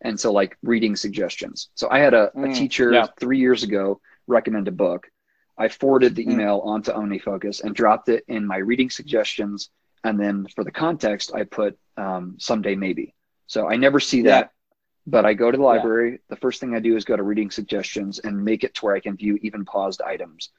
And 0.00 0.18
so 0.18 0.32
like 0.32 0.58
reading 0.62 0.96
suggestions. 0.96 1.70
So 1.74 1.88
I 1.90 1.98
had 1.98 2.14
a, 2.14 2.30
mm, 2.36 2.50
a 2.50 2.54
teacher 2.54 2.92
yeah. 2.92 3.06
three 3.18 3.38
years 3.38 3.62
ago 3.62 4.00
recommend 4.26 4.68
a 4.68 4.72
book. 4.72 5.08
I 5.56 5.68
forwarded 5.68 6.14
the 6.14 6.26
mm. 6.26 6.32
email 6.32 6.60
onto 6.64 6.92
OmniFocus 6.92 7.62
and 7.62 7.74
dropped 7.74 8.08
it 8.08 8.24
in 8.28 8.46
my 8.46 8.56
reading 8.56 8.90
suggestions. 8.90 9.70
And 10.02 10.18
then 10.18 10.46
for 10.54 10.64
the 10.64 10.70
context, 10.70 11.34
I 11.34 11.44
put 11.44 11.78
um, 11.96 12.36
someday 12.38 12.74
maybe. 12.74 13.14
So 13.46 13.68
I 13.68 13.76
never 13.76 14.00
see 14.00 14.22
that, 14.22 14.46
yeah. 14.46 14.74
but 15.06 15.24
I 15.24 15.34
go 15.34 15.50
to 15.50 15.56
the 15.56 15.62
library. 15.62 16.12
Yeah. 16.12 16.18
The 16.28 16.36
first 16.36 16.60
thing 16.60 16.74
I 16.74 16.80
do 16.80 16.96
is 16.96 17.04
go 17.04 17.16
to 17.16 17.22
reading 17.22 17.50
suggestions 17.50 18.18
and 18.18 18.44
make 18.44 18.64
it 18.64 18.74
to 18.74 18.84
where 18.84 18.96
I 18.96 19.00
can 19.00 19.16
view 19.16 19.38
even 19.42 19.64
paused 19.64 20.02
items. 20.02 20.50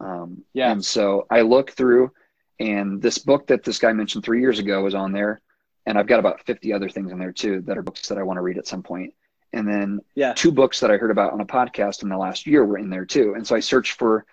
Um, 0.00 0.44
yeah. 0.52 0.70
And 0.72 0.84
so 0.84 1.26
I 1.30 1.40
look 1.40 1.72
through 1.72 2.12
and 2.58 3.02
this 3.02 3.18
book 3.18 3.46
that 3.48 3.64
this 3.64 3.78
guy 3.78 3.92
mentioned 3.92 4.24
three 4.24 4.40
years 4.40 4.58
ago 4.58 4.82
was 4.82 4.94
on 4.94 5.12
there. 5.12 5.40
And 5.86 5.98
I've 5.98 6.06
got 6.06 6.18
about 6.18 6.40
50 6.42 6.72
other 6.72 6.88
things 6.88 7.12
in 7.12 7.18
there 7.18 7.32
too 7.32 7.62
that 7.62 7.78
are 7.78 7.82
books 7.82 8.08
that 8.08 8.18
I 8.18 8.22
want 8.22 8.38
to 8.38 8.42
read 8.42 8.58
at 8.58 8.66
some 8.66 8.82
point. 8.82 9.14
And 9.52 9.68
then 9.68 10.00
yeah. 10.14 10.32
two 10.34 10.50
books 10.50 10.80
that 10.80 10.90
I 10.90 10.96
heard 10.96 11.10
about 11.10 11.32
on 11.32 11.40
a 11.40 11.46
podcast 11.46 12.02
in 12.02 12.08
the 12.08 12.16
last 12.16 12.46
year 12.46 12.64
were 12.64 12.78
in 12.78 12.90
there 12.90 13.04
too. 13.04 13.34
And 13.36 13.46
so 13.46 13.54
I 13.54 13.60
searched 13.60 13.92
for 13.92 14.26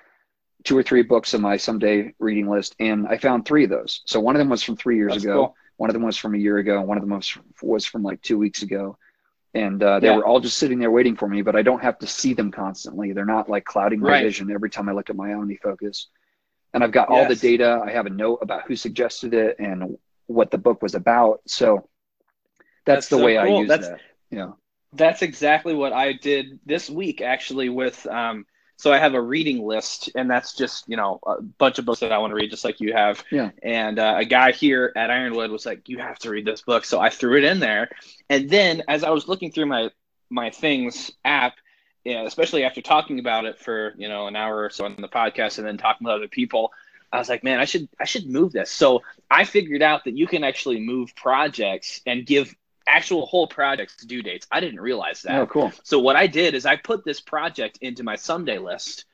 two 0.63 0.77
or 0.77 0.83
three 0.83 1.03
books 1.03 1.33
on 1.33 1.41
my 1.41 1.57
someday 1.57 2.13
reading 2.19 2.49
list 2.49 2.75
and 2.79 3.07
I 3.07 3.17
found 3.17 3.45
three 3.45 3.65
of 3.65 3.69
those. 3.69 4.01
So 4.05 4.19
one 4.19 4.35
of 4.35 4.39
them 4.39 4.49
was 4.49 4.63
from 4.63 4.77
three 4.77 4.97
years 4.97 5.13
That's 5.13 5.25
ago. 5.25 5.33
Cool. 5.33 5.55
One 5.77 5.89
of 5.89 5.93
them 5.93 6.03
was 6.03 6.17
from 6.17 6.35
a 6.35 6.37
year 6.37 6.57
ago. 6.57 6.81
One 6.81 6.97
of 6.97 7.03
them 7.03 7.09
was, 7.09 7.37
was 7.61 7.85
from 7.85 8.03
like 8.03 8.21
two 8.21 8.37
weeks 8.37 8.61
ago. 8.61 8.97
And 9.53 9.83
uh, 9.83 9.99
they 9.99 10.07
yeah. 10.07 10.15
were 10.15 10.25
all 10.25 10.39
just 10.39 10.57
sitting 10.57 10.79
there 10.79 10.89
waiting 10.89 11.15
for 11.15 11.27
me, 11.27 11.41
but 11.41 11.55
I 11.55 11.61
don't 11.61 11.81
have 11.81 11.99
to 11.99 12.07
see 12.07 12.33
them 12.33 12.51
constantly. 12.51 13.13
They're 13.13 13.25
not 13.25 13.49
like 13.49 13.65
clouding 13.65 13.99
my 13.99 14.09
right. 14.09 14.23
vision 14.23 14.51
every 14.51 14.69
time 14.69 14.89
I 14.89 14.93
look 14.93 15.09
at 15.09 15.15
my 15.15 15.29
OmniFocus 15.29 16.05
and 16.73 16.83
I've 16.83 16.91
got 16.91 17.09
yes. 17.09 17.17
all 17.19 17.27
the 17.27 17.35
data. 17.35 17.81
I 17.85 17.91
have 17.91 18.05
a 18.05 18.09
note 18.09 18.39
about 18.41 18.63
who 18.67 18.75
suggested 18.75 19.33
it 19.33 19.57
and 19.59 19.97
what 20.27 20.49
the 20.49 20.57
book 20.57 20.81
was 20.81 20.95
about. 20.95 21.41
So 21.45 21.87
that's, 22.85 23.07
that's 23.07 23.09
the 23.09 23.17
so 23.17 23.25
way 23.25 23.35
cool. 23.35 23.57
I 23.57 23.59
use 23.59 23.67
that's, 23.67 23.87
that. 23.89 24.01
Yeah. 24.31 24.51
That's 24.93 25.21
exactly 25.21 25.73
what 25.75 25.93
I 25.93 26.13
did 26.13 26.59
this 26.65 26.89
week 26.89 27.21
actually 27.21 27.69
with 27.69 28.05
um 28.07 28.45
so 28.77 28.91
I 28.91 28.97
have 28.97 29.13
a 29.13 29.21
reading 29.21 29.65
list 29.65 30.09
and 30.15 30.29
that's 30.29 30.53
just, 30.53 30.87
you 30.89 30.97
know, 30.97 31.19
a 31.25 31.41
bunch 31.41 31.79
of 31.79 31.85
books 31.85 32.01
that 32.01 32.11
I 32.11 32.17
want 32.17 32.31
to 32.31 32.35
read 32.35 32.49
just 32.49 32.65
like 32.65 32.79
you 32.79 32.93
have. 32.93 33.23
Yeah. 33.31 33.51
And 33.61 33.99
uh, 33.99 34.15
a 34.17 34.25
guy 34.25 34.51
here 34.51 34.91
at 34.95 35.09
Ironwood 35.09 35.51
was 35.51 35.65
like, 35.65 35.87
"You 35.87 35.99
have 35.99 36.19
to 36.19 36.29
read 36.29 36.45
this 36.45 36.61
book." 36.61 36.85
So 36.85 36.99
I 36.99 37.09
threw 37.09 37.37
it 37.37 37.43
in 37.43 37.59
there. 37.59 37.89
And 38.29 38.49
then 38.49 38.83
as 38.87 39.03
I 39.03 39.11
was 39.11 39.27
looking 39.27 39.51
through 39.51 39.67
my 39.67 39.89
my 40.29 40.49
things 40.49 41.11
app, 41.23 41.53
yeah, 42.03 42.23
especially 42.23 42.63
after 42.63 42.81
talking 42.81 43.19
about 43.19 43.45
it 43.45 43.59
for 43.59 43.93
you 43.97 44.09
know 44.09 44.27
an 44.27 44.35
hour 44.35 44.63
or 44.63 44.69
so 44.69 44.85
on 44.85 44.95
the 44.97 45.07
podcast 45.07 45.59
and 45.59 45.67
then 45.67 45.77
talking 45.77 46.05
with 46.05 46.13
other 46.13 46.27
people, 46.27 46.73
I 47.11 47.19
was 47.19 47.29
like, 47.29 47.43
man, 47.43 47.59
I 47.59 47.65
should 47.65 47.87
I 47.99 48.05
should 48.05 48.27
move 48.27 48.51
this. 48.51 48.71
So 48.71 49.03
I 49.29 49.45
figured 49.45 49.81
out 49.81 50.03
that 50.05 50.17
you 50.17 50.27
can 50.27 50.43
actually 50.43 50.79
move 50.79 51.15
projects 51.15 52.01
and 52.05 52.25
give 52.25 52.53
actual 52.87 53.25
whole 53.25 53.47
projects 53.47 54.03
due 54.03 54.21
dates. 54.21 54.47
I 54.51 54.59
didn't 54.59 54.79
realize 54.79 55.21
that. 55.23 55.39
Oh, 55.39 55.45
cool. 55.45 55.71
So 55.83 55.99
what 55.99 56.15
I 56.15 56.27
did 56.27 56.53
is 56.53 56.65
I 56.65 56.75
put 56.75 57.05
this 57.05 57.19
project 57.19 57.79
into 57.81 58.03
my 58.03 58.15
someday 58.15 58.57
list 58.57 59.05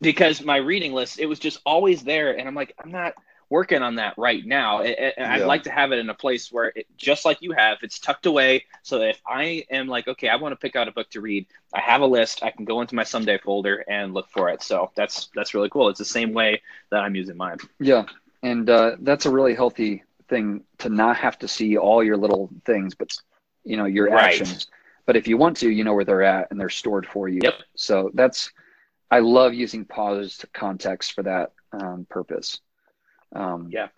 because 0.00 0.42
my 0.42 0.56
reading 0.56 0.92
list 0.92 1.18
it 1.18 1.26
was 1.26 1.38
just 1.38 1.60
always 1.66 2.02
there, 2.02 2.36
and 2.36 2.48
I'm 2.48 2.54
like, 2.54 2.74
I'm 2.82 2.90
not 2.90 3.14
working 3.50 3.82
on 3.82 3.96
that 3.96 4.14
right 4.18 4.44
now. 4.44 4.82
And 4.82 5.26
I'd 5.26 5.46
like 5.46 5.62
to 5.64 5.70
have 5.70 5.92
it 5.92 5.98
in 5.98 6.10
a 6.10 6.14
place 6.14 6.52
where, 6.52 6.72
it, 6.74 6.86
just 6.96 7.24
like 7.24 7.40
you 7.40 7.52
have, 7.52 7.78
it's 7.82 7.98
tucked 7.98 8.26
away. 8.26 8.64
So 8.82 8.98
that 8.98 9.08
if 9.08 9.22
I 9.26 9.64
am 9.70 9.88
like, 9.88 10.06
okay, 10.06 10.28
I 10.28 10.36
want 10.36 10.52
to 10.52 10.56
pick 10.56 10.76
out 10.76 10.88
a 10.88 10.92
book 10.92 11.08
to 11.10 11.20
read, 11.20 11.46
I 11.72 11.80
have 11.80 12.02
a 12.02 12.06
list. 12.06 12.42
I 12.42 12.50
can 12.50 12.64
go 12.64 12.80
into 12.80 12.94
my 12.94 13.04
someday 13.04 13.38
folder 13.38 13.84
and 13.88 14.12
look 14.14 14.28
for 14.28 14.50
it. 14.50 14.62
So 14.62 14.90
that's 14.94 15.30
that's 15.34 15.54
really 15.54 15.70
cool. 15.70 15.88
It's 15.88 15.98
the 15.98 16.04
same 16.04 16.32
way 16.32 16.62
that 16.90 17.00
I'm 17.00 17.14
using 17.14 17.36
mine. 17.36 17.58
Yeah, 17.80 18.04
and 18.42 18.68
uh, 18.68 18.96
that's 19.00 19.26
a 19.26 19.30
really 19.30 19.54
healthy 19.54 20.04
thing 20.28 20.64
to 20.78 20.88
not 20.88 21.16
have 21.16 21.38
to 21.40 21.48
see 21.48 21.76
all 21.76 22.02
your 22.02 22.16
little 22.16 22.50
things, 22.64 22.94
but 22.94 23.16
you 23.64 23.76
know 23.76 23.86
your 23.86 24.10
right. 24.10 24.40
actions. 24.40 24.68
But 25.06 25.16
if 25.16 25.26
you 25.26 25.36
want 25.36 25.56
to, 25.58 25.70
you 25.70 25.84
know 25.84 25.94
where 25.94 26.04
they're 26.04 26.22
at 26.22 26.50
and 26.50 26.60
they're 26.60 26.68
stored 26.68 27.06
for 27.06 27.28
you. 27.28 27.40
Yep. 27.42 27.54
So 27.76 28.10
that's 28.14 28.50
I 29.10 29.20
love 29.20 29.54
using 29.54 29.84
paused 29.84 30.44
context 30.52 31.14
for 31.14 31.22
that 31.22 31.52
um, 31.72 32.06
purpose. 32.08 32.60
Um, 33.34 33.68
yeah. 33.70 33.88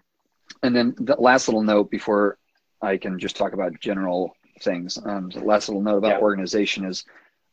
And 0.63 0.75
then 0.75 0.95
the 0.99 1.17
last 1.19 1.49
little 1.49 1.63
note 1.63 1.91
before 1.91 2.39
I 2.81 2.97
can 2.97 3.19
just 3.19 3.37
talk 3.37 3.53
about 3.53 3.81
general 3.81 4.37
things. 4.61 4.99
Um, 5.05 5.31
the 5.31 5.45
last 5.45 5.69
little 5.69 5.83
note 5.83 5.99
about 5.99 6.19
yeah. 6.19 6.21
organization 6.21 6.85
is 6.85 7.05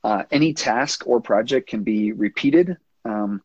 uh, 0.03 0.23
any 0.31 0.53
task 0.53 1.03
or 1.05 1.19
project 1.19 1.69
can 1.69 1.83
be 1.83 2.11
repeated. 2.11 2.77
Um, 3.05 3.41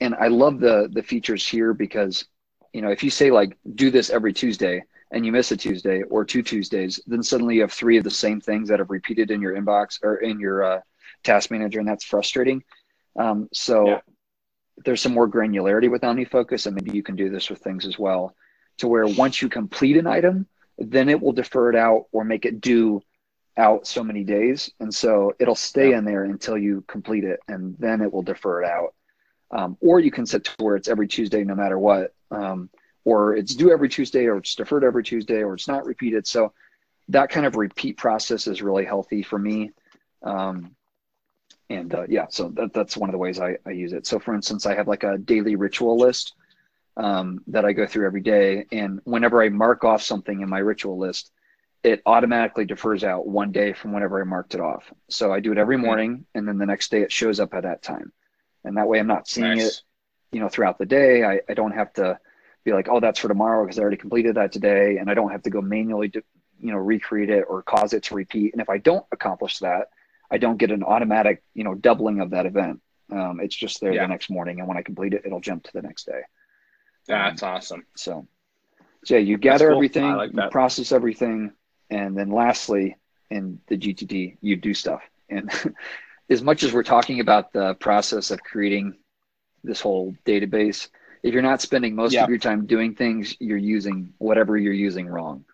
and 0.00 0.14
I 0.14 0.28
love 0.28 0.58
the 0.58 0.88
the 0.92 1.02
features 1.02 1.46
here 1.46 1.72
because 1.74 2.24
you 2.72 2.82
know 2.82 2.90
if 2.90 3.02
you 3.02 3.10
say 3.10 3.30
like 3.30 3.56
do 3.74 3.90
this 3.90 4.10
every 4.10 4.32
Tuesday 4.32 4.82
and 5.12 5.26
you 5.26 5.32
miss 5.32 5.52
a 5.52 5.56
Tuesday 5.56 6.02
or 6.02 6.24
two 6.24 6.42
Tuesdays, 6.42 7.00
then 7.06 7.22
suddenly 7.22 7.56
you 7.56 7.60
have 7.60 7.72
three 7.72 7.98
of 7.98 8.04
the 8.04 8.10
same 8.10 8.40
things 8.40 8.68
that 8.68 8.78
have 8.78 8.90
repeated 8.90 9.30
in 9.30 9.42
your 9.42 9.54
inbox 9.54 10.02
or 10.02 10.16
in 10.16 10.40
your 10.40 10.64
uh, 10.64 10.80
task 11.22 11.50
manager, 11.50 11.78
and 11.78 11.88
that's 11.88 12.04
frustrating. 12.04 12.64
Um, 13.16 13.48
so 13.52 13.86
yeah. 13.86 14.00
there's 14.84 15.02
some 15.02 15.12
more 15.12 15.28
granularity 15.28 15.90
with 15.90 16.02
OmniFocus, 16.02 16.66
and 16.66 16.74
maybe 16.74 16.96
you 16.96 17.02
can 17.02 17.14
do 17.14 17.28
this 17.28 17.50
with 17.50 17.58
things 17.58 17.86
as 17.86 17.98
well, 17.98 18.34
to 18.78 18.88
where 18.88 19.06
once 19.06 19.42
you 19.42 19.50
complete 19.50 19.98
an 19.98 20.06
item, 20.06 20.46
then 20.78 21.10
it 21.10 21.20
will 21.20 21.32
defer 21.32 21.68
it 21.68 21.76
out 21.76 22.06
or 22.10 22.24
make 22.24 22.46
it 22.46 22.62
due 22.62 23.02
out 23.58 23.86
so 23.86 24.02
many 24.02 24.24
days, 24.24 24.70
and 24.80 24.94
so 24.94 25.34
it'll 25.38 25.54
stay 25.54 25.90
yeah. 25.90 25.98
in 25.98 26.06
there 26.06 26.24
until 26.24 26.56
you 26.56 26.82
complete 26.88 27.24
it, 27.24 27.40
and 27.48 27.76
then 27.78 28.00
it 28.00 28.10
will 28.10 28.22
defer 28.22 28.62
it 28.62 28.66
out. 28.66 28.94
Um, 29.50 29.76
or 29.82 30.00
you 30.00 30.10
can 30.10 30.24
set 30.24 30.44
to 30.44 30.52
where 30.64 30.76
it's 30.76 30.88
every 30.88 31.06
Tuesday, 31.06 31.44
no 31.44 31.54
matter 31.54 31.78
what. 31.78 32.14
Um, 32.32 32.70
or 33.04 33.34
it's 33.34 33.54
due 33.54 33.72
every 33.72 33.88
Tuesday, 33.88 34.26
or 34.26 34.38
it's 34.38 34.54
deferred 34.54 34.84
every 34.84 35.02
Tuesday, 35.02 35.42
or 35.42 35.54
it's 35.54 35.68
not 35.68 35.84
repeated. 35.84 36.26
So 36.26 36.52
that 37.08 37.30
kind 37.30 37.46
of 37.46 37.56
repeat 37.56 37.96
process 37.96 38.46
is 38.46 38.62
really 38.62 38.84
healthy 38.84 39.22
for 39.22 39.38
me. 39.38 39.72
Um, 40.22 40.76
and 41.68 41.94
uh, 41.94 42.04
yeah, 42.08 42.26
so 42.30 42.48
that, 42.50 42.72
that's 42.72 42.96
one 42.96 43.08
of 43.08 43.12
the 43.12 43.18
ways 43.18 43.40
I, 43.40 43.56
I 43.66 43.70
use 43.70 43.92
it. 43.92 44.06
So 44.06 44.18
for 44.18 44.34
instance, 44.34 44.66
I 44.66 44.74
have 44.74 44.88
like 44.88 45.04
a 45.04 45.18
daily 45.18 45.56
ritual 45.56 45.98
list 45.98 46.34
um, 46.96 47.42
that 47.48 47.64
I 47.64 47.72
go 47.72 47.86
through 47.86 48.06
every 48.06 48.20
day. 48.20 48.66
And 48.70 49.00
whenever 49.04 49.42
I 49.42 49.48
mark 49.48 49.84
off 49.84 50.02
something 50.02 50.40
in 50.40 50.48
my 50.48 50.58
ritual 50.58 50.98
list, 50.98 51.30
it 51.82 52.02
automatically 52.06 52.64
defers 52.64 53.02
out 53.02 53.26
one 53.26 53.50
day 53.50 53.72
from 53.72 53.92
whenever 53.92 54.20
I 54.20 54.24
marked 54.24 54.54
it 54.54 54.60
off. 54.60 54.84
So 55.08 55.32
I 55.32 55.40
do 55.40 55.50
it 55.50 55.58
every 55.58 55.76
morning, 55.76 56.26
and 56.34 56.46
then 56.46 56.58
the 56.58 56.66
next 56.66 56.92
day 56.92 57.02
it 57.02 57.10
shows 57.10 57.40
up 57.40 57.54
at 57.54 57.64
that 57.64 57.82
time. 57.82 58.12
And 58.64 58.76
that 58.76 58.86
way 58.86 59.00
I'm 59.00 59.08
not 59.08 59.26
seeing 59.26 59.56
nice. 59.56 59.78
it, 59.78 59.82
you 60.32 60.40
know, 60.40 60.48
throughout 60.48 60.78
the 60.78 60.86
day. 60.86 61.22
I, 61.22 61.40
I 61.48 61.54
don't 61.54 61.72
have 61.72 61.92
to 61.94 62.18
be 62.64 62.72
like, 62.72 62.88
oh, 62.88 63.00
that's 63.00 63.20
for 63.20 63.28
tomorrow 63.28 63.64
because 63.64 63.78
I 63.78 63.82
already 63.82 63.96
completed 63.96 64.36
that 64.36 64.52
today, 64.52 64.96
and 64.98 65.10
I 65.10 65.14
don't 65.14 65.30
have 65.30 65.42
to 65.44 65.50
go 65.50 65.60
manually, 65.60 66.08
to, 66.10 66.22
you 66.60 66.72
know, 66.72 66.78
recreate 66.78 67.30
it 67.30 67.44
or 67.48 67.62
cause 67.62 67.92
it 67.92 68.04
to 68.04 68.14
repeat. 68.14 68.52
And 68.52 68.62
if 68.62 68.68
I 68.68 68.78
don't 68.78 69.04
accomplish 69.12 69.58
that, 69.58 69.88
I 70.30 70.38
don't 70.38 70.56
get 70.56 70.70
an 70.70 70.82
automatic, 70.82 71.42
you 71.54 71.64
know, 71.64 71.74
doubling 71.74 72.20
of 72.20 72.30
that 72.30 72.46
event. 72.46 72.80
Um, 73.10 73.40
it's 73.40 73.54
just 73.54 73.80
there 73.80 73.92
yeah. 73.92 74.02
the 74.02 74.08
next 74.08 74.30
morning, 74.30 74.58
and 74.58 74.68
when 74.68 74.76
I 74.76 74.82
complete 74.82 75.12
it, 75.12 75.22
it'll 75.24 75.40
jump 75.40 75.64
to 75.64 75.72
the 75.74 75.82
next 75.82 76.06
day. 76.06 76.22
That's 77.06 77.42
um, 77.42 77.48
awesome. 77.50 77.86
So, 77.96 78.26
so 79.04 79.14
yeah, 79.14 79.20
you 79.20 79.36
gather 79.36 79.66
cool. 79.66 79.76
everything, 79.76 80.12
like 80.12 80.32
you 80.32 80.48
process 80.50 80.92
everything, 80.92 81.52
and 81.90 82.16
then 82.16 82.30
lastly, 82.30 82.96
in 83.30 83.60
the 83.66 83.76
GTD, 83.76 84.38
you 84.40 84.56
do 84.56 84.72
stuff. 84.72 85.02
And 85.28 85.50
as 86.30 86.42
much 86.42 86.62
as 86.62 86.72
we're 86.72 86.84
talking 86.84 87.20
about 87.20 87.52
the 87.52 87.74
process 87.74 88.30
of 88.30 88.42
creating 88.42 88.96
this 89.64 89.80
whole 89.80 90.14
database, 90.26 90.88
if 91.22 91.32
you're 91.32 91.42
not 91.42 91.60
spending 91.60 91.94
most 91.94 92.12
yeah. 92.12 92.24
of 92.24 92.28
your 92.28 92.38
time 92.38 92.66
doing 92.66 92.94
things, 92.94 93.36
you're 93.38 93.56
using 93.56 94.12
whatever 94.18 94.56
you're 94.56 94.72
using 94.72 95.06
wrong. 95.06 95.44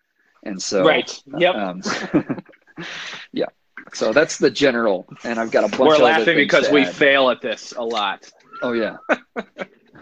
And 0.42 0.62
so, 0.62 0.84
right. 0.84 1.22
Yep. 1.36 1.54
Um, 1.54 1.82
yeah. 3.32 3.46
So 3.92 4.12
that's 4.12 4.38
the 4.38 4.50
general. 4.50 5.06
And 5.24 5.38
I've 5.38 5.50
got 5.50 5.64
a 5.64 5.68
bunch 5.68 5.80
We're 5.80 5.98
laughing 5.98 6.36
because 6.36 6.70
we 6.70 6.84
fail 6.84 7.30
at 7.30 7.40
this 7.40 7.72
a 7.76 7.82
lot. 7.82 8.30
Oh, 8.62 8.72
yeah. 8.72 8.96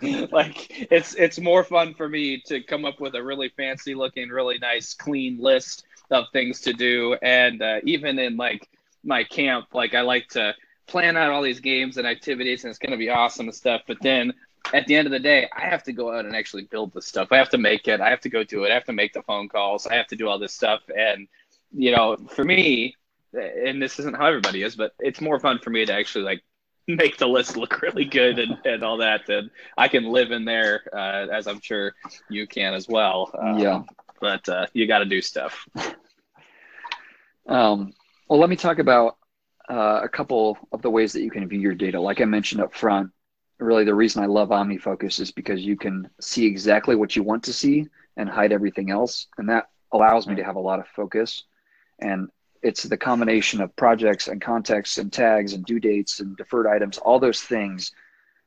like 0.02 0.90
it's 0.90 1.14
it's 1.14 1.40
more 1.40 1.64
fun 1.64 1.94
for 1.94 2.08
me 2.08 2.42
to 2.46 2.62
come 2.62 2.84
up 2.84 3.00
with 3.00 3.14
a 3.14 3.22
really 3.22 3.48
fancy 3.56 3.94
looking 3.94 4.28
really 4.28 4.58
nice 4.58 4.94
clean 4.94 5.38
list 5.38 5.84
of 6.10 6.26
things 6.32 6.60
to 6.60 6.72
do 6.72 7.14
and 7.22 7.62
uh, 7.62 7.80
even 7.82 8.18
in 8.18 8.36
like 8.36 8.68
my 9.04 9.24
camp 9.24 9.66
like 9.72 9.94
i 9.94 10.02
like 10.02 10.28
to 10.28 10.54
plan 10.86 11.16
out 11.16 11.30
all 11.30 11.42
these 11.42 11.60
games 11.60 11.96
and 11.96 12.06
activities 12.06 12.64
and 12.64 12.70
it's 12.70 12.78
going 12.78 12.92
to 12.92 12.96
be 12.96 13.10
awesome 13.10 13.46
and 13.46 13.54
stuff 13.54 13.82
but 13.86 13.96
then 14.02 14.32
at 14.72 14.86
the 14.86 14.94
end 14.94 15.06
of 15.06 15.12
the 15.12 15.18
day 15.18 15.48
i 15.56 15.60
have 15.60 15.82
to 15.82 15.92
go 15.92 16.12
out 16.12 16.24
and 16.24 16.34
actually 16.34 16.64
build 16.64 16.92
the 16.92 17.02
stuff. 17.02 17.28
I 17.30 17.36
have 17.36 17.50
to 17.50 17.58
make 17.58 17.86
it. 17.88 18.00
I 18.00 18.10
have 18.10 18.20
to 18.22 18.28
go 18.28 18.42
do 18.42 18.64
it. 18.64 18.70
I 18.70 18.74
have 18.74 18.84
to 18.84 18.92
make 18.92 19.12
the 19.12 19.22
phone 19.22 19.48
calls. 19.48 19.86
I 19.86 19.94
have 19.94 20.08
to 20.08 20.16
do 20.16 20.28
all 20.28 20.38
this 20.38 20.52
stuff. 20.52 20.80
And 20.96 21.28
you 21.72 21.94
know 21.94 22.16
for 22.28 22.44
me 22.44 22.94
and 23.32 23.80
this 23.82 23.98
isn't 23.98 24.16
how 24.16 24.26
everybody 24.26 24.62
is 24.62 24.76
but 24.76 24.92
it's 24.98 25.20
more 25.20 25.38
fun 25.38 25.58
for 25.58 25.70
me 25.70 25.84
to 25.84 25.92
actually 25.92 26.24
like 26.24 26.42
make 26.88 27.18
the 27.18 27.26
list 27.26 27.56
look 27.56 27.82
really 27.82 28.04
good 28.04 28.38
and, 28.38 28.56
and 28.64 28.84
all 28.84 28.98
that 28.98 29.28
and 29.28 29.50
i 29.76 29.88
can 29.88 30.04
live 30.04 30.30
in 30.30 30.44
there 30.44 30.84
uh, 30.92 31.26
as 31.32 31.46
i'm 31.46 31.60
sure 31.60 31.94
you 32.30 32.46
can 32.46 32.74
as 32.74 32.88
well. 32.88 33.30
Um, 33.38 33.58
yeah. 33.58 33.82
But 34.20 34.48
uh, 34.48 34.66
you 34.72 34.86
got 34.86 35.00
to 35.00 35.04
do 35.04 35.20
stuff. 35.20 35.68
Um, 37.48 37.92
well 38.28 38.40
let 38.40 38.50
me 38.50 38.56
talk 38.56 38.80
about 38.80 39.18
uh, 39.68 40.00
a 40.02 40.08
couple 40.08 40.58
of 40.72 40.82
the 40.82 40.90
ways 40.90 41.12
that 41.12 41.22
you 41.22 41.30
can 41.30 41.48
view 41.48 41.60
your 41.60 41.74
data. 41.74 42.00
Like 42.00 42.20
i 42.20 42.24
mentioned 42.24 42.60
up 42.60 42.74
front 42.74 43.10
really 43.58 43.84
the 43.84 43.94
reason 43.94 44.22
i 44.22 44.26
love 44.26 44.50
omnifocus 44.50 45.18
is 45.18 45.32
because 45.32 45.62
you 45.62 45.76
can 45.76 46.08
see 46.20 46.44
exactly 46.44 46.94
what 46.94 47.16
you 47.16 47.22
want 47.22 47.42
to 47.42 47.54
see 47.54 47.86
and 48.16 48.28
hide 48.28 48.52
everything 48.52 48.90
else. 48.90 49.26
And 49.38 49.48
that 49.48 49.68
allows 49.92 50.26
me 50.26 50.34
to 50.36 50.44
have 50.44 50.56
a 50.56 50.60
lot 50.60 50.78
of 50.78 50.86
focus. 50.88 51.44
And 51.98 52.28
it's 52.62 52.82
the 52.82 52.96
combination 52.96 53.60
of 53.60 53.74
projects 53.76 54.28
and 54.28 54.40
contexts 54.40 54.98
and 54.98 55.12
tags 55.12 55.52
and 55.52 55.64
due 55.64 55.80
dates 55.80 56.20
and 56.20 56.36
deferred 56.36 56.66
items 56.66 56.98
all 56.98 57.20
those 57.20 57.42
things 57.42 57.92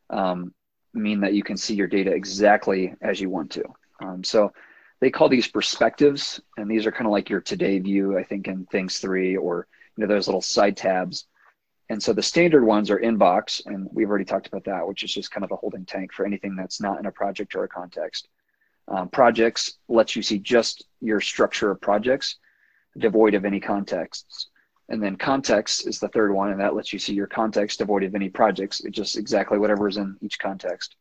um, 0.09 0.53
mean 0.93 1.21
that 1.21 1.33
you 1.33 1.43
can 1.43 1.55
see 1.55 1.75
your 1.75 1.87
data 1.87 2.11
exactly 2.11 2.93
as 3.01 3.21
you 3.21 3.29
want 3.29 3.51
to. 3.51 3.63
Um, 4.01 4.23
so 4.23 4.51
they 4.99 5.09
call 5.09 5.29
these 5.29 5.47
perspectives 5.47 6.41
and 6.57 6.69
these 6.69 6.85
are 6.85 6.91
kind 6.91 7.05
of 7.05 7.11
like 7.11 7.29
your 7.29 7.41
today 7.41 7.79
view 7.79 8.17
i 8.17 8.23
think 8.23 8.47
in 8.47 8.65
things 8.65 8.99
three 8.99 9.37
or 9.37 9.67
you 9.97 10.05
know 10.05 10.07
those 10.07 10.27
little 10.27 10.41
side 10.41 10.77
tabs 10.77 11.25
and 11.91 12.01
so 12.01 12.13
the 12.13 12.21
standard 12.21 12.63
ones 12.63 12.89
are 12.89 12.99
inbox 12.99 13.65
and 13.65 13.87
we've 13.91 14.09
already 14.09 14.25
talked 14.25 14.47
about 14.47 14.63
that 14.65 14.87
which 14.87 15.03
is 15.03 15.13
just 15.13 15.31
kind 15.31 15.43
of 15.43 15.51
a 15.51 15.55
holding 15.55 15.85
tank 15.85 16.13
for 16.13 16.25
anything 16.25 16.55
that's 16.55 16.81
not 16.81 16.99
in 16.99 17.05
a 17.05 17.11
project 17.11 17.55
or 17.55 17.63
a 17.63 17.67
context 17.67 18.27
um, 18.89 19.07
projects 19.09 19.77
lets 19.87 20.15
you 20.15 20.23
see 20.23 20.39
just 20.39 20.85
your 20.99 21.21
structure 21.21 21.69
of 21.71 21.79
projects 21.79 22.37
devoid 22.97 23.35
of 23.35 23.45
any 23.45 23.59
contexts. 23.59 24.47
And 24.89 25.01
then 25.01 25.15
context 25.15 25.87
is 25.87 25.99
the 25.99 26.07
third 26.07 26.33
one, 26.33 26.49
and 26.49 26.59
that 26.59 26.75
lets 26.75 26.91
you 26.91 26.97
see 26.97 27.13
your 27.13 27.27
context 27.27 27.77
devoid 27.77 28.03
of 28.03 28.15
any 28.15 28.29
projects. 28.29 28.79
It's 28.83 28.97
just 28.97 29.17
exactly 29.17 29.59
whatever 29.59 29.87
is 29.87 29.97
in 29.97 30.17
each 30.21 30.39
context. 30.39 30.95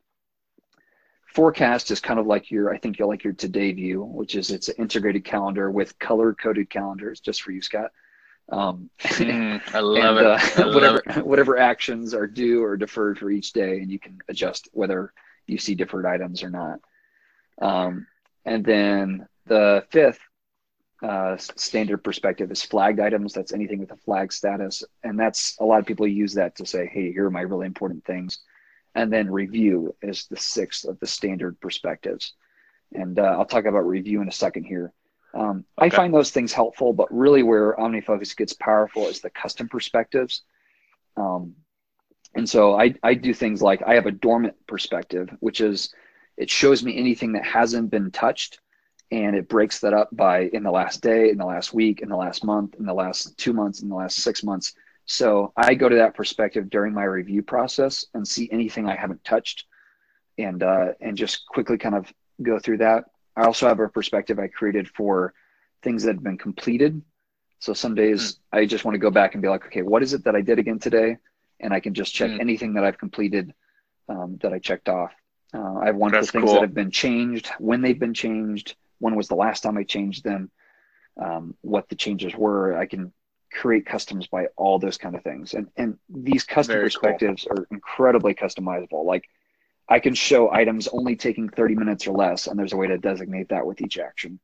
Forecast 1.34 1.90
is 1.90 2.00
kind 2.00 2.20
of 2.20 2.26
like 2.26 2.50
your, 2.50 2.72
I 2.72 2.78
think 2.78 2.98
you'll 2.98 3.08
like 3.08 3.24
your 3.24 3.32
today 3.32 3.72
view, 3.72 4.02
which 4.02 4.34
is 4.34 4.50
it's 4.50 4.68
an 4.68 4.74
integrated 4.78 5.24
calendar 5.24 5.70
with 5.70 5.98
color 5.98 6.34
coded 6.34 6.68
calendars 6.68 7.20
just 7.20 7.42
for 7.42 7.52
you, 7.52 7.62
Scott. 7.62 7.90
Um, 8.50 8.90
mm, 9.00 9.60
I 9.74 9.80
love 9.80 10.16
and, 10.16 10.26
it. 10.26 10.58
Uh, 10.58 10.72
whatever, 10.72 11.02
it. 11.06 11.26
whatever 11.26 11.58
actions 11.58 12.14
are 12.14 12.26
due 12.26 12.64
or 12.64 12.76
deferred 12.76 13.18
for 13.18 13.30
each 13.30 13.52
day, 13.52 13.78
and 13.78 13.90
you 13.90 13.98
can 13.98 14.18
adjust 14.28 14.68
whether 14.72 15.12
you 15.46 15.58
see 15.58 15.74
deferred 15.74 16.06
items 16.06 16.42
or 16.42 16.50
not. 16.50 16.80
Um, 17.60 18.06
and 18.44 18.64
then 18.64 19.26
the 19.46 19.84
fifth 19.90 20.20
uh, 21.02 21.36
standard 21.36 21.98
perspective 21.98 22.50
is 22.50 22.62
flagged 22.62 23.00
items. 23.00 23.32
That's 23.32 23.52
anything 23.52 23.78
with 23.78 23.92
a 23.92 23.96
flag 23.96 24.32
status. 24.32 24.82
And 25.04 25.18
that's 25.18 25.56
a 25.60 25.64
lot 25.64 25.80
of 25.80 25.86
people 25.86 26.06
use 26.06 26.34
that 26.34 26.56
to 26.56 26.66
say, 26.66 26.86
hey, 26.86 27.12
here 27.12 27.26
are 27.26 27.30
my 27.30 27.42
really 27.42 27.66
important 27.66 28.04
things. 28.04 28.40
And 28.94 29.12
then 29.12 29.30
review 29.30 29.94
is 30.02 30.26
the 30.26 30.36
sixth 30.36 30.84
of 30.84 30.98
the 30.98 31.06
standard 31.06 31.60
perspectives. 31.60 32.34
And 32.92 33.18
uh, 33.18 33.36
I'll 33.38 33.44
talk 33.44 33.66
about 33.66 33.86
review 33.86 34.22
in 34.22 34.28
a 34.28 34.32
second 34.32 34.64
here. 34.64 34.92
Um, 35.34 35.64
okay. 35.78 35.86
I 35.86 35.90
find 35.90 36.12
those 36.12 36.30
things 36.30 36.52
helpful, 36.52 36.92
but 36.92 37.12
really 37.14 37.42
where 37.42 37.76
OmniFocus 37.76 38.36
gets 38.36 38.52
powerful 38.54 39.06
is 39.06 39.20
the 39.20 39.30
custom 39.30 39.68
perspectives. 39.68 40.42
Um, 41.16 41.54
and 42.34 42.48
so 42.48 42.78
I, 42.78 42.94
I 43.02 43.14
do 43.14 43.34
things 43.34 43.62
like 43.62 43.82
I 43.86 43.94
have 43.94 44.06
a 44.06 44.10
dormant 44.12 44.54
perspective, 44.66 45.28
which 45.40 45.60
is 45.60 45.92
it 46.36 46.50
shows 46.50 46.82
me 46.82 46.96
anything 46.96 47.32
that 47.32 47.44
hasn't 47.44 47.90
been 47.90 48.10
touched 48.10 48.60
and 49.10 49.34
it 49.34 49.48
breaks 49.48 49.80
that 49.80 49.94
up 49.94 50.08
by 50.12 50.42
in 50.52 50.62
the 50.62 50.70
last 50.70 51.02
day, 51.02 51.30
in 51.30 51.38
the 51.38 51.44
last 51.44 51.72
week, 51.72 52.00
in 52.00 52.08
the 52.08 52.16
last 52.16 52.44
month, 52.44 52.74
in 52.78 52.84
the 52.84 52.94
last 52.94 53.36
two 53.38 53.52
months, 53.52 53.80
in 53.80 53.88
the 53.88 53.94
last 53.94 54.18
six 54.18 54.42
months. 54.44 54.74
So 55.06 55.52
I 55.56 55.74
go 55.74 55.88
to 55.88 55.96
that 55.96 56.14
perspective 56.14 56.68
during 56.68 56.92
my 56.92 57.04
review 57.04 57.42
process 57.42 58.04
and 58.12 58.28
see 58.28 58.48
anything 58.52 58.86
I 58.86 58.94
haven't 58.94 59.24
touched, 59.24 59.64
and 60.36 60.62
uh, 60.62 60.88
and 61.00 61.16
just 61.16 61.46
quickly 61.46 61.78
kind 61.78 61.94
of 61.94 62.12
go 62.42 62.58
through 62.58 62.78
that. 62.78 63.04
I 63.38 63.44
also 63.44 63.68
have 63.68 63.78
a 63.78 63.88
perspective 63.88 64.38
I 64.38 64.48
created 64.48 64.88
for 64.88 65.32
things 65.82 66.02
that 66.02 66.16
have 66.16 66.24
been 66.24 66.38
completed. 66.38 67.00
So 67.60 67.72
some 67.72 67.94
days 67.94 68.20
mm. 68.34 68.58
I 68.58 68.66
just 68.66 68.84
want 68.84 68.96
to 68.96 68.98
go 68.98 69.10
back 69.10 69.34
and 69.34 69.42
be 69.42 69.48
like, 69.48 69.64
okay, 69.66 69.82
what 69.82 70.02
is 70.02 70.12
it 70.12 70.24
that 70.24 70.34
I 70.34 70.40
did 70.40 70.58
again 70.58 70.80
today? 70.80 71.18
And 71.60 71.72
I 71.72 71.80
can 71.80 71.94
just 71.94 72.12
check 72.12 72.30
mm. 72.30 72.40
anything 72.40 72.74
that 72.74 72.84
I've 72.84 72.98
completed 72.98 73.54
um, 74.08 74.38
that 74.42 74.52
I 74.52 74.58
checked 74.58 74.88
off. 74.88 75.12
Uh, 75.54 75.76
I 75.82 75.86
have 75.86 75.96
one 75.96 76.10
That's 76.10 76.26
for 76.26 76.32
things 76.32 76.44
cool. 76.46 76.54
that 76.54 76.62
have 76.62 76.74
been 76.74 76.90
changed, 76.90 77.50
when 77.58 77.80
they've 77.80 77.98
been 77.98 78.14
changed, 78.14 78.76
when 78.98 79.14
was 79.14 79.28
the 79.28 79.36
last 79.36 79.62
time 79.62 79.78
I 79.78 79.84
changed 79.84 80.24
them, 80.24 80.50
um, 81.22 81.54
what 81.60 81.88
the 81.88 81.96
changes 81.96 82.34
were. 82.34 82.76
I 82.76 82.86
can 82.86 83.12
create 83.52 83.86
customs 83.86 84.26
by 84.26 84.46
all 84.56 84.78
those 84.78 84.98
kind 84.98 85.14
of 85.14 85.22
things. 85.22 85.54
And 85.54 85.68
and 85.76 85.96
these 86.08 86.44
custom 86.44 86.74
Very 86.74 86.86
perspectives 86.86 87.46
cool. 87.48 87.60
are 87.60 87.66
incredibly 87.70 88.34
customizable. 88.34 89.04
Like 89.04 89.28
I 89.88 90.00
can 90.00 90.14
show 90.14 90.52
items 90.52 90.88
only 90.88 91.16
taking 91.16 91.48
30 91.48 91.74
minutes 91.74 92.06
or 92.06 92.12
less, 92.12 92.46
and 92.46 92.58
there's 92.58 92.72
a 92.72 92.76
way 92.76 92.88
to 92.88 92.98
designate 92.98 93.48
that 93.48 93.66
with 93.66 93.80
each 93.80 93.98
action. 93.98 94.38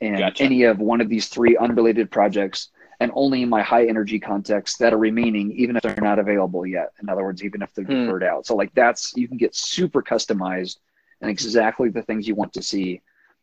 And 0.00 0.18
gotcha. 0.18 0.44
any 0.44 0.62
of 0.64 0.78
one 0.78 1.00
of 1.00 1.08
these 1.08 1.28
three 1.28 1.56
unrelated 1.56 2.10
projects 2.10 2.68
and 3.00 3.10
only 3.14 3.42
in 3.42 3.48
my 3.48 3.62
high 3.62 3.86
energy 3.86 4.18
contexts 4.18 4.78
that 4.78 4.92
are 4.92 4.98
remaining, 4.98 5.52
even 5.52 5.76
if 5.76 5.82
they're 5.82 5.96
not 5.96 6.18
available 6.18 6.66
yet. 6.66 6.92
In 7.02 7.08
other 7.08 7.24
words, 7.24 7.42
even 7.42 7.62
if 7.62 7.72
they're 7.74 7.84
hmm. 7.84 8.04
deferred 8.04 8.22
out. 8.22 8.46
So 8.46 8.54
like 8.54 8.74
that's 8.74 9.14
you 9.16 9.28
can 9.28 9.36
get 9.36 9.54
super 9.54 10.02
customized 10.02 10.78
and 11.20 11.30
exactly 11.30 11.88
the 11.88 12.02
things 12.02 12.28
you 12.28 12.34
want 12.34 12.52
to 12.54 12.62
see. 12.62 13.02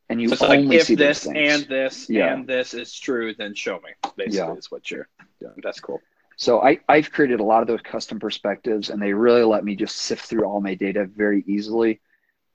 And 0.09 0.21
you 0.21 0.29
so 0.29 0.45
only 0.45 0.67
like 0.67 0.79
if 0.79 0.87
see 0.87 0.95
this 0.95 1.27
and 1.27 1.63
this 1.63 2.09
yeah. 2.09 2.33
and 2.33 2.47
this 2.47 2.73
is 2.73 2.97
true, 2.97 3.33
then 3.33 3.55
show 3.55 3.75
me. 3.75 3.91
Basically, 4.15 4.37
yeah. 4.37 4.53
is 4.53 4.69
what 4.69 4.89
you're 4.91 5.07
doing. 5.39 5.53
That's 5.63 5.79
cool. 5.79 6.01
So 6.43 6.61
I, 6.61 6.79
I've 6.89 7.09
created 7.09 7.39
a 7.39 7.43
lot 7.43 7.61
of 7.61 7.69
those 7.69 7.79
custom 7.81 8.19
perspectives, 8.19 8.89
and 8.89 9.01
they 9.01 9.13
really 9.13 9.45
let 9.45 9.63
me 9.63 9.77
just 9.77 9.95
sift 9.95 10.25
through 10.25 10.43
all 10.43 10.59
my 10.59 10.75
data 10.75 11.05
very 11.05 11.41
easily, 11.47 12.01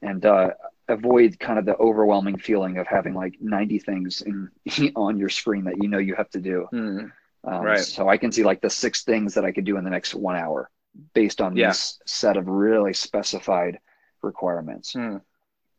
and 0.03 0.27
uh, 0.27 0.51
avoid 0.89 1.41
kind 1.41 1.59
of 1.59 1.65
the 1.65 1.75
overwhelming 1.79 2.37
feeling 2.37 2.77
of 2.77 2.87
having 2.87 3.15
like 3.15 3.37
90 3.41 3.79
things 3.79 4.21
in 4.21 4.51
on 4.95 5.17
your 5.17 5.31
screen 5.31 5.65
that 5.65 5.83
you 5.83 5.89
know 5.89 5.97
you 5.97 6.15
have 6.15 6.29
to 6.31 6.39
do. 6.39 6.69
Mm, 6.71 7.11
um, 7.45 7.63
right. 7.63 7.81
So 7.81 8.11
I 8.11 8.19
can 8.19 8.31
see 8.31 8.45
like 8.45 8.61
the 8.61 8.69
six 8.69 9.05
things 9.05 9.33
that 9.33 9.47
I 9.47 9.53
could 9.53 9.65
do 9.65 9.79
in 9.79 9.85
the 9.85 9.91
next 9.91 10.15
one 10.15 10.37
hour 10.37 10.69
based 11.15 11.41
on 11.41 11.57
yeah. 11.57 11.69
this 11.69 11.99
set 12.05 12.37
of 12.37 12.47
really 12.47 12.93
specified 12.93 13.79
requirements. 14.21 14.93
Mm. 14.93 15.23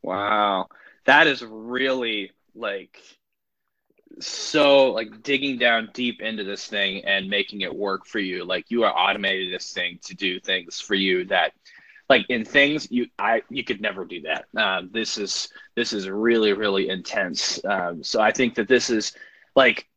Wow. 0.02 0.70
That 1.06 1.28
is 1.28 1.44
really 1.44 2.32
like 2.56 3.00
so 4.20 4.92
like 4.92 5.24
digging 5.24 5.58
down 5.58 5.90
deep 5.94 6.22
into 6.22 6.44
this 6.44 6.68
thing 6.68 7.06
and 7.06 7.30
making 7.30 7.62
it 7.62 7.74
work 7.74 8.06
for 8.06 8.20
you. 8.20 8.44
Like 8.46 8.70
you 8.70 8.84
are 8.84 8.94
automating 8.94 9.52
this 9.52 9.72
thing 9.72 10.00
to 10.04 10.16
do 10.16 10.40
things 10.40 10.80
for 10.80 10.96
you 10.96 11.26
that 11.26 11.54
like 12.10 12.26
in 12.30 12.44
things 12.44 12.88
you 12.92 13.08
I 13.18 13.44
you 13.50 13.64
could 13.64 13.82
never 13.82 14.04
do 14.04 14.22
that. 14.22 14.46
Um, 14.60 14.90
this 14.92 15.18
is 15.18 15.50
this 15.76 15.94
is 15.94 16.10
really 16.10 16.54
really 16.54 16.90
intense. 16.90 17.64
Um, 17.64 18.04
so 18.04 18.20
I 18.20 18.32
think 18.32 18.56
that 18.56 18.68
this 18.68 18.90
is 18.90 19.14
like 19.56 19.88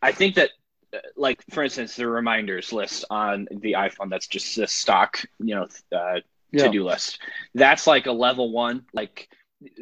I 0.00 0.12
think 0.12 0.34
that 0.36 0.50
uh, 0.94 0.98
like 1.16 1.42
for 1.50 1.62
instance 1.62 1.94
the 1.94 2.08
reminders 2.08 2.72
list 2.72 3.04
on 3.10 3.46
the 3.50 3.74
iPhone 3.74 4.10
that's 4.10 4.26
just 4.26 4.56
a 4.58 4.66
stock 4.66 5.22
you 5.38 5.54
know 5.54 5.68
uh, 5.96 6.20
to 6.56 6.68
do 6.70 6.84
list. 6.84 7.20
That's 7.54 7.86
like 7.86 8.06
a 8.06 8.12
level 8.12 8.50
one 8.50 8.86
like 8.92 9.28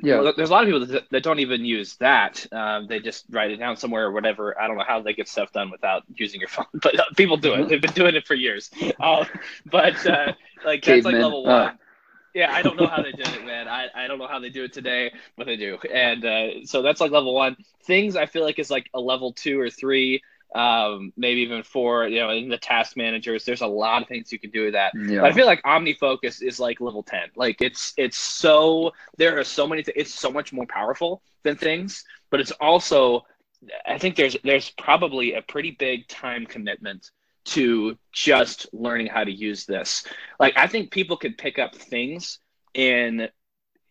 yeah. 0.02 0.32
There's 0.36 0.50
a 0.50 0.52
lot 0.52 0.64
of 0.64 0.68
people 0.68 0.86
that, 0.86 1.10
that 1.10 1.22
don't 1.22 1.38
even 1.38 1.64
use 1.64 1.96
that. 1.96 2.46
Um, 2.52 2.86
they 2.86 3.00
just 3.00 3.24
write 3.30 3.50
it 3.50 3.56
down 3.56 3.76
somewhere 3.76 4.06
or 4.06 4.12
whatever. 4.12 4.58
I 4.60 4.66
don't 4.66 4.76
know 4.76 4.84
how 4.86 5.00
they 5.00 5.12
get 5.12 5.28
stuff 5.28 5.52
done 5.52 5.70
without 5.70 6.04
using 6.14 6.40
your 6.40 6.48
phone 6.56 6.66
but 6.74 6.98
uh, 6.98 7.04
people 7.16 7.36
do 7.36 7.54
it. 7.54 7.68
They've 7.68 7.80
been 7.80 7.92
doing 7.92 8.14
it 8.14 8.26
for 8.26 8.34
years. 8.34 8.70
Uh, 8.98 9.24
but 9.66 10.06
uh, 10.06 10.32
like 10.64 10.84
that's 10.84 11.04
like 11.04 11.14
level 11.14 11.44
one. 11.44 11.52
Uh. 11.52 11.72
yeah 12.34 12.52
i 12.52 12.62
don't 12.62 12.76
know 12.76 12.86
how 12.86 13.02
they 13.02 13.12
did 13.12 13.28
it 13.28 13.44
man. 13.44 13.68
I, 13.68 13.88
I 13.94 14.06
don't 14.06 14.18
know 14.18 14.26
how 14.26 14.38
they 14.38 14.50
do 14.50 14.64
it 14.64 14.72
today 14.72 15.12
but 15.36 15.46
they 15.46 15.56
do. 15.56 15.78
And 15.92 16.24
uh, 16.24 16.64
so 16.64 16.82
that's 16.82 17.00
like 17.00 17.10
level 17.10 17.34
one. 17.34 17.56
Things 17.84 18.16
i 18.16 18.26
feel 18.26 18.42
like 18.44 18.58
is 18.58 18.70
like 18.70 18.88
a 18.94 19.00
level 19.00 19.32
two 19.32 19.58
or 19.60 19.70
three 19.70 20.22
um, 20.54 21.12
maybe 21.16 21.40
even 21.42 21.62
for 21.62 22.06
you 22.08 22.20
know, 22.20 22.30
in 22.30 22.48
the 22.48 22.58
task 22.58 22.96
managers. 22.96 23.44
There's 23.44 23.60
a 23.60 23.66
lot 23.66 24.02
of 24.02 24.08
things 24.08 24.32
you 24.32 24.38
can 24.38 24.50
do 24.50 24.64
with 24.64 24.72
that. 24.72 24.92
Yeah. 24.96 25.22
I 25.22 25.32
feel 25.32 25.46
like 25.46 25.62
OmniFocus 25.62 26.42
is 26.42 26.58
like 26.58 26.80
level 26.80 27.02
10. 27.02 27.20
Like 27.36 27.60
it's 27.60 27.92
it's 27.96 28.18
so 28.18 28.92
there 29.16 29.38
are 29.38 29.44
so 29.44 29.66
many 29.66 29.82
th- 29.82 29.96
it's 29.96 30.14
so 30.14 30.30
much 30.30 30.52
more 30.52 30.66
powerful 30.66 31.22
than 31.42 31.56
things, 31.56 32.04
but 32.30 32.40
it's 32.40 32.52
also 32.52 33.24
I 33.86 33.98
think 33.98 34.16
there's 34.16 34.36
there's 34.42 34.70
probably 34.70 35.34
a 35.34 35.42
pretty 35.42 35.72
big 35.72 36.08
time 36.08 36.46
commitment 36.46 37.10
to 37.44 37.96
just 38.12 38.66
learning 38.72 39.06
how 39.06 39.24
to 39.24 39.32
use 39.32 39.66
this. 39.66 40.06
Like 40.38 40.54
I 40.56 40.66
think 40.66 40.90
people 40.90 41.16
could 41.16 41.38
pick 41.38 41.58
up 41.58 41.74
things 41.74 42.38
in 42.74 43.28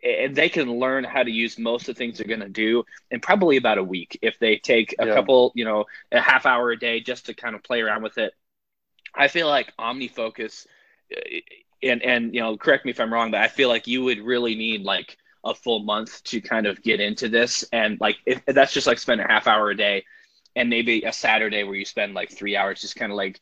and 0.03 0.35
they 0.35 0.49
can 0.49 0.79
learn 0.79 1.03
how 1.03 1.23
to 1.23 1.31
use 1.31 1.57
most 1.57 1.89
of 1.89 1.95
the 1.95 1.99
things 1.99 2.17
they're 2.17 2.27
going 2.27 2.39
to 2.39 2.49
do 2.49 2.83
in 3.11 3.19
probably 3.19 3.57
about 3.57 3.77
a 3.77 3.83
week 3.83 4.17
if 4.21 4.39
they 4.39 4.57
take 4.57 4.95
a 4.99 5.07
yeah. 5.07 5.13
couple 5.13 5.51
you 5.55 5.65
know 5.65 5.85
a 6.11 6.19
half 6.19 6.45
hour 6.45 6.71
a 6.71 6.79
day 6.79 6.99
just 6.99 7.25
to 7.25 7.33
kind 7.33 7.55
of 7.55 7.63
play 7.63 7.81
around 7.81 8.01
with 8.01 8.17
it 8.17 8.33
i 9.15 9.27
feel 9.27 9.47
like 9.47 9.73
omnifocus 9.77 10.65
uh, 11.15 11.19
and 11.83 12.01
and 12.01 12.33
you 12.33 12.39
know 12.39 12.57
correct 12.57 12.85
me 12.85 12.91
if 12.91 12.99
i'm 12.99 13.13
wrong 13.13 13.31
but 13.31 13.41
i 13.41 13.47
feel 13.47 13.69
like 13.69 13.87
you 13.87 14.03
would 14.03 14.19
really 14.19 14.55
need 14.55 14.83
like 14.83 15.17
a 15.45 15.53
full 15.53 15.79
month 15.79 16.21
to 16.23 16.41
kind 16.41 16.65
of 16.67 16.81
get 16.81 16.99
into 16.99 17.29
this 17.29 17.63
and 17.71 17.99
like 18.01 18.17
if, 18.25 18.41
if 18.45 18.55
that's 18.55 18.73
just 18.73 18.87
like 18.87 18.99
spend 18.99 19.21
a 19.21 19.27
half 19.27 19.47
hour 19.47 19.69
a 19.69 19.75
day 19.75 20.03
and 20.55 20.69
maybe 20.69 21.03
a 21.03 21.13
saturday 21.13 21.63
where 21.63 21.75
you 21.75 21.85
spend 21.85 22.13
like 22.13 22.31
three 22.31 22.55
hours 22.55 22.81
just 22.81 22.95
kind 22.95 23.11
of 23.11 23.17
like 23.17 23.39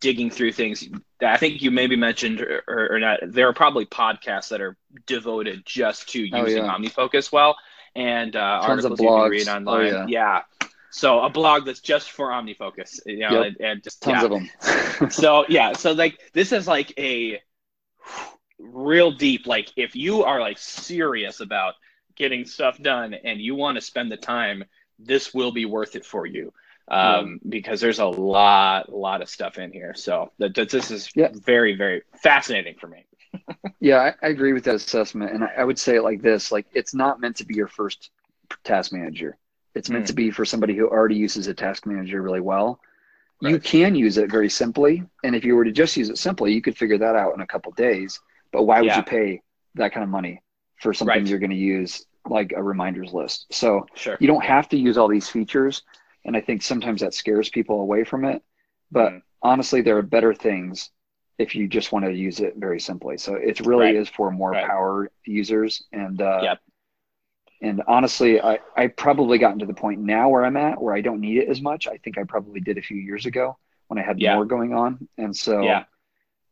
digging 0.00 0.30
through 0.30 0.52
things. 0.52 0.88
I 1.20 1.36
think 1.36 1.62
you 1.62 1.70
maybe 1.70 1.96
mentioned 1.96 2.40
or, 2.40 2.62
or, 2.92 2.98
not. 2.98 3.20
There 3.26 3.48
are 3.48 3.52
probably 3.52 3.86
podcasts 3.86 4.48
that 4.48 4.60
are 4.60 4.76
devoted 5.06 5.64
just 5.64 6.08
to 6.10 6.28
oh, 6.32 6.44
using 6.44 6.62
oh, 6.62 6.66
yeah. 6.66 6.76
OmniFocus 6.76 7.32
well, 7.32 7.56
and 7.94 8.34
uh, 8.36 8.62
Tons 8.64 8.84
articles 8.84 9.00
you 9.00 9.08
can 9.08 9.30
read 9.30 9.48
oh, 9.48 9.56
online. 9.56 9.94
Oh, 9.94 10.06
yeah. 10.06 10.42
yeah. 10.56 10.68
So 10.90 11.20
a 11.20 11.28
blog 11.28 11.66
that's 11.66 11.80
just 11.80 12.10
for 12.10 12.28
OmniFocus, 12.28 13.00
you 13.06 13.18
know, 13.18 13.42
yep. 13.42 13.46
and, 13.46 13.60
and, 13.60 13.82
just 13.82 14.02
tons 14.02 14.22
yeah. 14.22 14.24
of 14.24 14.30
them. 14.30 15.10
so 15.10 15.44
yeah, 15.48 15.74
so 15.74 15.92
like 15.92 16.18
this 16.32 16.50
is 16.52 16.66
like 16.66 16.92
a 16.98 17.40
real 18.58 19.12
deep. 19.12 19.46
Like 19.46 19.70
if 19.76 19.94
you 19.94 20.24
are 20.24 20.40
like 20.40 20.58
serious 20.58 21.40
about 21.40 21.74
getting 22.16 22.46
stuff 22.46 22.78
done 22.78 23.14
and 23.14 23.40
you 23.40 23.54
want 23.54 23.76
to 23.76 23.82
spend 23.82 24.10
the 24.10 24.16
time, 24.16 24.64
this 24.98 25.34
will 25.34 25.52
be 25.52 25.66
worth 25.66 25.94
it 25.94 26.06
for 26.06 26.26
you 26.26 26.52
um, 26.90 27.40
yeah. 27.42 27.48
because 27.48 27.80
there's 27.80 27.98
a 27.98 28.06
lot, 28.06 28.88
a 28.88 28.96
lot 28.96 29.22
of 29.22 29.28
stuff 29.28 29.58
in 29.58 29.72
here. 29.72 29.94
So 29.94 30.32
that, 30.38 30.54
that 30.54 30.70
this 30.70 30.90
is 30.90 31.10
yeah. 31.14 31.28
very, 31.32 31.74
very 31.74 32.02
fascinating 32.22 32.76
for 32.80 32.86
me. 32.86 33.04
yeah, 33.80 33.98
I, 34.22 34.26
I, 34.26 34.30
agree 34.30 34.52
with 34.52 34.64
that 34.64 34.74
assessment, 34.74 35.32
and 35.32 35.44
I, 35.44 35.52
I, 35.58 35.64
would 35.64 35.78
say 35.78 35.96
it 35.96 36.02
like 36.02 36.22
this: 36.22 36.50
like 36.50 36.66
it's 36.72 36.94
not 36.94 37.20
meant 37.20 37.36
to 37.36 37.44
be 37.44 37.54
your 37.54 37.68
first 37.68 38.10
task 38.64 38.90
manager. 38.92 39.36
It's 39.74 39.90
meant 39.90 40.04
mm. 40.04 40.08
to 40.08 40.14
be 40.14 40.30
for 40.30 40.46
somebody 40.46 40.74
who 40.74 40.88
already 40.88 41.16
uses 41.16 41.46
a 41.46 41.54
task 41.54 41.86
manager 41.86 42.22
really 42.22 42.40
well. 42.40 42.80
Right. 43.42 43.52
You 43.52 43.60
can 43.60 43.94
use 43.94 44.18
it 44.18 44.30
very 44.30 44.48
simply, 44.48 45.04
and 45.22 45.36
if 45.36 45.44
you 45.44 45.54
were 45.56 45.64
to 45.64 45.72
just 45.72 45.96
use 45.96 46.08
it 46.08 46.18
simply, 46.18 46.52
you 46.52 46.62
could 46.62 46.76
figure 46.76 46.98
that 46.98 47.16
out 47.16 47.34
in 47.34 47.40
a 47.40 47.46
couple 47.46 47.70
days. 47.72 48.18
But 48.50 48.62
why 48.62 48.80
would 48.80 48.86
yeah. 48.86 48.96
you 48.96 49.02
pay 49.02 49.42
that 49.74 49.92
kind 49.92 50.02
of 50.02 50.10
money 50.10 50.42
for 50.80 50.94
something 50.94 51.18
right. 51.18 51.26
you're 51.26 51.38
going 51.38 51.50
to 51.50 51.56
use 51.56 52.06
like 52.26 52.52
a 52.56 52.62
reminders 52.62 53.12
list? 53.12 53.46
So 53.52 53.86
sure. 53.94 54.16
you 54.20 54.26
don't 54.26 54.44
have 54.44 54.70
to 54.70 54.78
use 54.78 54.96
all 54.96 55.08
these 55.08 55.28
features 55.28 55.82
and 56.28 56.36
I 56.36 56.42
think 56.42 56.62
sometimes 56.62 57.00
that 57.00 57.14
scares 57.14 57.48
people 57.48 57.80
away 57.80 58.04
from 58.04 58.26
it. 58.26 58.42
But 58.92 59.12
mm. 59.12 59.22
honestly, 59.42 59.80
there 59.80 59.96
are 59.96 60.02
better 60.02 60.34
things 60.34 60.90
if 61.38 61.54
you 61.54 61.66
just 61.66 61.90
want 61.90 62.04
to 62.04 62.12
use 62.12 62.40
it 62.40 62.54
very 62.56 62.78
simply. 62.78 63.16
So 63.16 63.34
it 63.34 63.60
really 63.66 63.86
right. 63.86 63.96
is 63.96 64.10
for 64.10 64.30
more 64.30 64.50
right. 64.50 64.66
power 64.66 65.10
users. 65.24 65.84
And 65.90 66.20
uh, 66.20 66.40
yep. 66.42 66.58
and 67.62 67.82
honestly, 67.88 68.42
I 68.42 68.58
I 68.76 68.88
probably 68.88 69.38
gotten 69.38 69.60
to 69.60 69.66
the 69.66 69.72
point 69.72 70.00
now 70.00 70.28
where 70.28 70.44
I'm 70.44 70.58
at 70.58 70.80
where 70.80 70.94
I 70.94 71.00
don't 71.00 71.20
need 71.20 71.38
it 71.38 71.48
as 71.48 71.62
much. 71.62 71.88
I 71.88 71.96
think 71.96 72.18
I 72.18 72.24
probably 72.24 72.60
did 72.60 72.76
a 72.76 72.82
few 72.82 72.98
years 72.98 73.24
ago 73.24 73.56
when 73.86 73.98
I 73.98 74.02
had 74.02 74.20
yeah. 74.20 74.34
more 74.34 74.44
going 74.44 74.74
on. 74.74 75.08
And 75.16 75.34
so 75.34 75.62
yeah. 75.62 75.84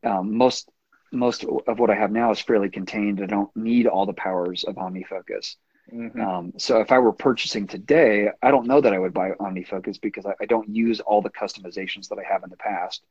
um, 0.05 0.37
most 0.37 0.71
most 1.13 1.45
of 1.45 1.79
what 1.79 1.91
I 1.91 1.97
have 1.97 2.11
now 2.11 2.31
is 2.31 2.41
fairly 2.41 2.71
contained. 2.71 3.23
I 3.23 3.27
don't 3.27 3.55
need 3.55 3.87
all 3.87 4.07
the 4.07 4.15
powers 4.15 4.65
of 4.65 4.77
OmniFocus. 4.77 5.57
Mm-hmm. 5.93 6.21
Um, 6.21 6.53
so 6.57 6.81
if 6.81 6.91
I 6.91 6.99
were 6.99 7.13
purchasing 7.13 7.67
today, 7.67 8.29
I 8.43 8.51
don't 8.51 8.67
know 8.67 8.81
that 8.81 8.93
I 8.93 8.99
would 8.99 9.15
buy 9.15 9.31
OmniFocus 9.33 10.01
because 10.01 10.27
I, 10.27 10.35
I 10.41 10.47
don't 10.47 10.69
use 10.69 11.01
all 11.01 11.23
the 11.23 11.31
customizations 11.31 12.09
that 12.09 12.19
I 12.19 12.25
have 12.31 12.43
in 12.43 12.51
the 12.51 12.57
past. 12.57 13.05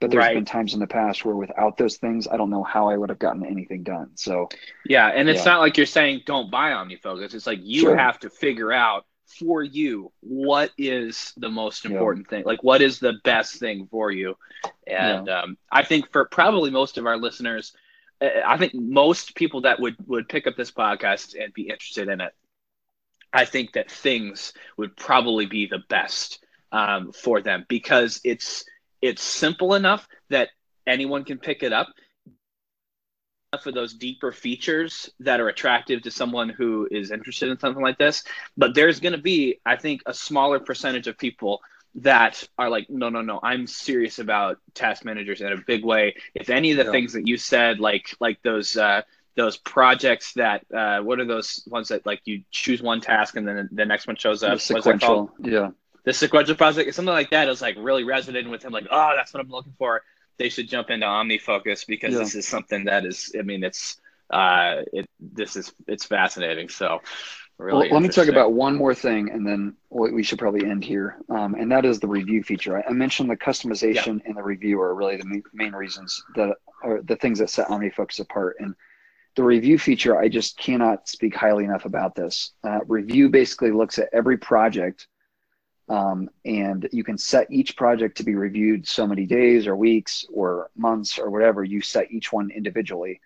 But 0.00 0.10
there's 0.10 0.24
right. 0.24 0.34
been 0.34 0.44
times 0.44 0.74
in 0.74 0.80
the 0.80 0.86
past 0.86 1.24
where 1.24 1.36
without 1.36 1.76
those 1.76 1.96
things, 1.96 2.26
I 2.26 2.36
don't 2.36 2.50
know 2.50 2.64
how 2.64 2.88
I 2.88 2.96
would 2.96 3.08
have 3.08 3.20
gotten 3.20 3.46
anything 3.46 3.84
done. 3.84 4.10
So 4.16 4.48
yeah, 4.84 5.08
and 5.08 5.28
it's 5.28 5.44
yeah. 5.44 5.52
not 5.52 5.60
like 5.60 5.76
you're 5.76 5.86
saying 5.86 6.22
don't 6.26 6.50
buy 6.50 6.70
OmniFocus. 6.70 7.34
It's 7.34 7.46
like 7.46 7.60
you 7.62 7.82
sure. 7.82 7.96
have 7.96 8.18
to 8.20 8.30
figure 8.30 8.72
out 8.72 9.06
for 9.38 9.62
you 9.62 10.12
what 10.20 10.70
is 10.76 11.32
the 11.36 11.48
most 11.48 11.84
important 11.84 12.26
yeah. 12.26 12.38
thing 12.38 12.44
like 12.44 12.62
what 12.62 12.82
is 12.82 12.98
the 12.98 13.14
best 13.24 13.56
thing 13.56 13.86
for 13.90 14.10
you 14.10 14.36
and 14.86 15.26
yeah. 15.26 15.40
um, 15.40 15.56
i 15.70 15.82
think 15.82 16.10
for 16.12 16.26
probably 16.26 16.70
most 16.70 16.98
of 16.98 17.06
our 17.06 17.16
listeners 17.16 17.72
I 18.22 18.56
think 18.56 18.74
most 18.74 19.34
people 19.34 19.62
that 19.62 19.80
would 19.80 19.96
would 20.06 20.28
pick 20.28 20.46
up 20.46 20.56
this 20.56 20.70
podcast 20.70 21.34
and 21.40 21.52
be 21.52 21.62
interested 21.62 22.08
in 22.08 22.20
it, 22.20 22.32
I 23.32 23.44
think 23.44 23.72
that 23.72 23.90
things 23.90 24.52
would 24.76 24.96
probably 24.96 25.46
be 25.46 25.66
the 25.66 25.82
best 25.88 26.44
um, 26.70 27.12
for 27.12 27.40
them 27.40 27.64
because 27.68 28.20
it's 28.24 28.64
it's 29.00 29.22
simple 29.22 29.74
enough 29.74 30.06
that 30.30 30.50
anyone 30.86 31.24
can 31.24 31.38
pick 31.38 31.62
it 31.62 31.72
up. 31.72 31.88
For 33.62 33.70
those 33.70 33.92
deeper 33.92 34.32
features 34.32 35.10
that 35.20 35.38
are 35.38 35.48
attractive 35.48 36.00
to 36.02 36.10
someone 36.10 36.48
who 36.48 36.88
is 36.90 37.10
interested 37.10 37.50
in 37.50 37.58
something 37.58 37.82
like 37.82 37.98
this, 37.98 38.24
but 38.56 38.74
there's 38.74 38.98
going 38.98 39.12
to 39.12 39.20
be, 39.20 39.60
I 39.66 39.76
think, 39.76 40.00
a 40.06 40.14
smaller 40.14 40.58
percentage 40.58 41.06
of 41.06 41.18
people 41.18 41.60
that 41.96 42.42
are 42.58 42.70
like, 42.70 42.88
no, 42.88 43.08
no, 43.10 43.20
no, 43.20 43.38
I'm 43.42 43.66
serious 43.66 44.18
about 44.18 44.58
task 44.74 45.04
managers 45.04 45.40
in 45.40 45.52
a 45.52 45.56
big 45.66 45.84
way. 45.84 46.14
If 46.34 46.48
any 46.48 46.70
of 46.70 46.78
the 46.78 46.84
yeah. 46.84 46.90
things 46.90 47.12
that 47.12 47.26
you 47.26 47.36
said, 47.36 47.80
like 47.80 48.14
like 48.20 48.42
those 48.42 48.76
uh, 48.76 49.02
those 49.36 49.56
projects 49.58 50.32
that 50.34 50.64
uh, 50.74 51.00
what 51.00 51.20
are 51.20 51.24
those 51.24 51.66
ones 51.66 51.88
that 51.88 52.06
like 52.06 52.20
you 52.24 52.42
choose 52.50 52.82
one 52.82 53.00
task 53.00 53.36
and 53.36 53.46
then 53.46 53.68
the 53.72 53.84
next 53.84 54.06
one 54.06 54.16
shows 54.16 54.42
up? 54.42 54.54
The 54.54 54.60
sequential, 54.60 55.30
yeah. 55.40 55.70
The 56.04 56.12
sequential 56.12 56.56
project, 56.56 56.94
something 56.94 57.12
like 57.12 57.30
that, 57.30 57.48
is 57.48 57.62
like 57.62 57.76
really 57.78 58.04
resonating 58.04 58.50
with 58.50 58.64
him. 58.64 58.72
Like, 58.72 58.88
oh, 58.90 59.12
that's 59.16 59.32
what 59.32 59.40
I'm 59.40 59.50
looking 59.50 59.74
for. 59.78 60.02
They 60.38 60.48
should 60.48 60.68
jump 60.68 60.90
into 60.90 61.06
OmniFocus 61.06 61.86
because 61.86 62.14
yeah. 62.14 62.18
this 62.18 62.34
is 62.34 62.48
something 62.48 62.84
that 62.84 63.04
is. 63.04 63.32
I 63.38 63.42
mean, 63.42 63.62
it's 63.62 64.00
uh, 64.30 64.82
it. 64.92 65.08
This 65.20 65.56
is 65.56 65.72
it's 65.86 66.04
fascinating. 66.04 66.68
So, 66.68 67.00
Really 67.62 67.88
well, 67.90 68.00
let 68.00 68.02
me 68.02 68.08
talk 68.08 68.26
about 68.26 68.54
one 68.54 68.74
more 68.74 68.92
thing, 68.92 69.30
and 69.30 69.46
then 69.46 69.76
we 69.88 70.24
should 70.24 70.40
probably 70.40 70.68
end 70.68 70.84
here. 70.84 71.18
Um, 71.28 71.54
and 71.54 71.70
that 71.70 71.84
is 71.84 72.00
the 72.00 72.08
review 72.08 72.42
feature. 72.42 72.82
I 72.84 72.92
mentioned 72.92 73.30
the 73.30 73.36
customization 73.36 74.18
yeah. 74.18 74.26
and 74.26 74.36
the 74.36 74.42
review 74.42 74.80
are 74.80 74.94
really 74.96 75.16
the 75.16 75.42
main 75.52 75.72
reasons 75.72 76.24
that 76.34 76.56
are 76.82 77.00
the 77.02 77.14
things 77.14 77.38
that 77.38 77.50
set 77.50 77.68
OmniFocus 77.68 78.18
apart. 78.18 78.56
And 78.58 78.74
the 79.36 79.44
review 79.44 79.78
feature, 79.78 80.18
I 80.18 80.28
just 80.28 80.58
cannot 80.58 81.08
speak 81.08 81.36
highly 81.36 81.64
enough 81.64 81.84
about 81.84 82.16
this. 82.16 82.52
Uh, 82.64 82.80
review 82.88 83.28
basically 83.28 83.70
looks 83.70 83.96
at 84.00 84.08
every 84.12 84.38
project, 84.38 85.06
um, 85.88 86.28
and 86.44 86.88
you 86.90 87.04
can 87.04 87.16
set 87.16 87.46
each 87.48 87.76
project 87.76 88.16
to 88.16 88.24
be 88.24 88.34
reviewed 88.34 88.88
so 88.88 89.06
many 89.06 89.24
days 89.24 89.68
or 89.68 89.76
weeks 89.76 90.24
or 90.32 90.68
months 90.76 91.16
or 91.16 91.30
whatever. 91.30 91.62
You 91.62 91.80
set 91.80 92.10
each 92.10 92.32
one 92.32 92.50
individually, 92.50 93.20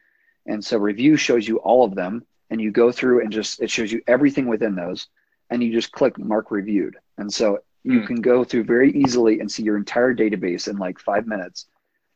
and 0.44 0.62
so 0.62 0.76
review 0.76 1.16
shows 1.16 1.48
you 1.48 1.56
all 1.56 1.84
of 1.84 1.94
them 1.94 2.26
and 2.50 2.60
you 2.60 2.70
go 2.70 2.92
through 2.92 3.22
and 3.22 3.32
just 3.32 3.60
it 3.60 3.70
shows 3.70 3.92
you 3.92 4.00
everything 4.06 4.46
within 4.46 4.74
those 4.74 5.08
and 5.50 5.62
you 5.62 5.72
just 5.72 5.92
click 5.92 6.18
mark 6.18 6.50
reviewed. 6.50 6.96
And 7.18 7.32
so 7.32 7.58
you 7.84 8.00
mm. 8.00 8.06
can 8.06 8.20
go 8.20 8.44
through 8.44 8.64
very 8.64 8.92
easily 8.92 9.40
and 9.40 9.50
see 9.50 9.62
your 9.62 9.76
entire 9.76 10.14
database 10.14 10.68
in 10.68 10.76
like 10.76 10.98
five 10.98 11.26
minutes. 11.26 11.66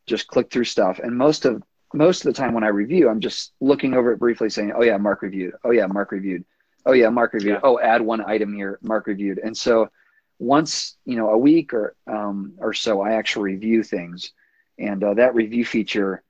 Just 0.07 0.27
click 0.27 0.51
through 0.51 0.65
stuff. 0.65 0.99
And 0.99 1.17
most 1.17 1.45
of 1.45 1.63
most 1.93 2.25
of 2.25 2.33
the 2.33 2.41
time 2.41 2.55
when 2.55 2.63
i 2.63 2.69
review 2.69 3.09
i'm 3.09 3.19
just 3.19 3.51
looking 3.61 3.95
over 3.95 4.13
it 4.13 4.21
briefly 4.21 4.49
saying 4.49 4.73
oh 4.77 4.83
yeah 4.83 4.97
mark 4.97 5.23
reviewed. 5.23 5.55
Oh 5.65 5.71
yeah 5.71 5.87
mark 5.87 6.13
reviewed. 6.13 6.45
Oh 6.87 6.93
yeah 6.93 7.09
mark 7.09 7.33
reviewed. 7.33 7.55
Yeah. 7.55 7.69
oh 7.69 7.81
add 7.81 8.03
one 8.03 8.25
item 8.25 8.55
here 8.55 8.79
mark 8.83 9.07
reviewed. 9.07 9.39
And 9.39 9.57
so 9.57 9.91
once 10.39 10.97
you 11.05 11.17
know 11.17 11.31
a 11.31 11.39
week 11.39 11.75
or 11.75 11.95
um, 12.07 12.55
or 12.59 12.73
so 12.73 13.01
i 13.01 13.13
actually 13.13 13.55
review 13.55 13.83
things. 13.83 14.33
And 14.79 15.05
uh, 15.05 15.15
that 15.15 15.35
review 15.35 15.65
feature 15.65 16.23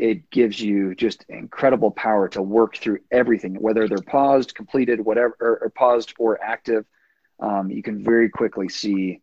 it 0.00 0.30
gives 0.30 0.58
you 0.58 0.94
just 0.94 1.26
incredible 1.28 1.90
power 1.90 2.26
to 2.26 2.40
work 2.40 2.74
through 2.74 3.00
everything, 3.10 3.60
whether 3.60 3.86
they're 3.86 3.98
paused, 3.98 4.54
completed, 4.54 4.98
whatever, 4.98 5.36
or, 5.38 5.58
or 5.58 5.70
paused 5.70 6.14
or 6.18 6.42
active. 6.42 6.86
Um, 7.38 7.70
you 7.70 7.82
can 7.82 8.02
very 8.02 8.30
quickly 8.30 8.70
see 8.70 9.20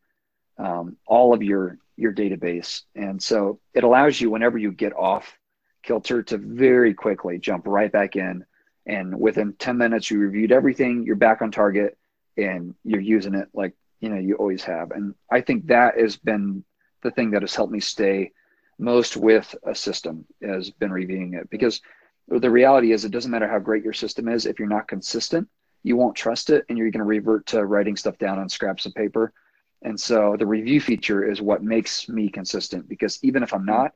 um, 0.60 0.96
all 1.08 1.34
of 1.34 1.42
your 1.42 1.80
your 1.96 2.14
database, 2.14 2.84
and 2.94 3.22
so 3.22 3.60
it 3.74 3.84
allows 3.84 4.22
you 4.22 4.30
whenever 4.30 4.60
you 4.60 4.72
get 4.72 4.96
off 4.96 5.36
kilter 5.82 6.22
to 6.22 6.38
very 6.38 6.94
quickly 6.94 7.40
jump 7.40 7.66
right 7.66 7.92
back 7.92 8.16
in, 8.16 8.46
and 8.86 9.20
within 9.20 9.54
ten 9.54 9.80
minutes 9.80 10.12
you 10.12 10.20
reviewed 10.20 10.52
everything, 10.52 11.04
you're 11.04 11.16
back 11.16 11.42
on 11.42 11.50
target, 11.50 11.98
and 12.38 12.76
you're 12.84 13.02
using 13.02 13.34
it 13.34 13.48
like 13.52 13.74
you 14.00 14.10
know 14.10 14.20
you 14.20 14.36
always 14.36 14.64
have. 14.64 14.92
And 14.92 15.16
I 15.32 15.42
think 15.42 15.68
that 15.68 16.00
has 16.00 16.18
been 16.18 16.64
the 17.02 17.10
thing 17.10 17.32
that 17.32 17.42
has 17.42 17.56
helped 17.56 17.74
me 17.74 17.80
stay 17.80 18.32
most 18.80 19.18
with 19.18 19.56
a 19.64 19.74
system 19.74 20.26
has 20.42 20.70
been 20.70 20.92
reviewing 20.92 21.34
it. 21.34 21.50
Because 21.50 21.82
the 22.28 22.50
reality 22.50 22.92
is 22.92 23.06
it 23.06 23.12
doesn't 23.12 23.32
matter 23.32 23.48
how 23.48 23.60
great 23.60 23.84
your 23.84 23.94
system 23.94 24.28
is 24.28 24.46
if 24.46 24.60
you're 24.60 24.68
not 24.68 24.88
consistent 24.88 25.48
you 25.84 25.96
won't 25.96 26.16
trust 26.16 26.50
it 26.50 26.66
and 26.68 26.78
you're 26.78 26.92
going 26.92 27.00
to 27.00 27.06
revert 27.06 27.46
to 27.48 27.66
writing 27.66 27.96
stuff 27.96 28.18
down 28.18 28.40
on 28.40 28.50
scraps 28.50 28.86
of 28.86 28.94
paper. 28.94 29.34
And 29.82 30.00
so 30.00 30.36
the 30.38 30.46
review 30.46 30.82
feature 30.82 31.30
is 31.30 31.42
what 31.42 31.64
makes 31.64 32.10
me 32.10 32.30
consistent 32.30 32.90
because 32.90 33.20
even 33.24 33.44
if 33.44 33.54
i'm 33.54 33.66
not 33.66 33.94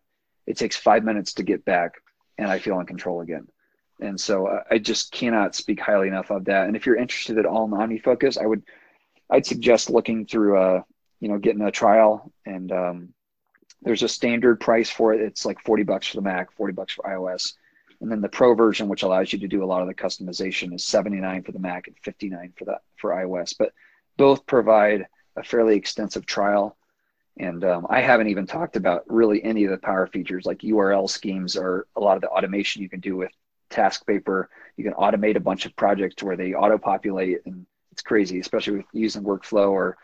it 0.47 0.57
takes 0.57 0.75
five 0.75 1.03
minutes 1.03 1.33
to 1.33 1.43
get 1.43 1.65
back 1.65 1.95
and 2.37 2.49
i 2.49 2.59
feel 2.59 2.79
in 2.79 2.85
control 2.85 3.21
again. 3.21 3.47
And 3.99 4.19
so 4.19 4.59
i 4.69 4.77
just 4.77 5.11
cannot 5.11 5.55
speak 5.55 5.79
highly 5.79 6.07
enough 6.07 6.31
of 6.31 6.45
that. 6.45 6.67
And 6.67 6.75
if 6.75 6.85
you're 6.85 6.95
interested 6.95 7.37
at 7.37 7.45
all 7.45 7.65
in 7.65 7.71
omnifocus 7.71 8.37
i 8.37 8.45
would 8.45 8.63
i'd 9.31 9.45
suggest 9.45 9.89
looking 9.89 10.25
through 10.25 10.57
uh 10.57 10.81
you 11.19 11.29
know 11.29 11.39
getting 11.39 11.61
a 11.61 11.71
trial 11.71 12.31
and 12.45 12.71
um, 12.71 13.13
there's 13.81 14.03
a 14.03 14.09
standard 14.09 14.59
price 14.59 14.89
for 14.89 15.13
it. 15.13 15.21
It's 15.21 15.45
like 15.45 15.59
40 15.61 15.83
bucks 15.83 16.07
for 16.07 16.17
the 16.17 16.21
Mac, 16.21 16.51
40 16.53 16.73
bucks 16.73 16.93
for 16.93 17.03
iOS. 17.03 17.53
And 17.99 18.11
then 18.11 18.21
the 18.21 18.29
pro 18.29 18.55
version, 18.55 18.87
which 18.87 19.03
allows 19.03 19.31
you 19.31 19.39
to 19.39 19.47
do 19.47 19.63
a 19.63 19.65
lot 19.65 19.81
of 19.81 19.87
the 19.87 19.93
customization, 19.93 20.73
is 20.73 20.83
79 20.83 21.43
for 21.43 21.51
the 21.51 21.59
Mac 21.59 21.87
and 21.87 21.95
59 22.01 22.53
for 22.57 22.65
that 22.65 22.81
for 22.97 23.11
iOS. 23.11 23.55
But 23.57 23.73
both 24.17 24.45
provide 24.45 25.07
a 25.35 25.43
fairly 25.43 25.75
extensive 25.75 26.25
trial. 26.25 26.77
And 27.37 27.63
um, 27.63 27.87
I 27.89 28.01
haven't 28.01 28.27
even 28.27 28.45
talked 28.45 28.75
about 28.75 29.03
really 29.07 29.43
any 29.43 29.63
of 29.65 29.71
the 29.71 29.77
power 29.77 30.07
features 30.07 30.45
like 30.45 30.59
URL 30.59 31.09
schemes 31.09 31.55
or 31.55 31.87
a 31.95 31.99
lot 31.99 32.15
of 32.15 32.21
the 32.21 32.29
automation 32.29 32.81
you 32.81 32.89
can 32.89 32.99
do 32.99 33.15
with 33.15 33.31
TaskPaper. 33.69 34.47
You 34.77 34.83
can 34.83 34.93
automate 34.93 35.37
a 35.37 35.41
bunch 35.41 35.65
of 35.65 35.75
projects 35.75 36.21
where 36.21 36.35
they 36.35 36.53
auto 36.53 36.77
populate, 36.77 37.39
and 37.45 37.65
it's 37.91 38.01
crazy, 38.01 38.39
especially 38.39 38.77
with 38.77 38.85
using 38.93 39.23
workflow 39.23 39.71
or 39.71 39.97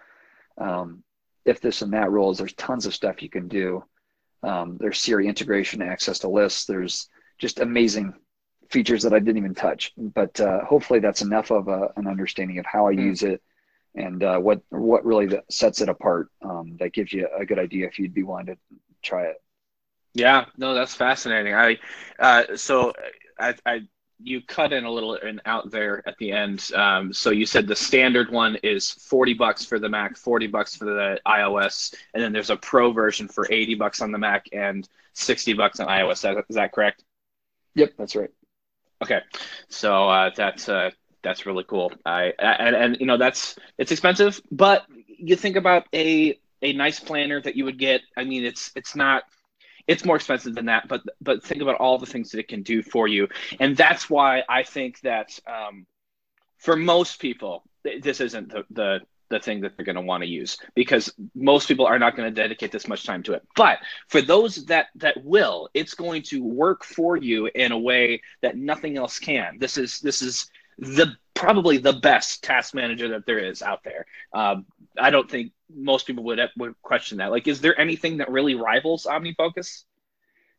um, 0.58 1.04
if 1.48 1.62
this 1.62 1.82
and 1.82 1.94
that 1.94 2.12
rules. 2.12 2.38
There's 2.38 2.54
tons 2.54 2.86
of 2.86 2.94
stuff 2.94 3.24
you 3.24 3.30
can 3.30 3.48
do. 3.48 3.84
Um, 4.44 4.78
there's 4.80 5.00
Siri 5.02 5.28
integration, 5.28 5.82
access 5.82 6.20
to 6.20 6.30
lists. 6.30 6.66
There's 6.66 7.10
just 7.40 7.60
amazing 7.60 8.14
features 8.70 9.04
that 9.04 9.14
I 9.14 9.20
didn't 9.20 9.38
even 9.38 9.56
touch. 9.56 9.94
But 9.98 10.40
uh, 10.40 10.64
hopefully, 10.66 11.00
that's 11.00 11.22
enough 11.22 11.52
of 11.52 11.68
a, 11.68 11.90
an 11.96 12.08
understanding 12.08 12.60
of 12.60 12.66
how 12.66 12.88
I 12.88 12.94
mm. 12.94 13.04
use 13.04 13.24
it 13.24 13.42
and 13.96 14.24
uh, 14.24 14.38
what 14.38 14.62
what 14.70 15.06
really 15.06 15.40
sets 15.50 15.82
it 15.82 15.90
apart. 15.90 16.30
Um, 16.42 16.78
that 16.80 16.94
gives 16.94 17.12
you 17.12 17.28
a 17.36 17.46
good 17.46 17.60
idea 17.60 17.88
if 17.88 17.98
you'd 18.00 18.14
be 18.14 18.24
willing 18.24 18.48
to 18.48 18.58
try 19.02 19.26
it. 19.26 19.38
Yeah, 20.14 20.46
no, 20.58 20.74
that's 20.74 20.96
fascinating. 20.96 21.54
I 21.54 21.78
uh, 22.20 22.56
so 22.56 22.94
I, 23.40 23.56
I 23.66 23.82
you 24.20 24.42
cut 24.42 24.74
in 24.74 24.84
a 24.84 24.92
little 24.92 25.14
and 25.16 25.42
out 25.46 25.70
there 25.70 26.02
at 26.08 26.18
the 26.18 26.32
end. 26.32 26.72
Um, 26.76 27.14
so 27.14 27.30
you 27.30 27.46
said 27.46 27.68
the 27.68 27.76
standard 27.76 28.32
one 28.32 28.56
is 28.64 28.92
40 28.92 29.34
bucks 29.34 29.64
for 29.64 29.80
the 29.80 29.90
Mac, 29.90 30.18
40 30.18 30.48
bucks 30.48 30.76
for 30.76 30.86
the 30.86 31.20
iOS, 31.26 31.94
and 32.14 32.24
then 32.24 32.34
there's 32.34 32.50
a 32.50 32.58
pro 32.58 32.92
version 32.92 33.28
for 33.28 33.48
80 33.50 33.76
bucks 33.76 34.02
on 34.02 34.12
the 34.12 34.18
Mac 34.18 34.48
and 34.52 34.88
60 35.14 35.54
bucks 35.54 35.80
on 35.80 35.88
iOS. 35.88 36.14
Is 36.14 36.22
that, 36.22 36.46
is 36.50 36.56
that 36.56 36.72
correct? 36.72 37.04
Yep, 37.76 37.94
that's 37.98 38.16
right. 38.16 38.32
Okay, 39.04 39.22
so 39.70 40.10
uh, 40.10 40.32
that's 40.36 40.68
uh, 40.68 40.90
that's 41.22 41.46
really 41.46 41.64
cool. 41.64 41.92
I 42.04 42.34
and 42.40 42.76
and 42.76 42.98
you 43.00 43.06
know 43.06 43.18
that's 43.18 43.56
it's 43.78 43.92
expensive, 43.92 44.42
but 44.50 44.86
you 45.06 45.36
think 45.36 45.56
about 45.56 45.86
a 45.94 46.40
a 46.64 46.74
nice 46.74 47.00
planner 47.00 47.40
that 47.42 47.56
you 47.56 47.66
would 47.66 47.78
get. 47.78 48.02
I 48.16 48.24
mean, 48.24 48.44
it's 48.44 48.72
it's 48.76 48.96
not 48.96 49.24
it's 49.88 50.06
more 50.06 50.16
expensive 50.16 50.56
than 50.56 50.66
that 50.66 50.88
but 50.88 51.02
but 51.22 51.44
think 51.44 51.62
about 51.62 51.76
all 51.76 51.98
the 51.98 52.06
things 52.06 52.32
that 52.32 52.40
it 52.40 52.48
can 52.48 52.64
do 52.64 52.82
for 52.82 53.08
you. 53.08 53.28
And 53.60 53.76
that's 53.76 54.10
why 54.10 54.44
i 54.50 54.64
think 54.64 55.00
that 55.02 55.40
um, 55.48 55.86
for 56.58 56.76
most 56.76 57.20
people 57.20 57.64
this 57.84 58.20
isn't 58.22 58.50
the, 58.50 58.66
the 58.72 59.00
the 59.30 59.40
thing 59.40 59.62
that 59.62 59.76
they're 59.76 59.86
going 59.86 59.96
to 59.96 60.02
want 60.02 60.24
to 60.24 60.30
use 60.30 60.58
because 60.76 61.14
most 61.36 61.68
people 61.68 61.86
are 61.86 62.00
not 62.00 62.16
going 62.16 62.34
to 62.34 62.42
dedicate 62.42 62.72
this 62.72 62.88
much 62.88 63.06
time 63.06 63.24
to 63.24 63.34
it. 63.34 63.46
But 63.56 63.80
for 64.08 64.22
those 64.22 64.66
that 64.66 64.88
that 64.96 65.24
will 65.24 65.70
it's 65.74 65.94
going 65.94 66.24
to 66.24 66.44
work 66.44 66.84
for 66.84 67.18
you 67.18 67.50
in 67.54 67.72
a 67.72 67.78
way 67.78 68.22
that 68.42 68.58
nothing 68.58 68.98
else 68.98 69.20
can. 69.20 69.58
This 69.60 69.78
is 69.78 70.00
this 70.00 70.22
is 70.22 70.50
the 70.78 71.16
probably 71.38 71.78
the 71.78 71.94
best 71.94 72.44
task 72.44 72.74
manager 72.74 73.10
that 73.10 73.26
there 73.26 73.40
is 73.40 73.62
out 73.62 73.84
there 73.84 74.06
um, 74.34 74.66
i 75.00 75.10
don't 75.10 75.30
think 75.30 75.52
most 75.74 76.08
people 76.08 76.24
would 76.26 76.40
would 76.58 76.82
question 76.82 77.18
that. 77.20 77.32
Like, 77.32 77.48
is 77.48 77.62
there 77.62 77.80
anything 77.80 78.18
that 78.18 78.30
really 78.30 78.56
rivals 78.56 79.06
OmniFocus? 79.06 79.84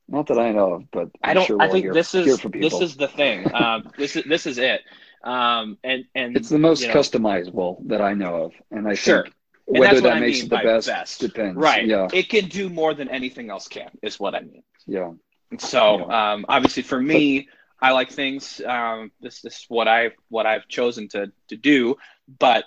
Not 0.08 0.26
that 0.28 0.38
I 0.38 0.52
know 0.52 0.74
of, 0.74 0.90
but 0.90 1.10
I'm 1.22 1.30
I 1.30 1.34
do 1.34 1.38
not 1.40 1.46
Sure 1.46 1.62
I 1.62 1.68
think 1.68 1.84
hear, 1.84 1.94
this 1.94 2.14
is 2.14 2.40
this 2.52 2.80
is 2.80 2.96
the 2.96 3.08
thing. 3.08 3.50
Um, 3.54 3.90
this 3.96 4.16
is 4.16 4.24
this 4.24 4.46
is 4.46 4.58
it. 4.58 4.82
Um, 5.24 5.78
and 5.82 6.04
and 6.14 6.36
it's 6.36 6.48
the 6.48 6.58
most 6.58 6.82
you 6.82 6.88
know, 6.88 6.94
customizable 6.94 7.86
that 7.88 8.00
I 8.00 8.14
know 8.14 8.44
of, 8.44 8.52
and 8.70 8.88
I 8.88 8.94
sure. 8.94 9.24
think 9.24 9.34
whether 9.66 10.00
that 10.00 10.20
makes 10.20 10.40
it 10.40 10.48
the 10.48 10.56
best, 10.56 10.86
best, 10.86 11.20
depends. 11.20 11.56
Right. 11.56 11.86
Yeah. 11.86 12.08
It 12.12 12.30
can 12.30 12.46
do 12.48 12.70
more 12.70 12.94
than 12.94 13.08
anything 13.10 13.50
else 13.50 13.68
can, 13.68 13.90
is 14.00 14.18
what 14.18 14.34
I 14.34 14.40
mean. 14.40 14.62
Yeah. 14.86 15.12
So 15.58 15.98
yeah. 15.98 16.32
Um, 16.32 16.46
obviously, 16.48 16.82
for 16.82 17.00
me, 17.00 17.48
I 17.80 17.92
like 17.92 18.10
things. 18.10 18.60
Um, 18.64 19.12
this, 19.20 19.40
this 19.40 19.58
is 19.58 19.66
what 19.68 19.88
I 19.88 20.12
what 20.28 20.46
I've 20.46 20.68
chosen 20.68 21.08
to 21.08 21.32
to 21.48 21.56
do. 21.56 21.96
But 22.38 22.64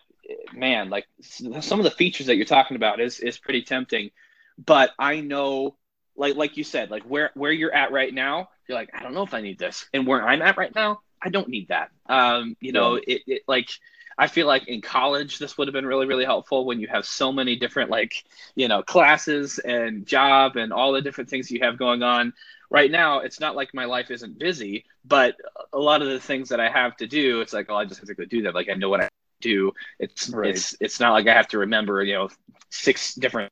man, 0.53 0.89
like 0.89 1.07
some 1.21 1.79
of 1.79 1.83
the 1.83 1.91
features 1.91 2.27
that 2.27 2.35
you're 2.35 2.45
talking 2.45 2.77
about 2.77 2.99
is 2.99 3.19
is 3.19 3.37
pretty 3.37 3.63
tempting. 3.63 4.11
But 4.63 4.91
I 4.97 5.21
know, 5.21 5.75
like 6.15 6.35
like 6.35 6.57
you 6.57 6.63
said, 6.63 6.91
like 6.91 7.03
where 7.03 7.31
where 7.33 7.51
you're 7.51 7.73
at 7.73 7.91
right 7.91 8.13
now, 8.13 8.49
you're 8.67 8.77
like, 8.77 8.89
I 8.93 9.03
don't 9.03 9.13
know 9.13 9.23
if 9.23 9.33
I 9.33 9.41
need 9.41 9.59
this, 9.59 9.85
and 9.93 10.07
where 10.07 10.27
I'm 10.27 10.41
at 10.41 10.57
right 10.57 10.73
now, 10.73 11.01
I 11.21 11.29
don't 11.29 11.49
need 11.49 11.69
that. 11.69 11.91
Um, 12.07 12.55
you 12.59 12.71
know, 12.71 12.95
it, 12.95 13.21
it 13.27 13.41
like 13.47 13.69
I 14.17 14.27
feel 14.27 14.47
like 14.47 14.67
in 14.67 14.81
college 14.81 15.39
this 15.39 15.57
would 15.57 15.67
have 15.67 15.73
been 15.73 15.85
really 15.85 16.05
really 16.05 16.25
helpful 16.25 16.65
when 16.65 16.79
you 16.79 16.87
have 16.87 17.05
so 17.05 17.31
many 17.31 17.55
different 17.55 17.89
like 17.89 18.23
you 18.55 18.67
know 18.67 18.83
classes 18.83 19.59
and 19.59 20.05
job 20.05 20.55
and 20.57 20.71
all 20.73 20.91
the 20.91 21.01
different 21.01 21.29
things 21.29 21.51
you 21.51 21.59
have 21.61 21.77
going 21.77 22.03
on. 22.03 22.33
Right 22.69 22.89
now, 22.89 23.19
it's 23.19 23.41
not 23.41 23.55
like 23.55 23.73
my 23.73 23.83
life 23.83 24.11
isn't 24.11 24.39
busy, 24.39 24.85
but 25.03 25.35
a 25.73 25.77
lot 25.77 26.01
of 26.01 26.07
the 26.07 26.21
things 26.21 26.47
that 26.49 26.61
I 26.61 26.69
have 26.69 26.95
to 26.97 27.07
do, 27.07 27.41
it's 27.41 27.51
like, 27.51 27.65
oh, 27.69 27.75
I 27.75 27.83
just 27.83 27.99
have 27.99 28.07
to 28.07 28.15
go 28.15 28.23
do 28.23 28.43
that. 28.43 28.55
Like 28.55 28.69
I 28.69 28.75
know 28.75 28.89
what 28.89 29.01
I 29.01 29.09
do. 29.41 29.73
It's 29.99 30.29
right. 30.29 30.51
it's 30.51 30.75
it's 30.79 30.99
not 30.99 31.11
like 31.11 31.27
I 31.27 31.33
have 31.33 31.49
to 31.49 31.57
remember 31.59 32.03
you 32.03 32.13
know 32.13 32.29
six 32.69 33.13
different 33.15 33.51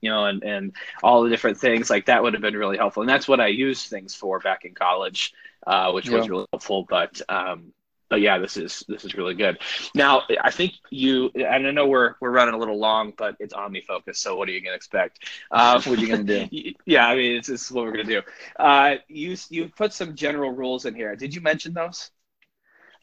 you 0.00 0.10
know 0.10 0.26
and 0.26 0.44
and 0.44 0.72
all 1.02 1.22
the 1.22 1.30
different 1.30 1.58
things 1.58 1.90
like 1.90 2.06
that 2.06 2.22
would 2.22 2.34
have 2.34 2.42
been 2.42 2.56
really 2.56 2.76
helpful 2.76 3.02
and 3.02 3.08
that's 3.08 3.28
what 3.28 3.40
I 3.40 3.46
used 3.48 3.88
things 3.88 4.14
for 4.14 4.38
back 4.38 4.64
in 4.64 4.74
college, 4.74 5.32
uh, 5.66 5.90
which 5.92 6.08
yeah. 6.08 6.18
was 6.18 6.28
really 6.28 6.46
helpful. 6.52 6.84
But 6.88 7.20
um, 7.28 7.72
but 8.08 8.20
yeah, 8.20 8.38
this 8.38 8.56
is 8.56 8.84
this 8.88 9.04
is 9.04 9.14
really 9.14 9.34
good. 9.34 9.58
Now, 9.94 10.22
I 10.42 10.50
think 10.50 10.74
you 10.90 11.30
and 11.34 11.66
I 11.66 11.70
know 11.70 11.86
we're 11.86 12.14
we're 12.20 12.30
running 12.30 12.54
a 12.54 12.58
little 12.58 12.78
long, 12.78 13.12
but 13.16 13.36
it's 13.40 13.54
OmniFocus. 13.54 14.16
So 14.16 14.36
what 14.36 14.48
are 14.48 14.52
you 14.52 14.62
gonna 14.62 14.76
expect? 14.76 15.28
Uh, 15.50 15.80
what 15.82 15.98
are 15.98 16.02
you 16.02 16.08
gonna 16.08 16.24
do? 16.24 16.72
yeah, 16.86 17.08
I 17.08 17.16
mean, 17.16 17.36
it's, 17.36 17.48
this 17.48 17.64
is 17.64 17.72
what 17.72 17.84
we're 17.84 17.92
gonna 17.92 18.04
do. 18.04 18.22
Uh, 18.58 18.96
you 19.08 19.36
you 19.50 19.68
put 19.68 19.92
some 19.92 20.14
general 20.14 20.52
rules 20.52 20.84
in 20.86 20.94
here. 20.94 21.16
Did 21.16 21.34
you 21.34 21.40
mention 21.40 21.74
those? 21.74 22.10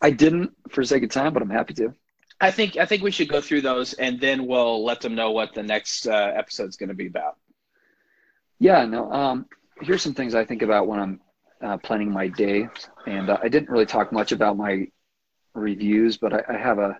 I 0.01 0.11
didn't 0.11 0.51
for 0.69 0.83
sake 0.83 1.03
of 1.03 1.09
time, 1.09 1.33
but 1.33 1.41
I'm 1.41 1.49
happy 1.49 1.73
to. 1.75 1.93
I 2.39 2.51
think 2.51 2.77
I 2.77 2.85
think 2.85 3.03
we 3.03 3.11
should 3.11 3.29
go 3.29 3.41
through 3.41 3.61
those, 3.61 3.93
and 3.93 4.19
then 4.19 4.47
we'll 4.47 4.83
let 4.83 5.01
them 5.01 5.15
know 5.15 5.31
what 5.31 5.53
the 5.53 5.63
next 5.63 6.07
uh, 6.07 6.33
episode 6.35 6.69
is 6.69 6.75
going 6.75 6.89
to 6.89 6.95
be 6.95 7.07
about. 7.07 7.37
Yeah, 8.59 8.85
no. 8.85 9.11
Um, 9.11 9.45
here's 9.81 10.01
some 10.01 10.13
things 10.13 10.35
I 10.35 10.45
think 10.45 10.61
about 10.61 10.87
when 10.87 10.99
I'm 10.99 11.19
uh, 11.61 11.77
planning 11.77 12.11
my 12.11 12.27
day, 12.27 12.67
and 13.07 13.29
uh, 13.29 13.37
I 13.41 13.47
didn't 13.47 13.69
really 13.69 13.85
talk 13.85 14.11
much 14.11 14.31
about 14.31 14.57
my 14.57 14.87
reviews, 15.53 16.17
but 16.17 16.33
I, 16.33 16.55
I, 16.55 16.57
have 16.57 16.79
a 16.79 16.97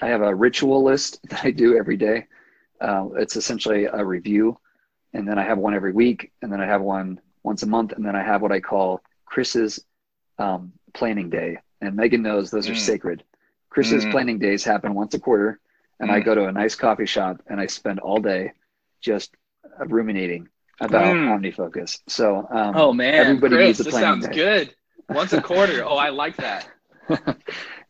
I 0.00 0.06
have 0.06 0.22
a 0.22 0.34
ritual 0.34 0.82
list 0.82 1.20
that 1.28 1.44
I 1.44 1.50
do 1.50 1.76
every 1.76 1.96
day. 1.96 2.26
Uh, 2.80 3.08
it's 3.16 3.36
essentially 3.36 3.84
a 3.84 4.04
review, 4.04 4.58
and 5.12 5.26
then 5.26 5.38
I 5.38 5.44
have 5.44 5.58
one 5.58 5.74
every 5.74 5.92
week, 5.92 6.32
and 6.42 6.52
then 6.52 6.60
I 6.60 6.66
have 6.66 6.82
one 6.82 7.20
once 7.42 7.62
a 7.62 7.66
month, 7.66 7.92
and 7.92 8.04
then 8.04 8.16
I 8.16 8.22
have 8.22 8.42
what 8.42 8.52
I 8.52 8.60
call 8.60 9.00
Chris's 9.24 9.84
um, 10.38 10.72
planning 10.94 11.30
day. 11.30 11.58
And 11.80 11.96
Megan 11.96 12.22
knows 12.22 12.50
those 12.50 12.68
are 12.68 12.74
mm. 12.74 12.78
sacred. 12.78 13.24
Chris's 13.70 14.04
mm. 14.04 14.10
planning 14.10 14.38
days 14.38 14.64
happen 14.64 14.94
once 14.94 15.14
a 15.14 15.18
quarter, 15.18 15.60
and 16.00 16.10
mm. 16.10 16.14
I 16.14 16.20
go 16.20 16.34
to 16.34 16.46
a 16.46 16.52
nice 16.52 16.74
coffee 16.74 17.06
shop 17.06 17.40
and 17.46 17.60
I 17.60 17.66
spend 17.66 18.00
all 18.00 18.20
day 18.20 18.52
just 19.00 19.34
ruminating 19.86 20.48
about 20.80 21.14
mm. 21.14 21.28
OmniFocus. 21.28 22.00
So, 22.08 22.46
um, 22.50 22.76
oh 22.76 22.92
man, 22.92 23.14
everybody 23.14 23.56
Chris, 23.56 23.78
needs 23.78 23.80
a 23.80 23.90
planning 23.90 24.20
this 24.20 24.24
sounds 24.24 24.36
day. 24.36 24.42
good. 24.42 24.74
Once 25.08 25.32
a 25.32 25.42
quarter. 25.42 25.84
oh, 25.84 25.96
I 25.96 26.10
like 26.10 26.36
that. 26.36 26.68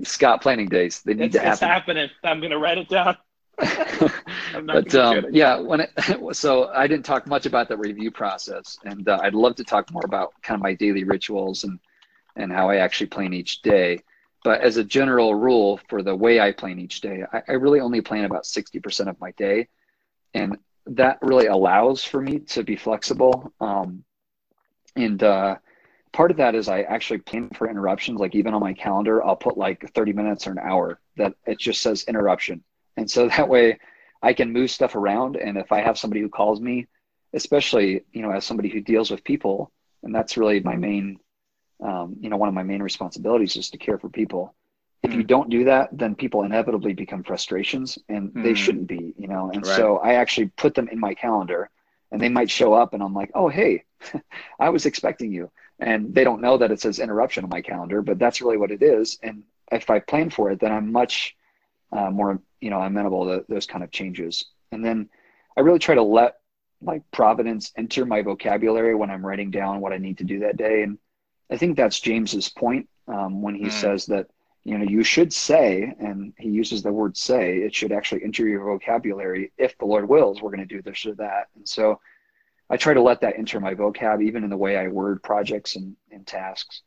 Scott 0.04 0.42
planning 0.42 0.68
days. 0.68 1.02
They 1.02 1.14
need 1.14 1.26
it's, 1.26 1.34
to 1.34 1.40
happen. 1.40 1.52
It's 1.52 1.60
happening. 1.60 2.10
I'm 2.24 2.40
going 2.40 2.50
to 2.50 2.58
write 2.58 2.78
it 2.78 2.88
down. 2.88 3.16
but 4.66 4.94
um, 4.94 5.26
yeah, 5.30 5.58
when 5.58 5.80
it, 5.80 5.90
so 6.32 6.68
I 6.68 6.86
didn't 6.86 7.04
talk 7.04 7.26
much 7.26 7.46
about 7.46 7.68
the 7.68 7.76
review 7.76 8.10
process, 8.10 8.78
and 8.84 9.08
uh, 9.08 9.18
I'd 9.22 9.34
love 9.34 9.56
to 9.56 9.64
talk 9.64 9.92
more 9.92 10.04
about 10.04 10.32
kind 10.42 10.56
of 10.56 10.62
my 10.62 10.74
daily 10.74 11.04
rituals 11.04 11.64
and 11.64 11.78
and 12.36 12.50
how 12.52 12.70
I 12.70 12.76
actually 12.76 13.08
plan 13.08 13.34
each 13.34 13.62
day. 13.62 14.00
But 14.44 14.60
as 14.62 14.76
a 14.76 14.84
general 14.84 15.34
rule 15.34 15.80
for 15.88 16.02
the 16.02 16.16
way 16.16 16.40
I 16.40 16.52
plan 16.52 16.78
each 16.78 17.00
day, 17.00 17.24
I, 17.32 17.42
I 17.48 17.52
really 17.52 17.80
only 17.80 18.00
plan 18.00 18.24
about 18.24 18.44
60% 18.44 19.08
of 19.08 19.20
my 19.20 19.30
day. 19.32 19.68
And 20.34 20.58
that 20.86 21.18
really 21.22 21.46
allows 21.46 22.02
for 22.02 22.20
me 22.20 22.40
to 22.40 22.64
be 22.64 22.74
flexible. 22.74 23.52
Um, 23.60 24.04
and 24.96 25.22
uh, 25.22 25.56
part 26.12 26.30
of 26.30 26.36
that 26.38 26.54
is 26.54 26.68
I 26.68 26.82
actually 26.82 27.18
plan 27.18 27.50
for 27.50 27.68
interruptions. 27.68 28.20
Like 28.20 28.34
even 28.34 28.54
on 28.54 28.60
my 28.60 28.72
calendar, 28.72 29.24
I'll 29.24 29.36
put 29.36 29.56
like 29.56 29.90
30 29.94 30.12
minutes 30.12 30.46
or 30.46 30.52
an 30.52 30.58
hour 30.58 31.00
that 31.16 31.34
it 31.46 31.58
just 31.58 31.82
says 31.82 32.04
interruption. 32.04 32.62
And 32.96 33.10
so 33.10 33.28
that 33.36 33.48
way 33.48 33.78
I 34.22 34.32
can 34.32 34.52
move 34.52 34.70
stuff 34.70 34.94
around. 34.94 35.36
And 35.36 35.56
if 35.56 35.72
I 35.72 35.80
have 35.80 35.98
somebody 35.98 36.20
who 36.20 36.28
calls 36.28 36.60
me, 36.60 36.86
especially, 37.34 38.04
you 38.12 38.22
know, 38.22 38.30
as 38.30 38.44
somebody 38.44 38.68
who 38.68 38.80
deals 38.80 39.10
with 39.10 39.24
people, 39.24 39.72
and 40.02 40.14
that's 40.14 40.36
really 40.36 40.60
my 40.60 40.76
main 40.76 41.18
um, 41.82 42.16
you 42.20 42.30
know, 42.30 42.36
one 42.36 42.48
of 42.48 42.54
my 42.54 42.62
main 42.62 42.82
responsibilities 42.82 43.56
is 43.56 43.70
to 43.70 43.78
care 43.78 43.98
for 43.98 44.08
people. 44.08 44.54
If 45.02 45.12
you 45.14 45.24
don't 45.24 45.50
do 45.50 45.64
that, 45.64 45.88
then 45.90 46.14
people 46.14 46.44
inevitably 46.44 46.92
become 46.92 47.24
frustrations 47.24 47.98
and 48.08 48.30
mm. 48.30 48.44
they 48.44 48.54
shouldn't 48.54 48.86
be, 48.86 49.14
you 49.18 49.26
know. 49.26 49.50
And 49.52 49.66
right. 49.66 49.76
so 49.76 49.98
I 49.98 50.14
actually 50.14 50.52
put 50.56 50.74
them 50.74 50.88
in 50.88 51.00
my 51.00 51.12
calendar 51.14 51.70
and 52.12 52.20
they 52.20 52.28
might 52.28 52.48
show 52.48 52.72
up 52.72 52.94
and 52.94 53.02
I'm 53.02 53.12
like, 53.12 53.32
oh, 53.34 53.48
hey, 53.48 53.82
I 54.60 54.68
was 54.68 54.86
expecting 54.86 55.32
you. 55.32 55.50
And 55.78 56.14
they 56.14 56.24
don't 56.24 56.40
know 56.40 56.58
that 56.58 56.70
it 56.70 56.80
says 56.80 56.98
interruption 56.98 57.44
on 57.44 57.50
my 57.50 57.60
calendar, 57.60 58.02
but 58.02 58.18
that's 58.18 58.40
really 58.40 58.56
what 58.56 58.70
it 58.70 58.82
is. 58.82 59.18
And 59.22 59.42
if 59.70 59.90
I 59.90 59.98
plan 59.98 60.30
for 60.30 60.50
it, 60.50 60.60
then 60.60 60.72
I'm 60.72 60.92
much 60.92 61.34
uh, 61.92 62.10
more, 62.10 62.40
you 62.60 62.70
know, 62.70 62.80
amenable 62.80 63.26
to 63.26 63.44
those 63.48 63.66
kind 63.66 63.82
of 63.82 63.90
changes. 63.90 64.44
And 64.70 64.84
then 64.84 65.08
I 65.56 65.60
really 65.60 65.78
try 65.78 65.94
to 65.94 66.02
let 66.02 66.36
like 66.80 67.02
providence 67.12 67.72
enter 67.76 68.04
my 68.04 68.22
vocabulary 68.22 68.94
when 68.94 69.10
I'm 69.10 69.24
writing 69.24 69.50
down 69.50 69.80
what 69.80 69.92
I 69.92 69.98
need 69.98 70.18
to 70.18 70.24
do 70.24 70.40
that 70.40 70.56
day. 70.56 70.82
And 70.82 70.98
I 71.50 71.56
think 71.56 71.76
that's 71.76 72.00
James's 72.00 72.48
point 72.48 72.88
um, 73.08 73.42
when 73.42 73.54
he 73.54 73.66
mm. 73.66 73.72
says 73.72 74.06
that 74.06 74.28
you 74.64 74.78
know 74.78 74.84
you 74.84 75.02
should 75.02 75.32
say, 75.32 75.92
and 75.98 76.32
he 76.38 76.48
uses 76.48 76.82
the 76.82 76.92
word 76.92 77.16
say. 77.16 77.58
It 77.58 77.74
should 77.74 77.92
actually 77.92 78.24
enter 78.24 78.46
your 78.46 78.64
vocabulary. 78.64 79.52
If 79.58 79.76
the 79.78 79.86
Lord 79.86 80.08
wills, 80.08 80.40
we're 80.40 80.54
going 80.54 80.66
to 80.66 80.74
do 80.74 80.82
this 80.82 81.04
or 81.04 81.14
that. 81.16 81.48
And 81.56 81.68
so 81.68 82.00
I 82.72 82.78
try 82.78 82.94
to 82.94 83.02
let 83.02 83.20
that 83.20 83.34
enter 83.36 83.60
my 83.60 83.74
vocab, 83.74 84.22
even 84.22 84.44
in 84.44 84.50
the 84.50 84.56
way 84.56 84.78
I 84.78 84.88
word 84.88 85.22
projects 85.22 85.76
and, 85.76 85.94
and 86.10 86.26
tasks. 86.26 86.80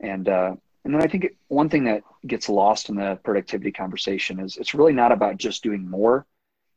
And 0.00 0.28
uh, 0.28 0.56
and 0.84 0.92
then 0.92 1.02
I 1.02 1.06
think 1.06 1.28
one 1.46 1.68
thing 1.68 1.84
that 1.84 2.02
gets 2.26 2.48
lost 2.48 2.88
in 2.88 2.96
the 2.96 3.18
productivity 3.22 3.70
conversation 3.70 4.40
is 4.40 4.56
it's 4.56 4.74
really 4.74 4.92
not 4.92 5.12
about 5.12 5.36
just 5.36 5.62
doing 5.62 5.88
more. 5.88 6.26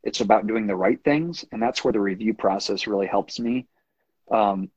It's 0.04 0.22
about 0.22 0.46
doing 0.46 0.68
the 0.68 0.76
right 0.76 1.04
things, 1.04 1.44
and 1.52 1.60
that's 1.60 1.84
where 1.84 1.94
the 1.94 2.00
review 2.00 2.36
process 2.36 2.86
really 2.86 3.08
helps 3.08 3.40
me. 3.40 3.66
Um, 4.30 4.70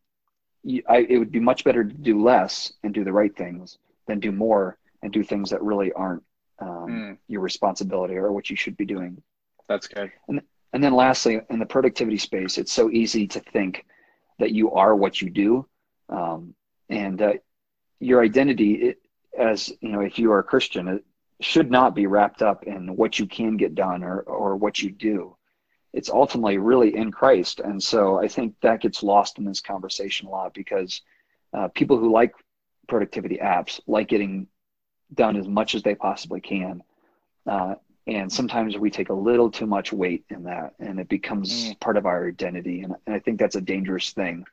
I, 0.88 1.06
it 1.08 1.18
would 1.18 1.32
be 1.32 1.40
much 1.40 1.62
better 1.62 1.84
to 1.84 1.92
do 1.92 2.22
less 2.22 2.72
and 2.82 2.94
do 2.94 3.04
the 3.04 3.12
right 3.12 3.36
things 3.36 3.78
than 4.06 4.20
do 4.20 4.32
more 4.32 4.78
and 5.02 5.12
do 5.12 5.22
things 5.22 5.50
that 5.50 5.62
really 5.62 5.92
aren't 5.92 6.22
um, 6.60 6.86
mm. 6.88 7.18
your 7.28 7.42
responsibility 7.42 8.16
or 8.16 8.32
what 8.32 8.48
you 8.48 8.56
should 8.56 8.76
be 8.76 8.86
doing. 8.86 9.22
That's 9.68 9.86
good. 9.86 10.12
And 10.28 10.40
and 10.76 10.84
then 10.84 10.94
lastly, 10.94 11.40
in 11.48 11.58
the 11.58 11.66
productivity 11.66 12.18
space, 12.18 12.58
it's 12.58 12.70
so 12.70 12.90
easy 12.90 13.26
to 13.28 13.40
think 13.40 13.86
that 14.38 14.52
you 14.52 14.70
are 14.72 14.94
what 14.94 15.22
you 15.22 15.30
do, 15.30 15.66
um, 16.10 16.54
and 16.90 17.22
uh, 17.22 17.32
your 17.98 18.22
identity, 18.22 18.74
it, 18.74 18.98
as 19.36 19.72
you 19.80 19.88
know, 19.88 20.00
if 20.00 20.18
you 20.18 20.30
are 20.32 20.40
a 20.40 20.44
Christian, 20.44 20.86
it 20.88 21.04
should 21.40 21.70
not 21.70 21.94
be 21.94 22.06
wrapped 22.06 22.42
up 22.42 22.64
in 22.64 22.94
what 22.94 23.18
you 23.18 23.26
can 23.26 23.56
get 23.56 23.74
done 23.74 24.04
or 24.04 24.20
or 24.20 24.54
what 24.56 24.78
you 24.78 24.90
do 24.90 25.34
it's 25.96 26.10
ultimately 26.10 26.58
really 26.58 26.94
in 26.94 27.10
Christ. 27.10 27.58
And 27.60 27.82
so 27.82 28.22
I 28.22 28.28
think 28.28 28.54
that 28.60 28.82
gets 28.82 29.02
lost 29.02 29.38
in 29.38 29.46
this 29.46 29.62
conversation 29.62 30.28
a 30.28 30.30
lot 30.30 30.52
because 30.52 31.00
uh, 31.54 31.68
people 31.68 31.96
who 31.96 32.12
like 32.12 32.34
productivity 32.86 33.38
apps 33.38 33.80
like 33.86 34.06
getting 34.06 34.46
done 35.14 35.36
as 35.36 35.48
much 35.48 35.74
as 35.74 35.82
they 35.82 35.94
possibly 35.94 36.42
can. 36.42 36.82
Uh, 37.46 37.76
and 38.06 38.32
sometimes 38.32 38.76
we 38.76 38.90
take 38.90 39.08
a 39.08 39.14
little 39.14 39.50
too 39.50 39.66
much 39.66 39.92
weight 39.92 40.24
in 40.30 40.44
that 40.44 40.74
and 40.78 41.00
it 41.00 41.08
becomes 41.08 41.70
mm. 41.70 41.80
part 41.80 41.96
of 41.96 42.06
our 42.06 42.28
identity. 42.28 42.82
And, 42.82 42.94
and, 43.06 43.14
I 43.14 43.18
think 43.18 43.38
that's 43.38 43.56
a 43.56 43.60
dangerous 43.60 44.10
thing. 44.12 44.44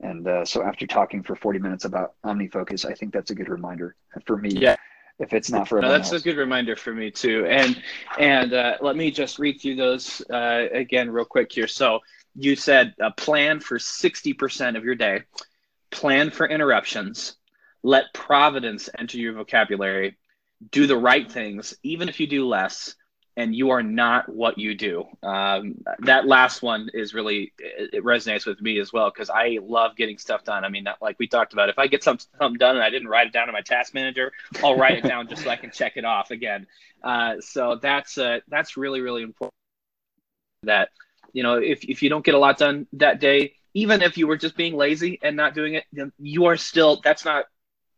And 0.00 0.26
uh, 0.26 0.44
so 0.44 0.62
after 0.62 0.86
talking 0.86 1.22
for 1.22 1.34
40 1.34 1.58
minutes 1.58 1.84
about 1.84 2.14
OmniFocus, 2.24 2.84
I 2.84 2.94
think 2.94 3.12
that's 3.12 3.30
a 3.30 3.34
good 3.34 3.48
reminder 3.48 3.96
for 4.26 4.36
me. 4.36 4.50
Yeah 4.50 4.76
if 5.20 5.34
it's 5.34 5.50
not 5.50 5.68
for 5.68 5.80
no, 5.80 5.88
that's 5.90 6.12
else. 6.12 6.22
a 6.22 6.24
good 6.24 6.38
reminder 6.38 6.74
for 6.74 6.92
me 6.92 7.10
too 7.10 7.46
and 7.46 7.80
and 8.18 8.52
uh, 8.54 8.76
let 8.80 8.96
me 8.96 9.10
just 9.10 9.38
read 9.38 9.60
through 9.60 9.76
those 9.76 10.22
uh, 10.30 10.66
again 10.72 11.10
real 11.10 11.24
quick 11.24 11.52
here 11.52 11.68
so 11.68 12.00
you 12.34 12.56
said 12.56 12.94
a 13.00 13.10
plan 13.10 13.60
for 13.60 13.76
60% 13.76 14.76
of 14.76 14.84
your 14.84 14.94
day 14.94 15.20
plan 15.90 16.30
for 16.30 16.48
interruptions 16.48 17.36
let 17.82 18.12
providence 18.14 18.88
enter 18.98 19.18
your 19.18 19.34
vocabulary 19.34 20.16
do 20.70 20.86
the 20.86 20.96
right 20.96 21.30
things 21.30 21.74
even 21.82 22.08
if 22.08 22.20
you 22.20 22.26
do 22.26 22.46
less 22.46 22.94
and 23.36 23.54
you 23.54 23.70
are 23.70 23.82
not 23.82 24.28
what 24.28 24.58
you 24.58 24.74
do. 24.74 25.04
Um, 25.22 25.76
that 26.00 26.26
last 26.26 26.62
one 26.62 26.90
is 26.92 27.14
really 27.14 27.52
it, 27.58 28.04
resonates 28.04 28.44
with 28.44 28.60
me 28.60 28.78
as 28.80 28.92
well 28.92 29.10
because 29.10 29.30
I 29.30 29.58
love 29.62 29.96
getting 29.96 30.18
stuff 30.18 30.44
done. 30.44 30.64
I 30.64 30.68
mean, 30.68 30.86
like 31.00 31.18
we 31.18 31.26
talked 31.26 31.52
about, 31.52 31.68
if 31.68 31.78
I 31.78 31.86
get 31.86 32.02
something, 32.04 32.26
something 32.38 32.58
done 32.58 32.76
and 32.76 32.84
I 32.84 32.90
didn't 32.90 33.08
write 33.08 33.28
it 33.28 33.32
down 33.32 33.48
in 33.48 33.52
my 33.52 33.62
task 33.62 33.94
manager, 33.94 34.32
I'll 34.62 34.76
write 34.76 34.98
it 34.98 35.04
down 35.04 35.28
just 35.28 35.44
so 35.44 35.50
I 35.50 35.56
can 35.56 35.70
check 35.70 35.96
it 35.96 36.04
off 36.04 36.30
again. 36.30 36.66
Uh, 37.02 37.36
so 37.40 37.78
that's 37.80 38.18
uh, 38.18 38.40
that's 38.48 38.76
really 38.76 39.00
really 39.00 39.22
important. 39.22 39.54
That 40.64 40.90
you 41.32 41.42
know, 41.42 41.54
if 41.54 41.84
if 41.84 42.02
you 42.02 42.10
don't 42.10 42.24
get 42.24 42.34
a 42.34 42.38
lot 42.38 42.58
done 42.58 42.86
that 42.94 43.20
day, 43.20 43.54
even 43.72 44.02
if 44.02 44.18
you 44.18 44.26
were 44.26 44.36
just 44.36 44.56
being 44.56 44.76
lazy 44.76 45.18
and 45.22 45.36
not 45.36 45.54
doing 45.54 45.74
it, 45.74 45.84
you 46.18 46.46
are 46.46 46.56
still 46.56 47.00
that's 47.02 47.24
not 47.24 47.46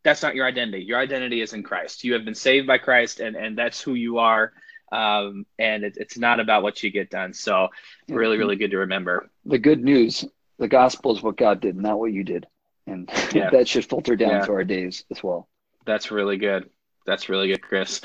that's 0.02 0.22
not 0.22 0.34
your 0.34 0.46
identity. 0.46 0.84
Your 0.84 0.98
identity 0.98 1.40
is 1.40 1.52
in 1.52 1.62
Christ. 1.62 2.04
You 2.04 2.14
have 2.14 2.24
been 2.24 2.34
saved 2.34 2.66
by 2.66 2.78
Christ, 2.78 3.20
and 3.20 3.36
and 3.36 3.56
that's 3.56 3.80
who 3.80 3.94
you 3.94 4.18
are 4.18 4.52
um, 4.92 5.46
and 5.58 5.82
it, 5.84 5.96
it's 5.96 6.18
not 6.18 6.38
about 6.38 6.62
what 6.62 6.82
you 6.82 6.90
get 6.90 7.10
done. 7.10 7.32
So 7.32 7.68
really, 8.08 8.36
really 8.36 8.56
good 8.56 8.70
to 8.70 8.78
remember. 8.78 9.30
The 9.46 9.58
good 9.58 9.82
news, 9.82 10.24
the 10.58 10.68
gospel 10.68 11.16
is 11.16 11.22
what 11.22 11.36
God 11.36 11.60
did, 11.60 11.76
not 11.76 11.98
what 11.98 12.12
you 12.12 12.22
did, 12.22 12.46
and 12.86 13.10
yeah. 13.32 13.50
that 13.50 13.66
should 13.66 13.86
filter 13.86 14.14
down 14.14 14.30
yeah. 14.30 14.44
to 14.44 14.52
our 14.52 14.64
days 14.64 15.04
as 15.10 15.22
well. 15.22 15.48
That's 15.86 16.10
really 16.10 16.36
good. 16.36 16.68
That's 17.06 17.28
really 17.28 17.48
good, 17.48 17.62
Chris. 17.62 18.02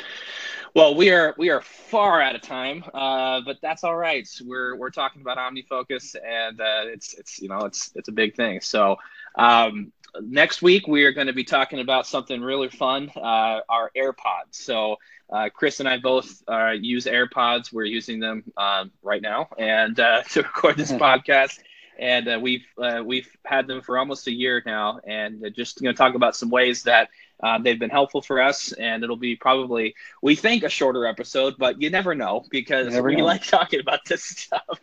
Well, 0.73 0.95
we 0.95 1.11
are 1.11 1.35
we 1.37 1.49
are 1.49 1.61
far 1.61 2.21
out 2.21 2.35
of 2.35 2.41
time, 2.41 2.83
uh, 2.93 3.41
but 3.45 3.57
that's 3.61 3.83
all 3.83 3.95
right. 3.95 4.27
We're 4.43 4.75
we're 4.75 4.89
talking 4.89 5.21
about 5.21 5.37
OmniFocus, 5.37 6.15
and 6.25 6.59
uh, 6.61 6.83
it's 6.85 7.13
it's 7.15 7.39
you 7.41 7.49
know 7.49 7.59
it's 7.59 7.91
it's 7.95 8.09
a 8.09 8.11
big 8.11 8.35
thing. 8.35 8.61
So 8.61 8.97
um, 9.35 9.91
next 10.23 10.61
week 10.61 10.87
we 10.87 11.03
are 11.03 11.11
going 11.11 11.27
to 11.27 11.33
be 11.33 11.43
talking 11.43 11.79
about 11.79 12.07
something 12.07 12.41
really 12.41 12.69
fun, 12.69 13.11
uh, 13.15 13.61
our 13.69 13.91
AirPods. 13.95 14.53
So 14.53 14.97
uh, 15.29 15.49
Chris 15.53 15.79
and 15.79 15.89
I 15.89 15.97
both 15.97 16.41
uh, 16.47 16.71
use 16.71 17.05
AirPods. 17.05 17.73
We're 17.73 17.85
using 17.85 18.19
them 18.19 18.43
um, 18.55 18.91
right 19.01 19.21
now 19.21 19.49
and 19.57 19.99
uh, 19.99 20.23
to 20.31 20.41
record 20.41 20.77
this 20.77 20.91
podcast. 20.93 21.59
And 21.99 22.27
uh, 22.27 22.39
we've 22.39 22.65
uh, 22.77 23.01
we've 23.03 23.27
had 23.43 23.65
them 23.65 23.81
for 23.81 23.97
almost 23.97 24.27
a 24.27 24.31
year 24.31 24.61
now, 24.63 24.99
and 25.07 25.43
just 25.55 25.81
going 25.81 25.95
to 25.95 25.97
talk 25.97 26.13
about 26.13 26.35
some 26.35 26.51
ways 26.51 26.83
that 26.83 27.09
uh, 27.41 27.57
they've 27.57 27.79
been 27.79 27.89
helpful 27.89 28.21
for 28.21 28.39
us. 28.39 28.71
And 28.71 29.03
it'll 29.03 29.15
be 29.15 29.35
probably 29.35 29.95
we 30.21 30.35
think 30.35 30.61
a 30.61 30.69
shorter 30.69 31.07
episode, 31.07 31.55
but 31.57 31.81
you 31.81 31.89
never 31.89 32.13
know 32.13 32.45
because 32.51 32.93
never 32.93 33.07
we 33.07 33.15
know. 33.15 33.25
like 33.25 33.43
talking 33.43 33.79
about 33.79 34.05
this 34.05 34.23
stuff. 34.23 34.79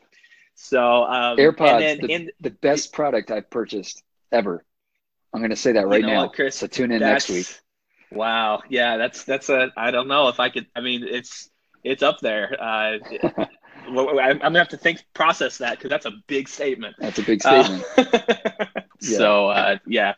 So 0.57 1.05
um, 1.05 1.37
AirPods, 1.39 2.01
the, 2.01 2.07
in, 2.09 2.31
the 2.41 2.51
best 2.51 2.93
product 2.93 3.31
I've 3.31 3.49
purchased 3.49 4.03
ever. 4.33 4.65
I'm 5.35 5.41
going 5.41 5.51
to 5.51 5.57
say 5.57 5.73
that 5.73 5.87
right 5.89 6.01
you 6.01 6.07
know 6.07 6.15
now. 6.15 6.23
What, 6.23 6.33
Chris, 6.35 6.57
so 6.57 6.67
tune 6.67 6.93
in 6.93 7.01
next 7.01 7.29
week 7.29 7.47
Wow. 8.15 8.63
Yeah, 8.69 8.97
that's 8.97 9.25
that's 9.25 9.49
a. 9.49 9.73
I 9.77 9.91
don't 9.91 10.09
know 10.09 10.29
if 10.29 10.41
I 10.41 10.49
could. 10.49 10.67
I 10.75 10.81
mean, 10.81 11.05
it's 11.07 11.51
it's 11.83 12.03
up 12.03 12.21
there. 12.21 12.57
Uh, 12.61 12.99
I'm 13.87 14.39
gonna 14.39 14.59
have 14.59 14.69
to 14.69 14.77
think 14.77 15.05
process 15.13 15.59
that 15.59 15.73
because 15.73 15.91
that's 15.91 16.07
a 16.07 16.13
big 16.27 16.49
statement. 16.49 16.97
That's 16.99 17.19
a 17.19 17.23
big 17.23 17.43
statement. 17.43 17.85
Uh, 17.97 18.05
yeah. 19.01 19.19
So 19.19 19.49
uh, 19.49 19.79
yeah, 19.87 20.15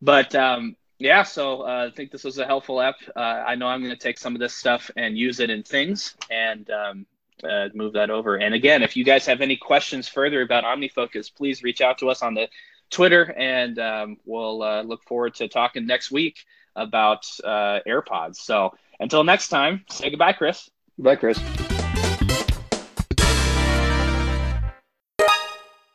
but 0.00 0.34
um, 0.34 0.76
yeah. 0.98 1.22
So 1.24 1.62
uh, 1.62 1.88
I 1.90 1.94
think 1.94 2.10
this 2.10 2.24
was 2.24 2.38
a 2.38 2.46
helpful 2.46 2.80
app. 2.80 2.96
Uh, 3.14 3.18
I 3.18 3.54
know 3.54 3.66
I'm 3.66 3.82
gonna 3.82 3.96
take 3.96 4.18
some 4.18 4.34
of 4.34 4.40
this 4.40 4.54
stuff 4.54 4.90
and 4.96 5.18
use 5.18 5.40
it 5.40 5.50
in 5.50 5.62
things 5.62 6.16
and 6.30 6.70
um, 6.70 7.06
uh, 7.44 7.68
move 7.74 7.92
that 7.94 8.10
over. 8.10 8.36
And 8.36 8.54
again, 8.54 8.82
if 8.82 8.96
you 8.96 9.04
guys 9.04 9.26
have 9.26 9.40
any 9.40 9.56
questions 9.56 10.08
further 10.08 10.42
about 10.42 10.64
OmniFocus, 10.64 11.34
please 11.34 11.62
reach 11.62 11.80
out 11.80 11.98
to 11.98 12.08
us 12.08 12.22
on 12.22 12.34
the 12.34 12.48
Twitter, 12.92 13.32
and 13.36 13.78
um, 13.78 14.16
we'll 14.24 14.62
uh, 14.62 14.82
look 14.82 15.02
forward 15.02 15.34
to 15.36 15.48
talking 15.48 15.86
next 15.86 16.10
week 16.10 16.44
about 16.76 17.24
AirPods. 17.44 18.36
So 18.36 18.74
until 19.00 19.24
next 19.24 19.48
time, 19.48 19.84
say 19.90 20.10
goodbye, 20.10 20.32
Chris. 20.32 20.70
Goodbye, 20.96 21.16
Chris. 21.16 21.81